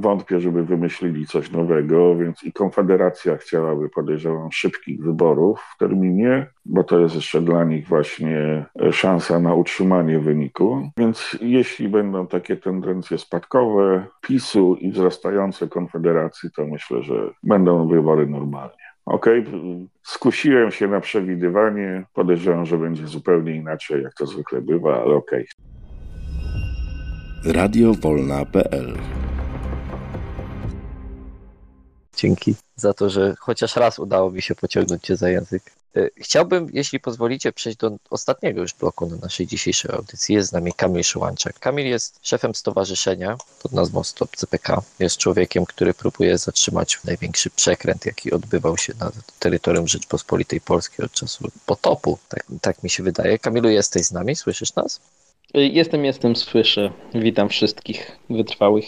[0.00, 6.84] Wątpię, żeby wymyślili coś nowego, więc i Konfederacja chciałaby, podejrzewam, szybkich wyborów w terminie, bo
[6.84, 10.90] to jest jeszcze dla nich właśnie szansa na utrzymanie wyniku.
[10.96, 18.26] Więc jeśli będą takie tendencje spadkowe PiSu i wzrastające Konfederacji, to myślę, że będą wybory
[18.26, 18.86] normalnie.
[19.06, 19.60] Okej, okay.
[20.02, 22.04] skusiłem się na przewidywanie.
[22.14, 25.46] Podejrzewam, że będzie zupełnie inaczej, jak to zwykle bywa, ale okej.
[27.42, 27.52] Okay.
[27.52, 28.96] Radiowolna.pl
[32.16, 35.62] Dzięki za to, że chociaż raz udało mi się pociągnąć Cię za język.
[36.16, 40.34] Chciałbym, jeśli pozwolicie, przejść do ostatniego już bloku na naszej dzisiejszej audycji.
[40.34, 41.58] Jest z nami Kamil Szyłanczak.
[41.58, 44.82] Kamil jest szefem stowarzyszenia pod nazwą Stop CPK.
[44.98, 51.12] Jest człowiekiem, który próbuje zatrzymać największy przekręt, jaki odbywał się na terytorium Rzeczpospolitej Polskiej od
[51.12, 52.18] czasu potopu.
[52.28, 53.38] Tak, tak mi się wydaje.
[53.38, 54.36] Kamilu, jesteś z nami?
[54.36, 55.00] Słyszysz nas?
[55.54, 56.92] Jestem, jestem, słyszę.
[57.14, 58.84] Witam wszystkich wytrwałych.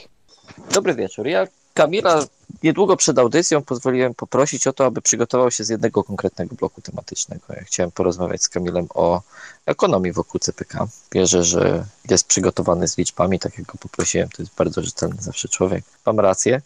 [0.74, 1.26] Dobry wieczór.
[1.26, 1.46] Ja
[1.78, 2.24] Kamila
[2.62, 7.44] niedługo przed audycją pozwoliłem poprosić o to, aby przygotował się z jednego konkretnego bloku tematycznego.
[7.48, 9.22] Ja chciałem porozmawiać z Kamilem o
[9.66, 10.88] ekonomii wokół CPK.
[11.12, 14.28] Wierzę, że jest przygotowany z liczbami, tak jak go poprosiłem.
[14.28, 15.84] To jest bardzo rzetelny zawsze człowiek.
[16.06, 16.60] Mam rację?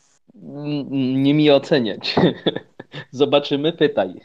[1.25, 2.17] Nie mi oceniać.
[3.11, 4.21] Zobaczymy, pytaj.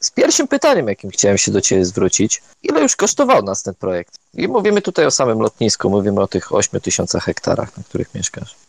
[0.00, 4.18] Z pierwszym pytaniem, jakim chciałem się do Ciebie zwrócić, ile już kosztował nas ten projekt?
[4.34, 8.61] I mówimy tutaj o samym lotnisku, mówimy o tych 8 tysiącach hektarach, na których mieszkasz.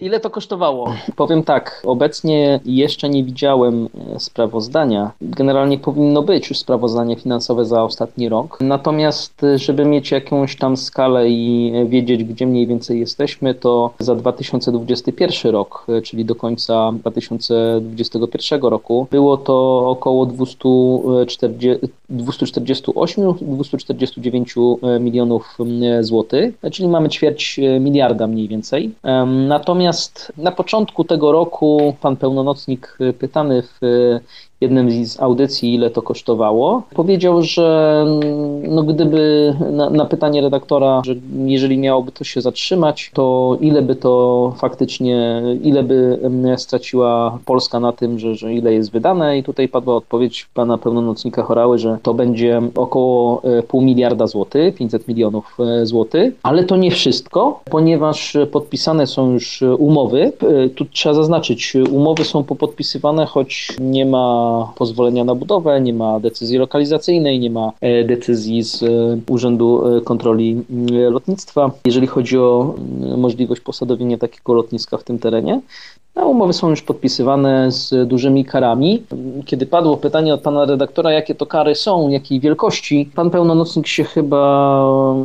[0.00, 0.94] Ile to kosztowało?
[1.16, 5.10] Powiem tak, obecnie jeszcze nie widziałem e, sprawozdania.
[5.20, 8.58] Generalnie powinno być już sprawozdanie finansowe za ostatni rok.
[8.60, 14.14] Natomiast, e, żeby mieć jakąś tam skalę i wiedzieć, gdzie mniej więcej jesteśmy, to za
[14.14, 25.58] 2021 rok, e, czyli do końca 2021 roku, było to około 240, 248-249 milionów
[26.00, 28.90] złotych, czyli mamy ćwierć miliarda mniej więcej.
[29.48, 33.80] Natomiast Natomiast na początku tego roku pan pełnomocnik pytany w
[34.62, 38.06] jednym z audycji, ile to kosztowało, powiedział, że
[38.68, 41.14] no gdyby na, na, pytanie redaktora, że
[41.44, 46.18] jeżeli miałoby to się zatrzymać, to ile by to faktycznie, ile by
[46.56, 51.42] straciła Polska na tym, że, że ile jest wydane i tutaj padła odpowiedź pana pełnomocnika
[51.42, 56.76] Chorały, że to będzie około e, pół miliarda złotych, 500 milionów e, złotych, ale to
[56.76, 60.32] nie wszystko, ponieważ podpisane są już umowy.
[60.42, 66.20] E, tu trzeba zaznaczyć, umowy są popodpisywane, choć nie ma pozwolenia na budowę, nie ma
[66.20, 68.86] decyzji lokalizacyjnej, nie ma e, decyzji z e,
[69.28, 70.62] Urzędu e, Kontroli
[71.10, 72.74] Lotnictwa, jeżeli chodzi o
[73.16, 75.60] możliwość posadowienia takiego lotniska w tym terenie.
[76.16, 79.02] No, umowy są już podpisywane z dużymi karami.
[79.44, 84.04] Kiedy padło pytanie od pana redaktora, jakie to kary są, jakiej wielkości, pan pełnomocnik się
[84.04, 84.84] chyba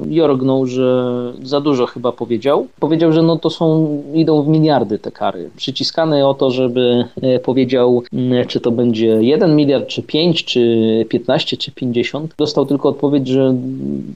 [0.10, 2.68] jorgnął, że za dużo chyba powiedział.
[2.80, 5.50] Powiedział, że no to są, idą w miliardy te kary.
[5.58, 8.04] Przyciskany o to, żeby e, powiedział,
[8.48, 12.34] czy to będzie 1 miliard, czy 5, czy 15, czy 50.
[12.38, 13.56] Dostał tylko odpowiedź, że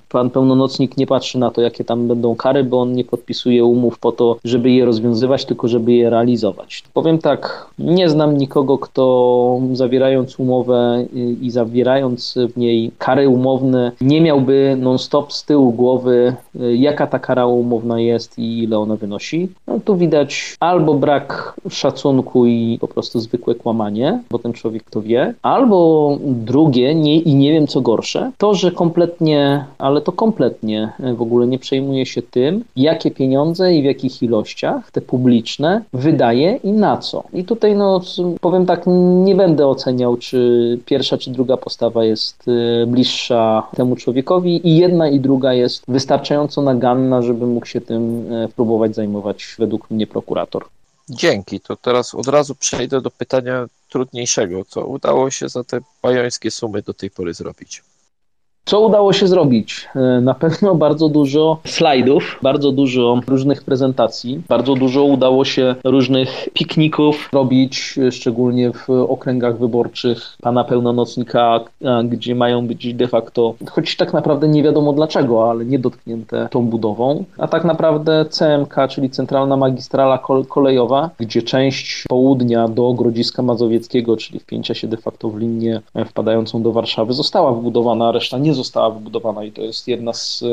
[0.10, 4.00] pan pełnomocnik nie patrzy na to, jakie tam będą kary, bo on nie podpisuje umów
[4.00, 6.61] po to, żeby je rozwiązywać, tylko żeby je realizować.
[6.94, 11.06] Powiem tak, nie znam nikogo, kto zawierając umowę
[11.42, 16.36] i zawierając w niej kary umowne, nie miałby non-stop z tyłu głowy,
[16.74, 19.50] jaka ta kara umowna jest i ile ona wynosi.
[19.68, 25.02] No, tu widać albo brak szacunku i po prostu zwykłe kłamanie, bo ten człowiek to
[25.02, 30.92] wie, albo drugie, nie, i nie wiem co gorsze, to, że kompletnie, ale to kompletnie
[31.16, 36.51] w ogóle nie przejmuje się tym, jakie pieniądze i w jakich ilościach te publiczne wydaje
[36.56, 37.24] i na co.
[37.34, 38.02] I tutaj no,
[38.42, 38.84] powiem tak,
[39.24, 45.10] nie będę oceniał, czy pierwsza czy druga postawa jest y, bliższa temu człowiekowi i jedna
[45.10, 50.66] i druga jest wystarczająco naganna, żeby mógł się tym y, próbować zajmować według mnie prokurator.
[51.10, 51.60] Dzięki.
[51.60, 54.66] To teraz od razu przejdę do pytania trudniejszego.
[54.66, 57.84] Co udało się za te bajońskie sumy do tej pory zrobić?
[58.66, 59.88] Co udało się zrobić?
[59.96, 66.50] E, na pewno bardzo dużo slajdów, bardzo dużo różnych prezentacji, bardzo dużo udało się różnych
[66.54, 71.60] pikników robić, e, szczególnie w okręgach wyborczych pana pełnomocnika,
[72.04, 76.66] gdzie mają być de facto, choć tak naprawdę nie wiadomo dlaczego, ale nie dotknięte tą
[76.66, 77.24] budową.
[77.38, 80.20] A tak naprawdę CMK, czyli Centralna Magistrala
[80.50, 86.64] Kolejowa, gdzie część południa do Grodziska Mazowieckiego, czyli wpięcia się de facto w linię wpadającą
[86.64, 90.44] do Warszawy, została wybudowana, a reszta nie nie została wybudowana i to jest jedna z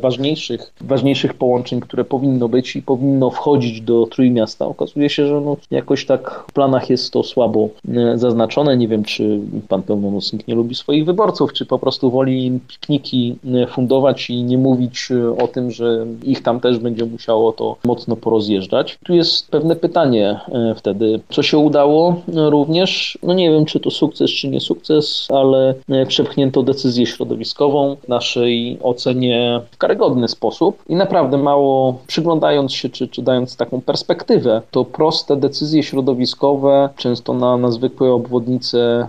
[0.00, 4.66] ważniejszych, ważniejszych połączeń, które powinno być i powinno wchodzić do Trójmiasta.
[4.66, 7.68] Okazuje się, że no jakoś tak w planach jest to słabo
[8.14, 8.76] zaznaczone.
[8.76, 13.36] Nie wiem, czy pan pełnomocnik nie lubi swoich wyborców, czy po prostu woli im pikniki
[13.68, 18.16] fundować i nie mówić e, o tym, że ich tam też będzie musiało to mocno
[18.16, 18.98] porozjeżdżać.
[19.04, 23.90] Tu jest pewne pytanie e, wtedy, co się udało również, no nie wiem, czy to
[23.90, 30.28] sukces, czy nie sukces, ale e, przepchnięto decyzję środowiskową środowiskową w naszej ocenie w karygodny
[30.28, 36.88] sposób i naprawdę mało przyglądając się, czy, czy dając taką perspektywę, to proste decyzje środowiskowe,
[36.96, 39.08] często na, na zwykłe obwodnice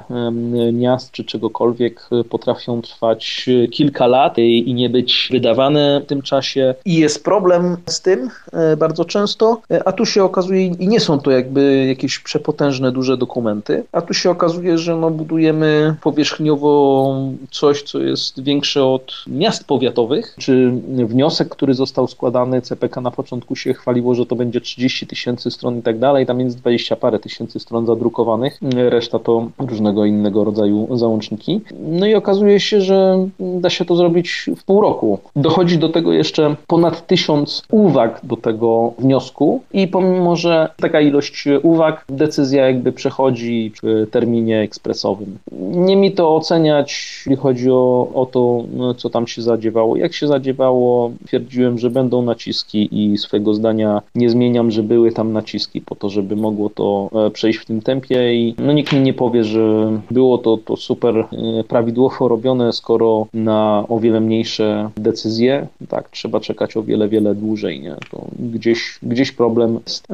[0.74, 6.76] miast czy czegokolwiek potrafią trwać kilka lat i nie być wydawane w tym czasie.
[6.86, 11.00] I jest problem z tym e, bardzo często, e, a tu się okazuje, i nie
[11.00, 17.16] są to jakby jakieś przepotężne, duże dokumenty, a tu się okazuje, że no, budujemy powierzchniowo
[17.52, 20.36] coś, co jest jest większe od miast powiatowych.
[20.40, 25.52] Czy wniosek, który został składany, CPK na początku się chwaliło, że to będzie 30 tysięcy
[25.52, 30.44] stron i tak dalej, tam jest 20 parę tysięcy stron zadrukowanych, reszta to różnego innego
[30.44, 31.62] rodzaju załączniki.
[31.80, 35.20] No i okazuje się, że da się to zrobić w pół roku.
[35.36, 41.48] Dochodzi do tego jeszcze ponad tysiąc uwag do tego wniosku i pomimo, że taka ilość
[41.64, 45.38] uwag, decyzja jakby przechodzi w terminie ekspresowym.
[45.72, 48.64] Nie mi to oceniać, jeśli chodzi o o to,
[48.98, 49.98] co tam się zadziewało.
[49.98, 55.34] Jak się zadziewało, twierdziłem, że będą naciski i swego zdania nie zmieniam, że były tam
[55.34, 59.14] naciski po to, żeby mogło to przejść w tym tempie i no nikt mi nie
[59.14, 61.26] powie, że było to, to super
[61.68, 67.80] prawidłowo robione, skoro na o wiele mniejsze decyzje, tak, trzeba czekać o wiele, wiele dłużej,
[67.80, 67.96] nie?
[68.12, 70.08] To gdzieś, gdzieś problem jest.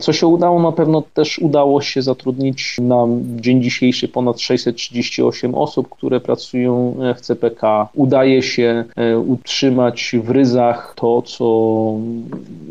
[0.00, 0.62] Co się udało?
[0.62, 3.06] Na pewno też udało się zatrudnić na
[3.36, 7.88] dzień dzisiejszy ponad 638 osób, które pracują w CPK.
[7.94, 11.46] Udaje się e, utrzymać w ryzach to, co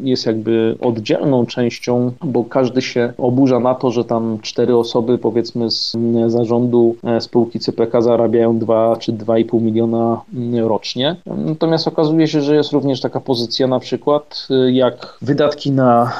[0.04, 5.72] jest jakby oddzielną częścią, bo każdy się oburza na to, że tam cztery osoby powiedzmy
[5.72, 5.98] z
[6.28, 10.22] zarządu e, spółki CPK zarabiają 2 czy 2,5 miliona
[10.62, 11.16] rocznie.
[11.26, 16.12] Natomiast okazuje się, że jest również taka pozycja na przykład e, jak wydatki na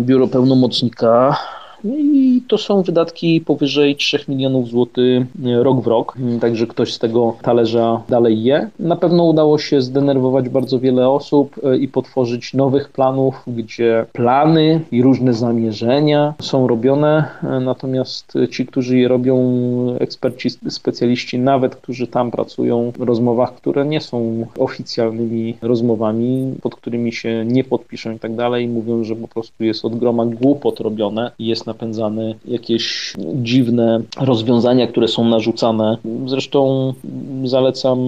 [0.00, 6.16] biuro pełnomocnika no i to są wydatki powyżej 3 milionów złotych e, rok w rok,
[6.18, 8.70] mm, także ktoś z tego talerza dalej je.
[8.78, 14.80] Na pewno udało się zdenerwować bardzo wiele osób e, i potworzyć nowych planów, gdzie plany
[14.92, 19.36] i różne zamierzenia są robione, e, natomiast ci, którzy je robią,
[20.00, 27.12] eksperci, specjaliści, nawet którzy tam pracują w rozmowach, które nie są oficjalnymi rozmowami, pod którymi
[27.12, 31.30] się nie podpiszą i tak dalej, mówią, że po prostu jest od groma głupot robione
[31.38, 35.96] i jest napędzane jakieś dziwne rozwiązania, które są narzucane.
[36.26, 36.92] Zresztą
[37.44, 37.98] zalecam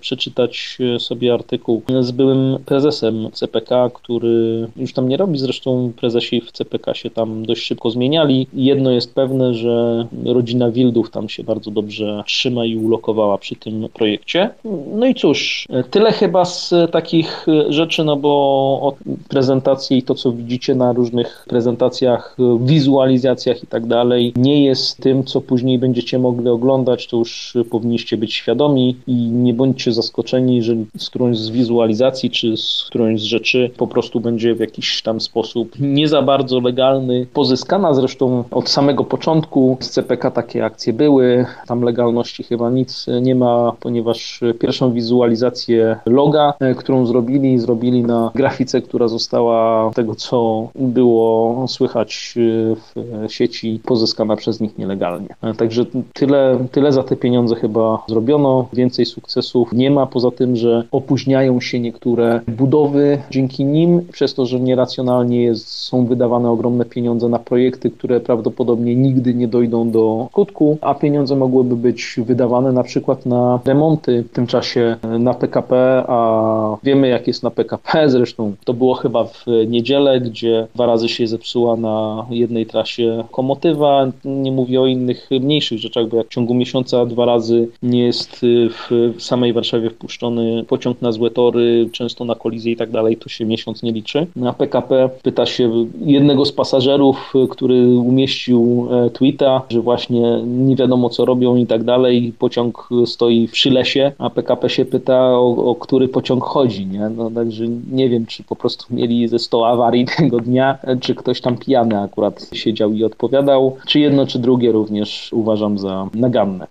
[0.00, 6.52] przeczytać sobie artykuł z byłym prezesem CPK, który już tam nie robi, zresztą prezesi w
[6.52, 8.46] CPK się tam dość szybko zmieniali.
[8.54, 13.88] Jedno jest pewne, że rodzina Wildów tam się bardzo dobrze trzyma i ulokowała przy tym
[13.94, 14.50] projekcie.
[14.94, 18.96] No i cóż, tyle chyba z takich rzeczy, no bo
[19.28, 24.96] prezentacji i to, co widzicie na różnych prezentacjach wizualnych, wizualizacjach i tak dalej nie jest
[24.96, 30.56] tym, co później będziecie mogli oglądać, to już powinniście być świadomi i nie bądźcie zaskoczeni,
[30.56, 35.02] jeżeli z którąś z wizualizacji czy z którąś z rzeczy po prostu będzie w jakiś
[35.02, 37.94] tam sposób nie za bardzo legalny pozyskana.
[37.94, 41.46] Zresztą od samego początku z CPK takie akcje były.
[41.66, 48.30] Tam legalności chyba nic nie ma, ponieważ pierwszą wizualizację loga, e, którą zrobili, zrobili na
[48.34, 52.34] grafice, która została tego, co było słychać
[52.76, 55.28] w sieci pozyskana przez nich nielegalnie.
[55.56, 58.68] Także tyle, tyle za te pieniądze chyba zrobiono.
[58.72, 64.46] Więcej sukcesów nie ma, poza tym, że opóźniają się niektóre budowy dzięki nim, przez to,
[64.46, 70.26] że nieracjonalnie jest, są wydawane ogromne pieniądze na projekty, które prawdopodobnie nigdy nie dojdą do
[70.30, 76.04] skutku, a pieniądze mogłyby być wydawane na przykład na remonty w tym czasie na PKP,
[76.08, 81.08] a wiemy jak jest na PKP, zresztą to było chyba w niedzielę, gdzie dwa razy
[81.08, 86.26] się zepsuła na jednej trasie się komotywa, nie mówię o innych mniejszych rzeczach, bo jak
[86.26, 91.30] w ciągu miesiąca dwa razy nie jest y, w samej Warszawie wpuszczony pociąg na złe
[91.30, 94.26] tory, często na kolizję i tak dalej, to się miesiąc nie liczy.
[94.36, 101.08] Na PKP pyta się jednego z pasażerów, który umieścił e, tweeta, że właśnie nie wiadomo
[101.08, 105.74] co robią i tak dalej, pociąg stoi przy lesie, a PKP się pyta o, o
[105.74, 107.08] który pociąg chodzi, nie?
[107.16, 111.40] No, także nie wiem, czy po prostu mieli ze 100 awarii tego dnia, czy ktoś
[111.40, 113.76] tam pijany akurat siedział siedział i odpowiadał.
[113.86, 116.66] Czy jedno, czy drugie również uważam za naganne.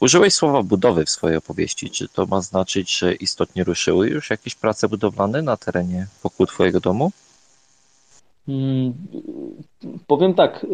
[0.00, 1.90] Użyłeś słowa budowy w swojej opowieści.
[1.90, 6.80] Czy to ma znaczyć, że istotnie ruszyły już jakieś prace budowlane na terenie wokół Twojego
[6.80, 7.10] domu?
[10.06, 10.66] Powiem tak,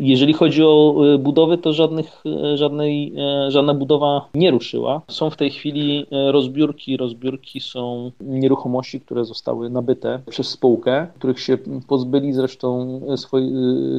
[0.00, 2.22] jeżeli chodzi o e, budowy, to żadnych,
[2.52, 5.02] e, żadnej, e, żadna budowa nie ruszyła.
[5.08, 6.96] Są w tej chwili rozbiórki.
[6.96, 11.58] Rozbiórki są nieruchomości, które zostały nabyte przez spółkę, których się
[11.88, 13.52] pozbyli zresztą swoi,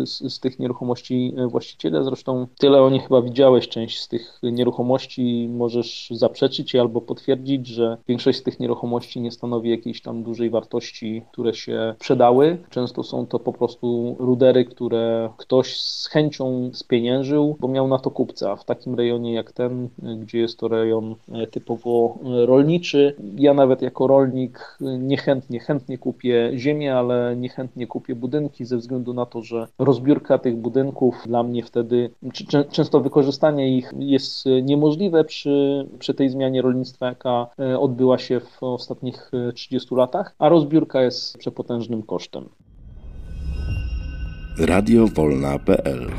[0.06, 2.04] z, z tych nieruchomości właściciele.
[2.04, 7.98] Zresztą tyle o nich chyba widziałeś, część z tych nieruchomości możesz zaprzeczyć albo potwierdzić, że
[8.08, 12.58] większość z tych nieruchomości nie stanowi jakiejś tam dużej wartości, które się sprzedały.
[12.70, 18.12] Często są to po prostu rude które ktoś z chęcią spieniężył, bo miał na to
[18.12, 18.56] kupca.
[18.56, 23.82] W takim rejonie jak ten, gdzie jest to rejon e, typowo e, rolniczy, ja nawet
[23.82, 29.42] jako rolnik e, niechętnie, chętnie kupię ziemię, ale niechętnie kupię budynki ze względu na to,
[29.42, 32.10] że rozbiórka tych budynków dla mnie wtedy,
[32.72, 37.48] często wykorzystanie ich jest niemożliwe przy, przy tej zmianie rolnictwa, jaka
[37.80, 42.50] odbyła się w ostatnich 30 latach, a rozbiórka jest przepotężnym kosztem
[44.60, 46.12] radiowolna.pl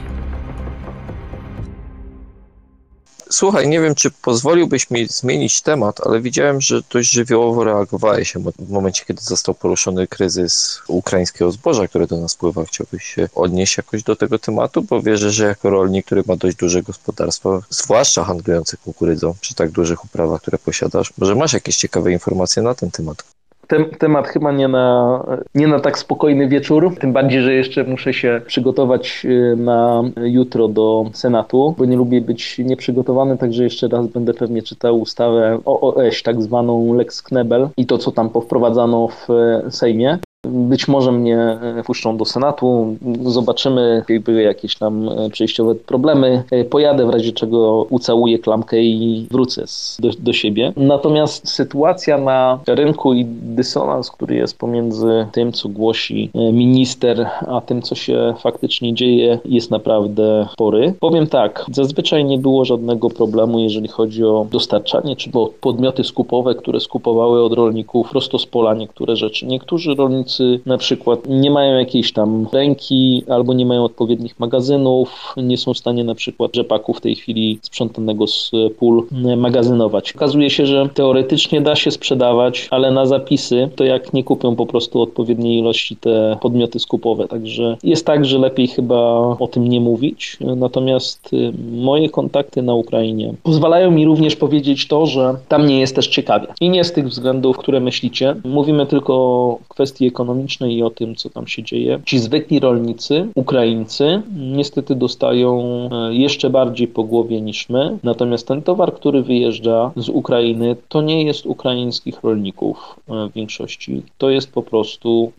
[3.30, 8.70] Słuchaj, nie wiem, czy pozwoliłbyś mi zmienić temat, ale widziałem, że dość żywiołowo reagowałeś w
[8.70, 12.64] momencie, kiedy został poruszony kryzys ukraińskiego zboża, które do nas pływa.
[12.64, 16.56] Chciałbyś się odnieść jakoś do tego tematu, bo wierzę, że jako rolnik, który ma dość
[16.56, 22.12] duże gospodarstwo, zwłaszcza handlujący kukurydzą przy tak dużych uprawach, które posiadasz, może masz jakieś ciekawe
[22.12, 23.37] informacje na ten temat?
[23.68, 25.24] Tem, temat chyba nie na,
[25.54, 30.68] nie na tak spokojny wieczór, tym bardziej, że jeszcze muszę się przygotować y, na jutro
[30.68, 36.22] do Senatu, bo nie lubię być nieprzygotowany, także jeszcze raz będę pewnie czytał ustawę OOŚ,
[36.22, 39.28] tak zwaną Lex Knebel i to, co tam powprowadzano w
[39.70, 40.18] Sejmie.
[40.46, 46.42] Być może mnie e, puszczą do Senatu, zobaczymy, jakby jakieś tam e, przejściowe problemy.
[46.50, 49.64] E, pojadę w razie czego ucałuję klamkę i wrócę
[49.98, 50.72] do, do siebie.
[50.76, 57.82] Natomiast sytuacja na rynku i dysonans, który jest pomiędzy tym, co głosi minister, a tym,
[57.82, 60.94] co się faktycznie dzieje, jest naprawdę spory.
[61.00, 66.80] Powiem tak, zazwyczaj nie było żadnego problemu, jeżeli chodzi o dostarczanie, czy podmioty skupowe, które
[66.80, 69.46] skupowały od rolników prosto z pola niektóre rzeczy.
[69.46, 70.27] Niektórzy rolnicy
[70.66, 75.78] na przykład nie mają jakiejś tam ręki albo nie mają odpowiednich magazynów, nie są w
[75.78, 79.06] stanie na przykład rzepaku w tej chwili sprzątanego z pól
[79.36, 80.12] magazynować.
[80.12, 84.66] Okazuje się, że teoretycznie da się sprzedawać, ale na zapisy to jak nie kupią po
[84.66, 87.28] prostu odpowiedniej ilości te podmioty skupowe.
[87.28, 88.96] Także jest tak, że lepiej chyba
[89.38, 90.36] o tym nie mówić.
[90.40, 95.94] Natomiast y, moje kontakty na Ukrainie pozwalają mi również powiedzieć to, że tam nie jest
[95.94, 96.46] też ciekawie.
[96.60, 98.36] I nie z tych względów, które myślicie.
[98.44, 102.00] Mówimy tylko o kwestii ekonomicznej i o tym, co tam się dzieje.
[102.04, 105.60] Ci zwykli rolnicy, Ukraińcy, niestety dostają
[105.92, 107.98] e, jeszcze bardziej po głowie niż my.
[108.02, 114.02] Natomiast ten towar, który wyjeżdża z Ukrainy, to nie jest ukraińskich rolników e, w większości.
[114.18, 115.32] To jest po prostu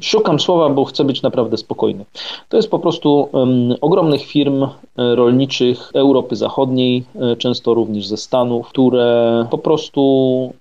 [0.00, 2.04] Szukam słowa, bo chcę być naprawdę spokojny.
[2.48, 8.16] To jest po prostu um, ogromnych firm e, rolniczych Europy Zachodniej, e, często również ze
[8.16, 10.00] Stanów, które po prostu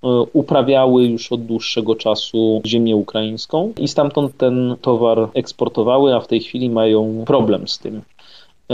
[0.04, 6.28] e, uprawiały już od dłuższego czasu ziemię ukraińską i stamtąd ten towar eksportowały, a w
[6.28, 8.02] tej chwili mają problem z tym.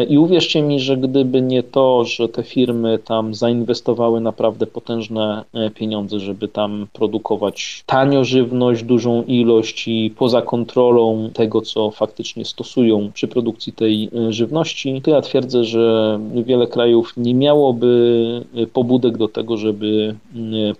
[0.10, 5.70] I uwierzcie mi, że gdyby nie to, że te firmy tam zainwestowały naprawdę potężne e,
[5.70, 13.12] pieniądze, żeby tam produkować tanio żywność, dużą ilość i poza kontrolą tego, co faktycznie stosują
[13.14, 19.18] przy produkcji tej e, żywności, to ja twierdzę, że wiele krajów nie miałoby e, pobudek
[19.18, 20.16] do tego, żeby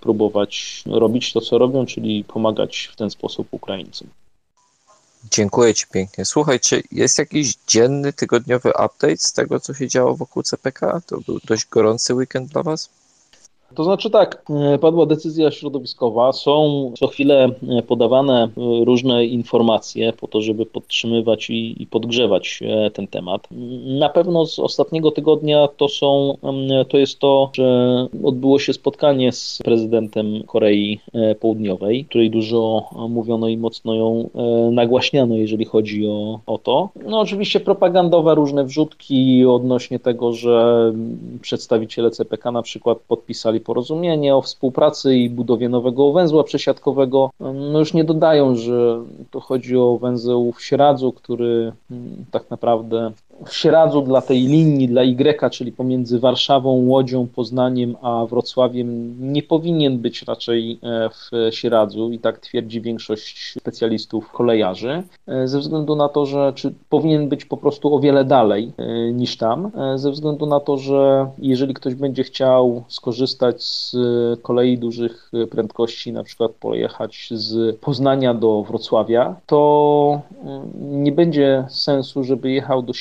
[0.00, 4.08] próbować robić to, co robią, czyli pomagać w ten sposób Ukraińcom.
[5.30, 6.24] Dziękuję Ci pięknie.
[6.24, 11.00] Słuchaj, czy jest jakiś dzienny, tygodniowy update z tego, co się działo wokół CPK?
[11.06, 12.90] To był dość gorący weekend dla Was?
[13.74, 18.50] To znaczy tak, e, padła decyzja środowiskowa, są co chwilę e, podawane e,
[18.84, 22.60] różne informacje po to, żeby podtrzymywać i, i podgrzewać
[22.94, 23.48] ten temat.
[23.84, 26.36] Na pewno z ostatniego tygodnia to są,
[26.88, 31.00] to jest to, że odbyło się spotkanie z prezydentem Korei
[31.40, 34.30] Południowej, której dużo mówiono i mocno ją
[34.72, 36.88] nagłaśniano, jeżeli chodzi o, o to.
[37.06, 40.92] No oczywiście propagandowe różne wrzutki odnośnie tego, że
[41.40, 47.94] przedstawiciele CPK na przykład podpisali porozumienie o współpracy i budowie nowego węzła przesiadkowego, no już
[47.94, 53.12] nie dodają, że to chodzi o węzeł w Sieradzu, który mm, tak naprawdę
[53.46, 59.42] w Sieradzu dla tej linii, dla Y, czyli pomiędzy Warszawą, Łodzią, Poznaniem a Wrocławiem, nie
[59.42, 65.96] powinien być raczej e, w Sieradzu i tak twierdzi większość specjalistów kolejarzy, e, ze względu
[65.96, 70.10] na to, że czy powinien być po prostu o wiele dalej e, niż tam, ze
[70.10, 73.96] względu na to, że jeżeli ktoś będzie chciał skorzystać z
[74.42, 80.20] kolei dużych prędkości, na przykład pojechać z Poznania do Wrocławia, to
[80.74, 82.92] nie będzie sensu, żeby jechał do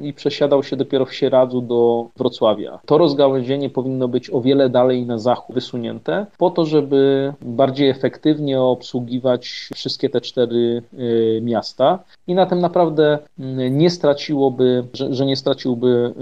[0.00, 2.78] I przesiadał się dopiero w Sieradzu do Wrocławia.
[2.86, 8.60] To rozgałęzienie powinno być o wiele dalej na zachód wysunięte, po to, żeby bardziej efektywnie
[8.60, 15.26] obsługiwać wszystkie te cztery y, miasta i na tym naprawdę y, nie straciłoby, że, że
[15.26, 16.14] nie straciłby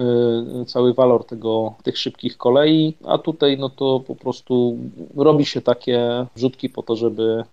[0.63, 4.77] y, cały walor tego, tych szybkich kolei, a tutaj no to po prostu
[5.17, 7.45] robi się takie wrzutki po to, żeby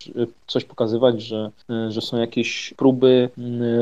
[0.48, 1.52] coś pokazywać, że,
[1.90, 3.30] że są jakieś próby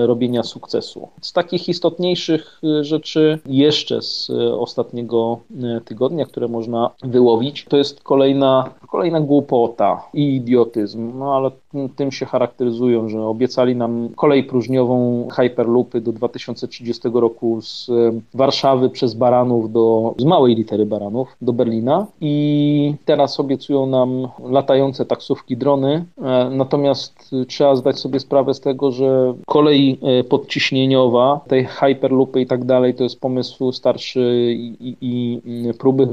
[0.05, 1.07] robienia sukcesu.
[1.21, 7.77] Z takich istotniejszych y, rzeczy jeszcze z y, ostatniego y, tygodnia, które można wyłowić, to
[7.77, 11.51] jest kolejna kolejna głupota i idiotyzm, no ale
[11.95, 17.91] tym się charakteryzują, że obiecali nam kolej próżniową Hyperloopy do 2030 roku z
[18.33, 22.07] Warszawy przez Baranów do, z małej litery Baranów do Berlina.
[22.21, 28.91] I teraz obiecują nam latające taksówki, drony, e, natomiast trzeba zdać sobie sprawę z tego,
[28.91, 35.41] że kolej e, podciśnieniowa, tej Hyperloopy i tak dalej, to jest pomysł starszy i, i,
[35.45, 36.07] i próby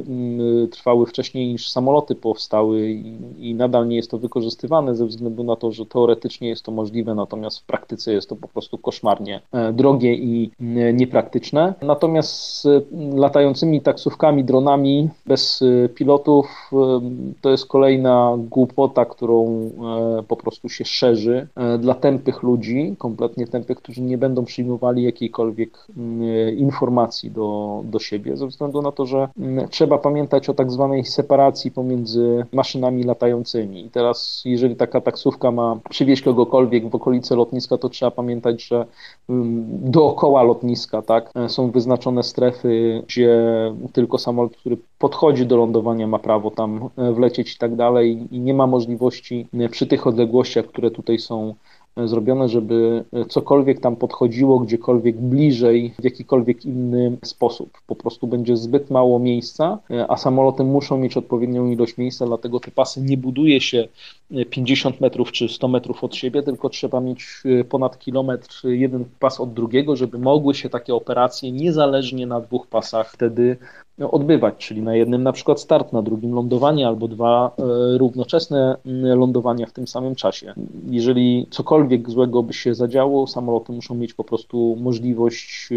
[0.70, 5.51] trwały wcześniej niż samoloty powstały i, i nadal nie jest to wykorzystywane ze względu na
[5.56, 9.72] to, że teoretycznie jest to możliwe, natomiast w praktyce jest to po prostu koszmarnie e,
[9.72, 10.50] drogie i
[10.94, 11.74] niepraktyczne.
[11.82, 12.66] Natomiast z
[13.14, 16.70] latającymi taksówkami, dronami bez e, pilotów
[17.40, 19.70] to jest kolejna głupota, którą
[20.28, 21.46] po prostu się szerzy
[21.78, 25.86] dla tępych ludzi, kompletnie tępych, którzy nie będą przyjmowali jakiejkolwiek
[26.56, 29.28] informacji do, do siebie, ze względu na to, że
[29.70, 33.86] trzeba pamiętać o tak zwanej separacji pomiędzy maszynami latającymi.
[33.86, 38.86] I teraz, jeżeli taka taksówka ma przywieźć kogokolwiek w okolice lotniska, to trzeba pamiętać, że
[39.28, 43.42] mm, dookoła lotniska tak, są wyznaczone strefy, gdzie
[43.92, 48.40] tylko samolot, który podchodzi do lądowania, ma prawo tam e, wlecieć i tak dalej, i
[48.40, 51.54] nie ma możliwości e, przy tych odległościach, które tutaj są
[51.96, 57.70] zrobione, żeby cokolwiek tam podchodziło gdziekolwiek bliżej w jakikolwiek inny sposób.
[57.86, 59.78] Po prostu będzie zbyt mało miejsca,
[60.08, 63.88] a samoloty muszą mieć odpowiednią ilość miejsca, dlatego te pasy nie buduje się
[64.50, 69.52] 50 metrów czy 100 metrów od siebie, tylko trzeba mieć ponad kilometr jeden pas od
[69.52, 73.56] drugiego, żeby mogły się takie operacje niezależnie na dwóch pasach wtedy
[74.10, 78.76] odbywać, czyli na jednym na przykład start, na drugim lądowanie albo dwa e, równoczesne
[79.16, 80.54] lądowania w tym samym czasie.
[80.90, 85.68] Jeżeli cokolwiek złego by się zadziało, samoloty muszą mieć po prostu możliwość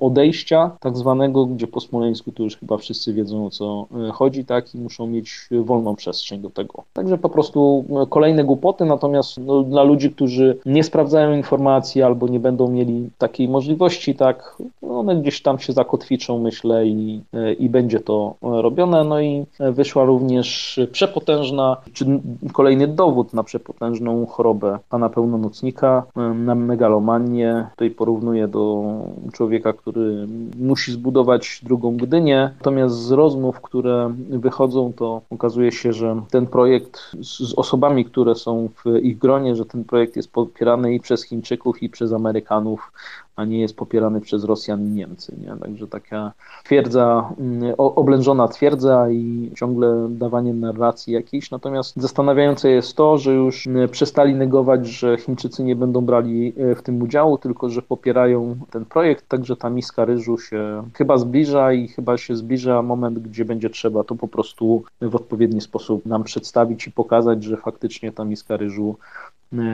[0.00, 4.44] odejścia tak zwanego, gdzie po smoleńsku to już chyba wszyscy wiedzą o co e, chodzi,
[4.44, 6.82] tak, i muszą mieć wolną przestrzeń do tego.
[6.92, 12.40] Także po prostu kolejne głupoty, natomiast no, dla ludzi, którzy nie sprawdzają informacji albo nie
[12.40, 18.00] będą mieli takiej możliwości, tak, one gdzieś tam się zakotwiczą, myślę, i, e, i będzie
[18.00, 19.04] to robione.
[19.04, 22.20] No i wyszła również przepotężna, czy
[22.52, 26.02] kolejny dowód na przepotężną chorobę pana pełnomocnika,
[26.34, 27.66] na megalomanię.
[27.70, 28.84] Tutaj porównuję do
[29.32, 30.26] człowieka, który
[30.58, 32.50] musi zbudować drugą Gdynię.
[32.58, 38.68] Natomiast z rozmów, które wychodzą, to okazuje się, że ten projekt z osobami, które są
[38.84, 42.92] w ich gronie, że ten projekt jest popierany i przez Chińczyków, i przez Amerykanów
[43.36, 45.36] a nie jest popierany przez Rosjan i Niemcy.
[45.40, 45.56] Nie?
[45.56, 46.32] Także taka
[46.64, 51.50] twierdza, mm, oblężona twierdza i ciągle dawanie narracji jakiejś.
[51.50, 56.74] Natomiast zastanawiające jest to, że już mm, przestali negować, że Chińczycy nie będą brali e,
[56.74, 61.72] w tym udziału, tylko że popierają ten projekt, także ta miska ryżu się chyba zbliża
[61.72, 66.24] i chyba się zbliża moment, gdzie będzie trzeba to po prostu w odpowiedni sposób nam
[66.24, 68.96] przedstawić i pokazać, że faktycznie ta miska ryżu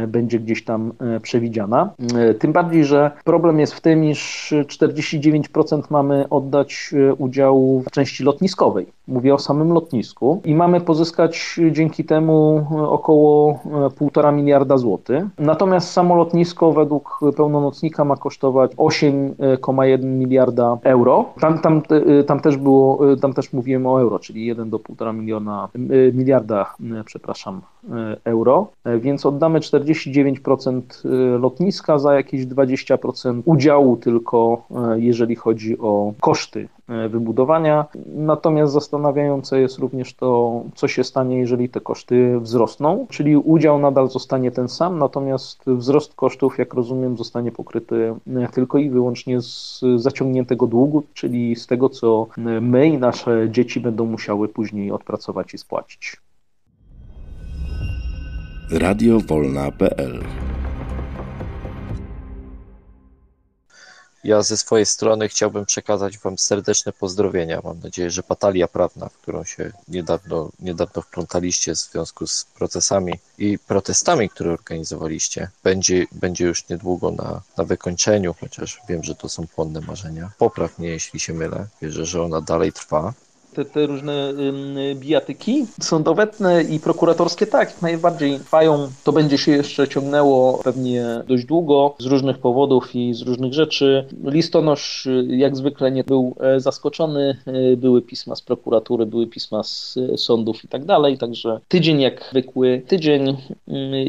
[0.09, 1.95] będzie gdzieś tam e, przewidziana.
[2.15, 8.25] E, tym bardziej, że problem jest w tym, iż 49% mamy oddać udziału w części
[8.25, 8.87] lotniskowej.
[9.09, 13.59] Mówię o samym lotnisku i mamy pozyskać dzięki temu około
[14.01, 15.25] 1,5 miliarda złotych.
[15.39, 21.25] Natomiast samo lotnisko według pełnomocnika ma kosztować 8,1 miliarda euro.
[21.41, 21.83] Tam, tam,
[22.27, 25.69] tam też było, tam też mówiłem o euro, czyli 1 do 1,5 miliona,
[26.13, 26.75] miliarda,
[27.05, 27.61] przepraszam,
[28.25, 28.69] euro,
[29.01, 34.63] więc oddamy 49% y, lotniska za jakieś 20% udziału tylko,
[34.97, 36.69] jeżeli chodzi o koszty
[37.09, 37.85] wybudowania.
[38.07, 44.09] Natomiast zastanawiające jest również to, co się stanie, jeżeli te koszty wzrosną, czyli udział nadal
[44.09, 48.15] zostanie ten sam, natomiast wzrost kosztów, jak rozumiem, zostanie pokryty
[48.53, 52.27] tylko i wyłącznie z zaciągniętego długu, czyli z tego, co
[52.61, 56.17] my i nasze dzieci będą musiały później odpracować i spłacić.
[58.71, 60.25] Radiowolna.pl
[64.27, 67.61] Ja ze swojej strony chciałbym przekazać Wam serdeczne pozdrowienia.
[67.65, 73.13] Mam nadzieję, że batalia prawna, w którą się niedawno, niedawno wplątaliście w związku z procesami
[73.39, 79.29] i protestami, które organizowaliście, będzie, będzie już niedługo na, na wykończeniu, chociaż wiem, że to
[79.29, 80.31] są płonne marzenia.
[80.39, 81.67] Popraw mnie, jeśli się mylę.
[81.83, 83.13] Wierzę, że ona dalej trwa
[83.57, 84.33] te, te różne
[84.95, 88.89] bijatyki sądowetne i prokuratorskie tak, jak najbardziej trwają.
[89.05, 94.05] To będzie się jeszcze ciągnęło pewnie dość długo z różnych powodów i z różnych rzeczy.
[94.25, 97.37] Listonosz jak zwykle nie był e, zaskoczony.
[97.47, 102.29] E, były pisma z prokuratury, były pisma z sądów i tak dalej, także tydzień jak
[102.31, 103.37] zwykły tydzień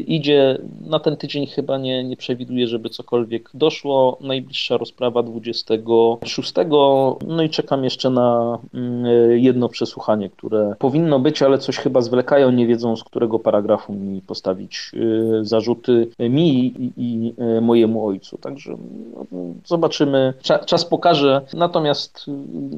[0.06, 0.58] idzie.
[0.86, 4.18] Na ten tydzień chyba nie, nie przewiduję, żeby cokolwiek doszło.
[4.20, 6.52] Najbliższa rozprawa 26.
[7.26, 8.58] No i czekam jeszcze na
[9.38, 14.22] jedno przesłuchanie, które powinno być, ale coś chyba zwlekają, nie wiedzą z którego paragrafu mi
[14.22, 14.92] postawić
[15.42, 18.38] zarzuty mi i, i mojemu ojcu.
[18.38, 18.76] Także
[19.14, 19.26] no,
[19.66, 20.34] zobaczymy.
[20.66, 21.40] Czas pokaże.
[21.54, 22.26] Natomiast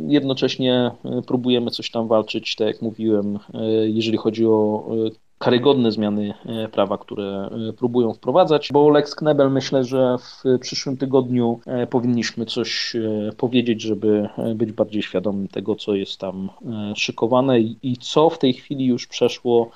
[0.07, 0.91] jednocześnie
[1.27, 3.39] próbujemy coś tam walczyć, tak jak mówiłem,
[3.85, 4.87] jeżeli chodzi o
[5.41, 10.97] karygodne zmiany e, prawa, które e, próbują wprowadzać, bo Lex Knebel myślę, że w przyszłym
[10.97, 12.97] tygodniu e, powinniśmy coś
[13.37, 16.51] powiedzieć, żeby być bardziej świadomym tego, co jest tam
[16.97, 19.71] szykowane i co w tej chwili już przeszło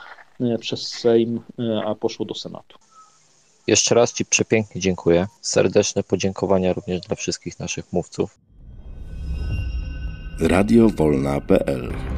[0.60, 1.40] przez Sejm,
[1.86, 2.78] a poszło do Senatu.
[3.66, 5.26] Jeszcze raz Ci przepięknie dziękuję.
[5.40, 8.38] Serdeczne podziękowania również dla wszystkich naszych mówców.
[10.40, 12.13] Radio Wolna.pl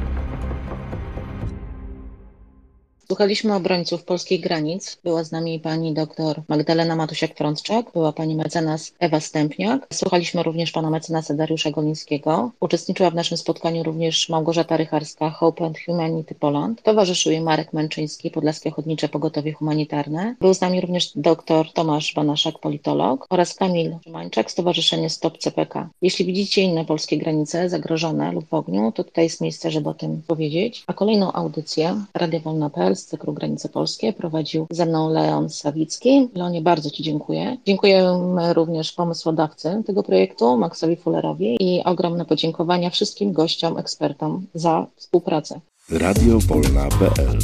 [3.07, 4.97] Słuchaliśmy obrońców polskich granic.
[5.03, 9.87] Była z nami pani doktor Magdalena Matusiak-Frądczak, była pani mecenas Ewa Stępniak.
[9.93, 12.51] Słuchaliśmy również pana mecenasa Dariusza Golińskiego.
[12.59, 16.83] Uczestniczyła w naszym spotkaniu również Małgorzata Rycharska, Hope and Humanity Poland.
[16.83, 20.35] Towarzyszył jej Marek Męczyński, Podlaskie Ochotnicze Pogotowie Humanitarne.
[20.39, 25.89] Był z nami również doktor Tomasz Banaszak, politolog oraz Kamil Szymańczak, Stowarzyszenie Stop CPK.
[26.01, 29.93] Jeśli widzicie inne polskie granice zagrożone lub w ogniu, to tutaj jest miejsce, żeby o
[29.93, 30.83] tym powiedzieć.
[30.87, 36.29] A kolejną audycję Radio Wolna.pl z cyklu Granice Polskie prowadził ze mną Leon Sawicki.
[36.35, 37.57] Leonie, bardzo Ci dziękuję.
[37.65, 45.59] Dziękujemy również pomysłodawcy tego projektu, Maxowi Fullerowi i ogromne podziękowania wszystkim gościom, ekspertom za współpracę.
[45.91, 47.39] Radio Wolna.pl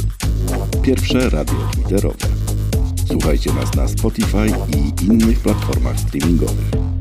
[0.82, 2.26] Pierwsze radio twitterowe.
[3.08, 6.93] Słuchajcie nas na Spotify i innych platformach streamingowych.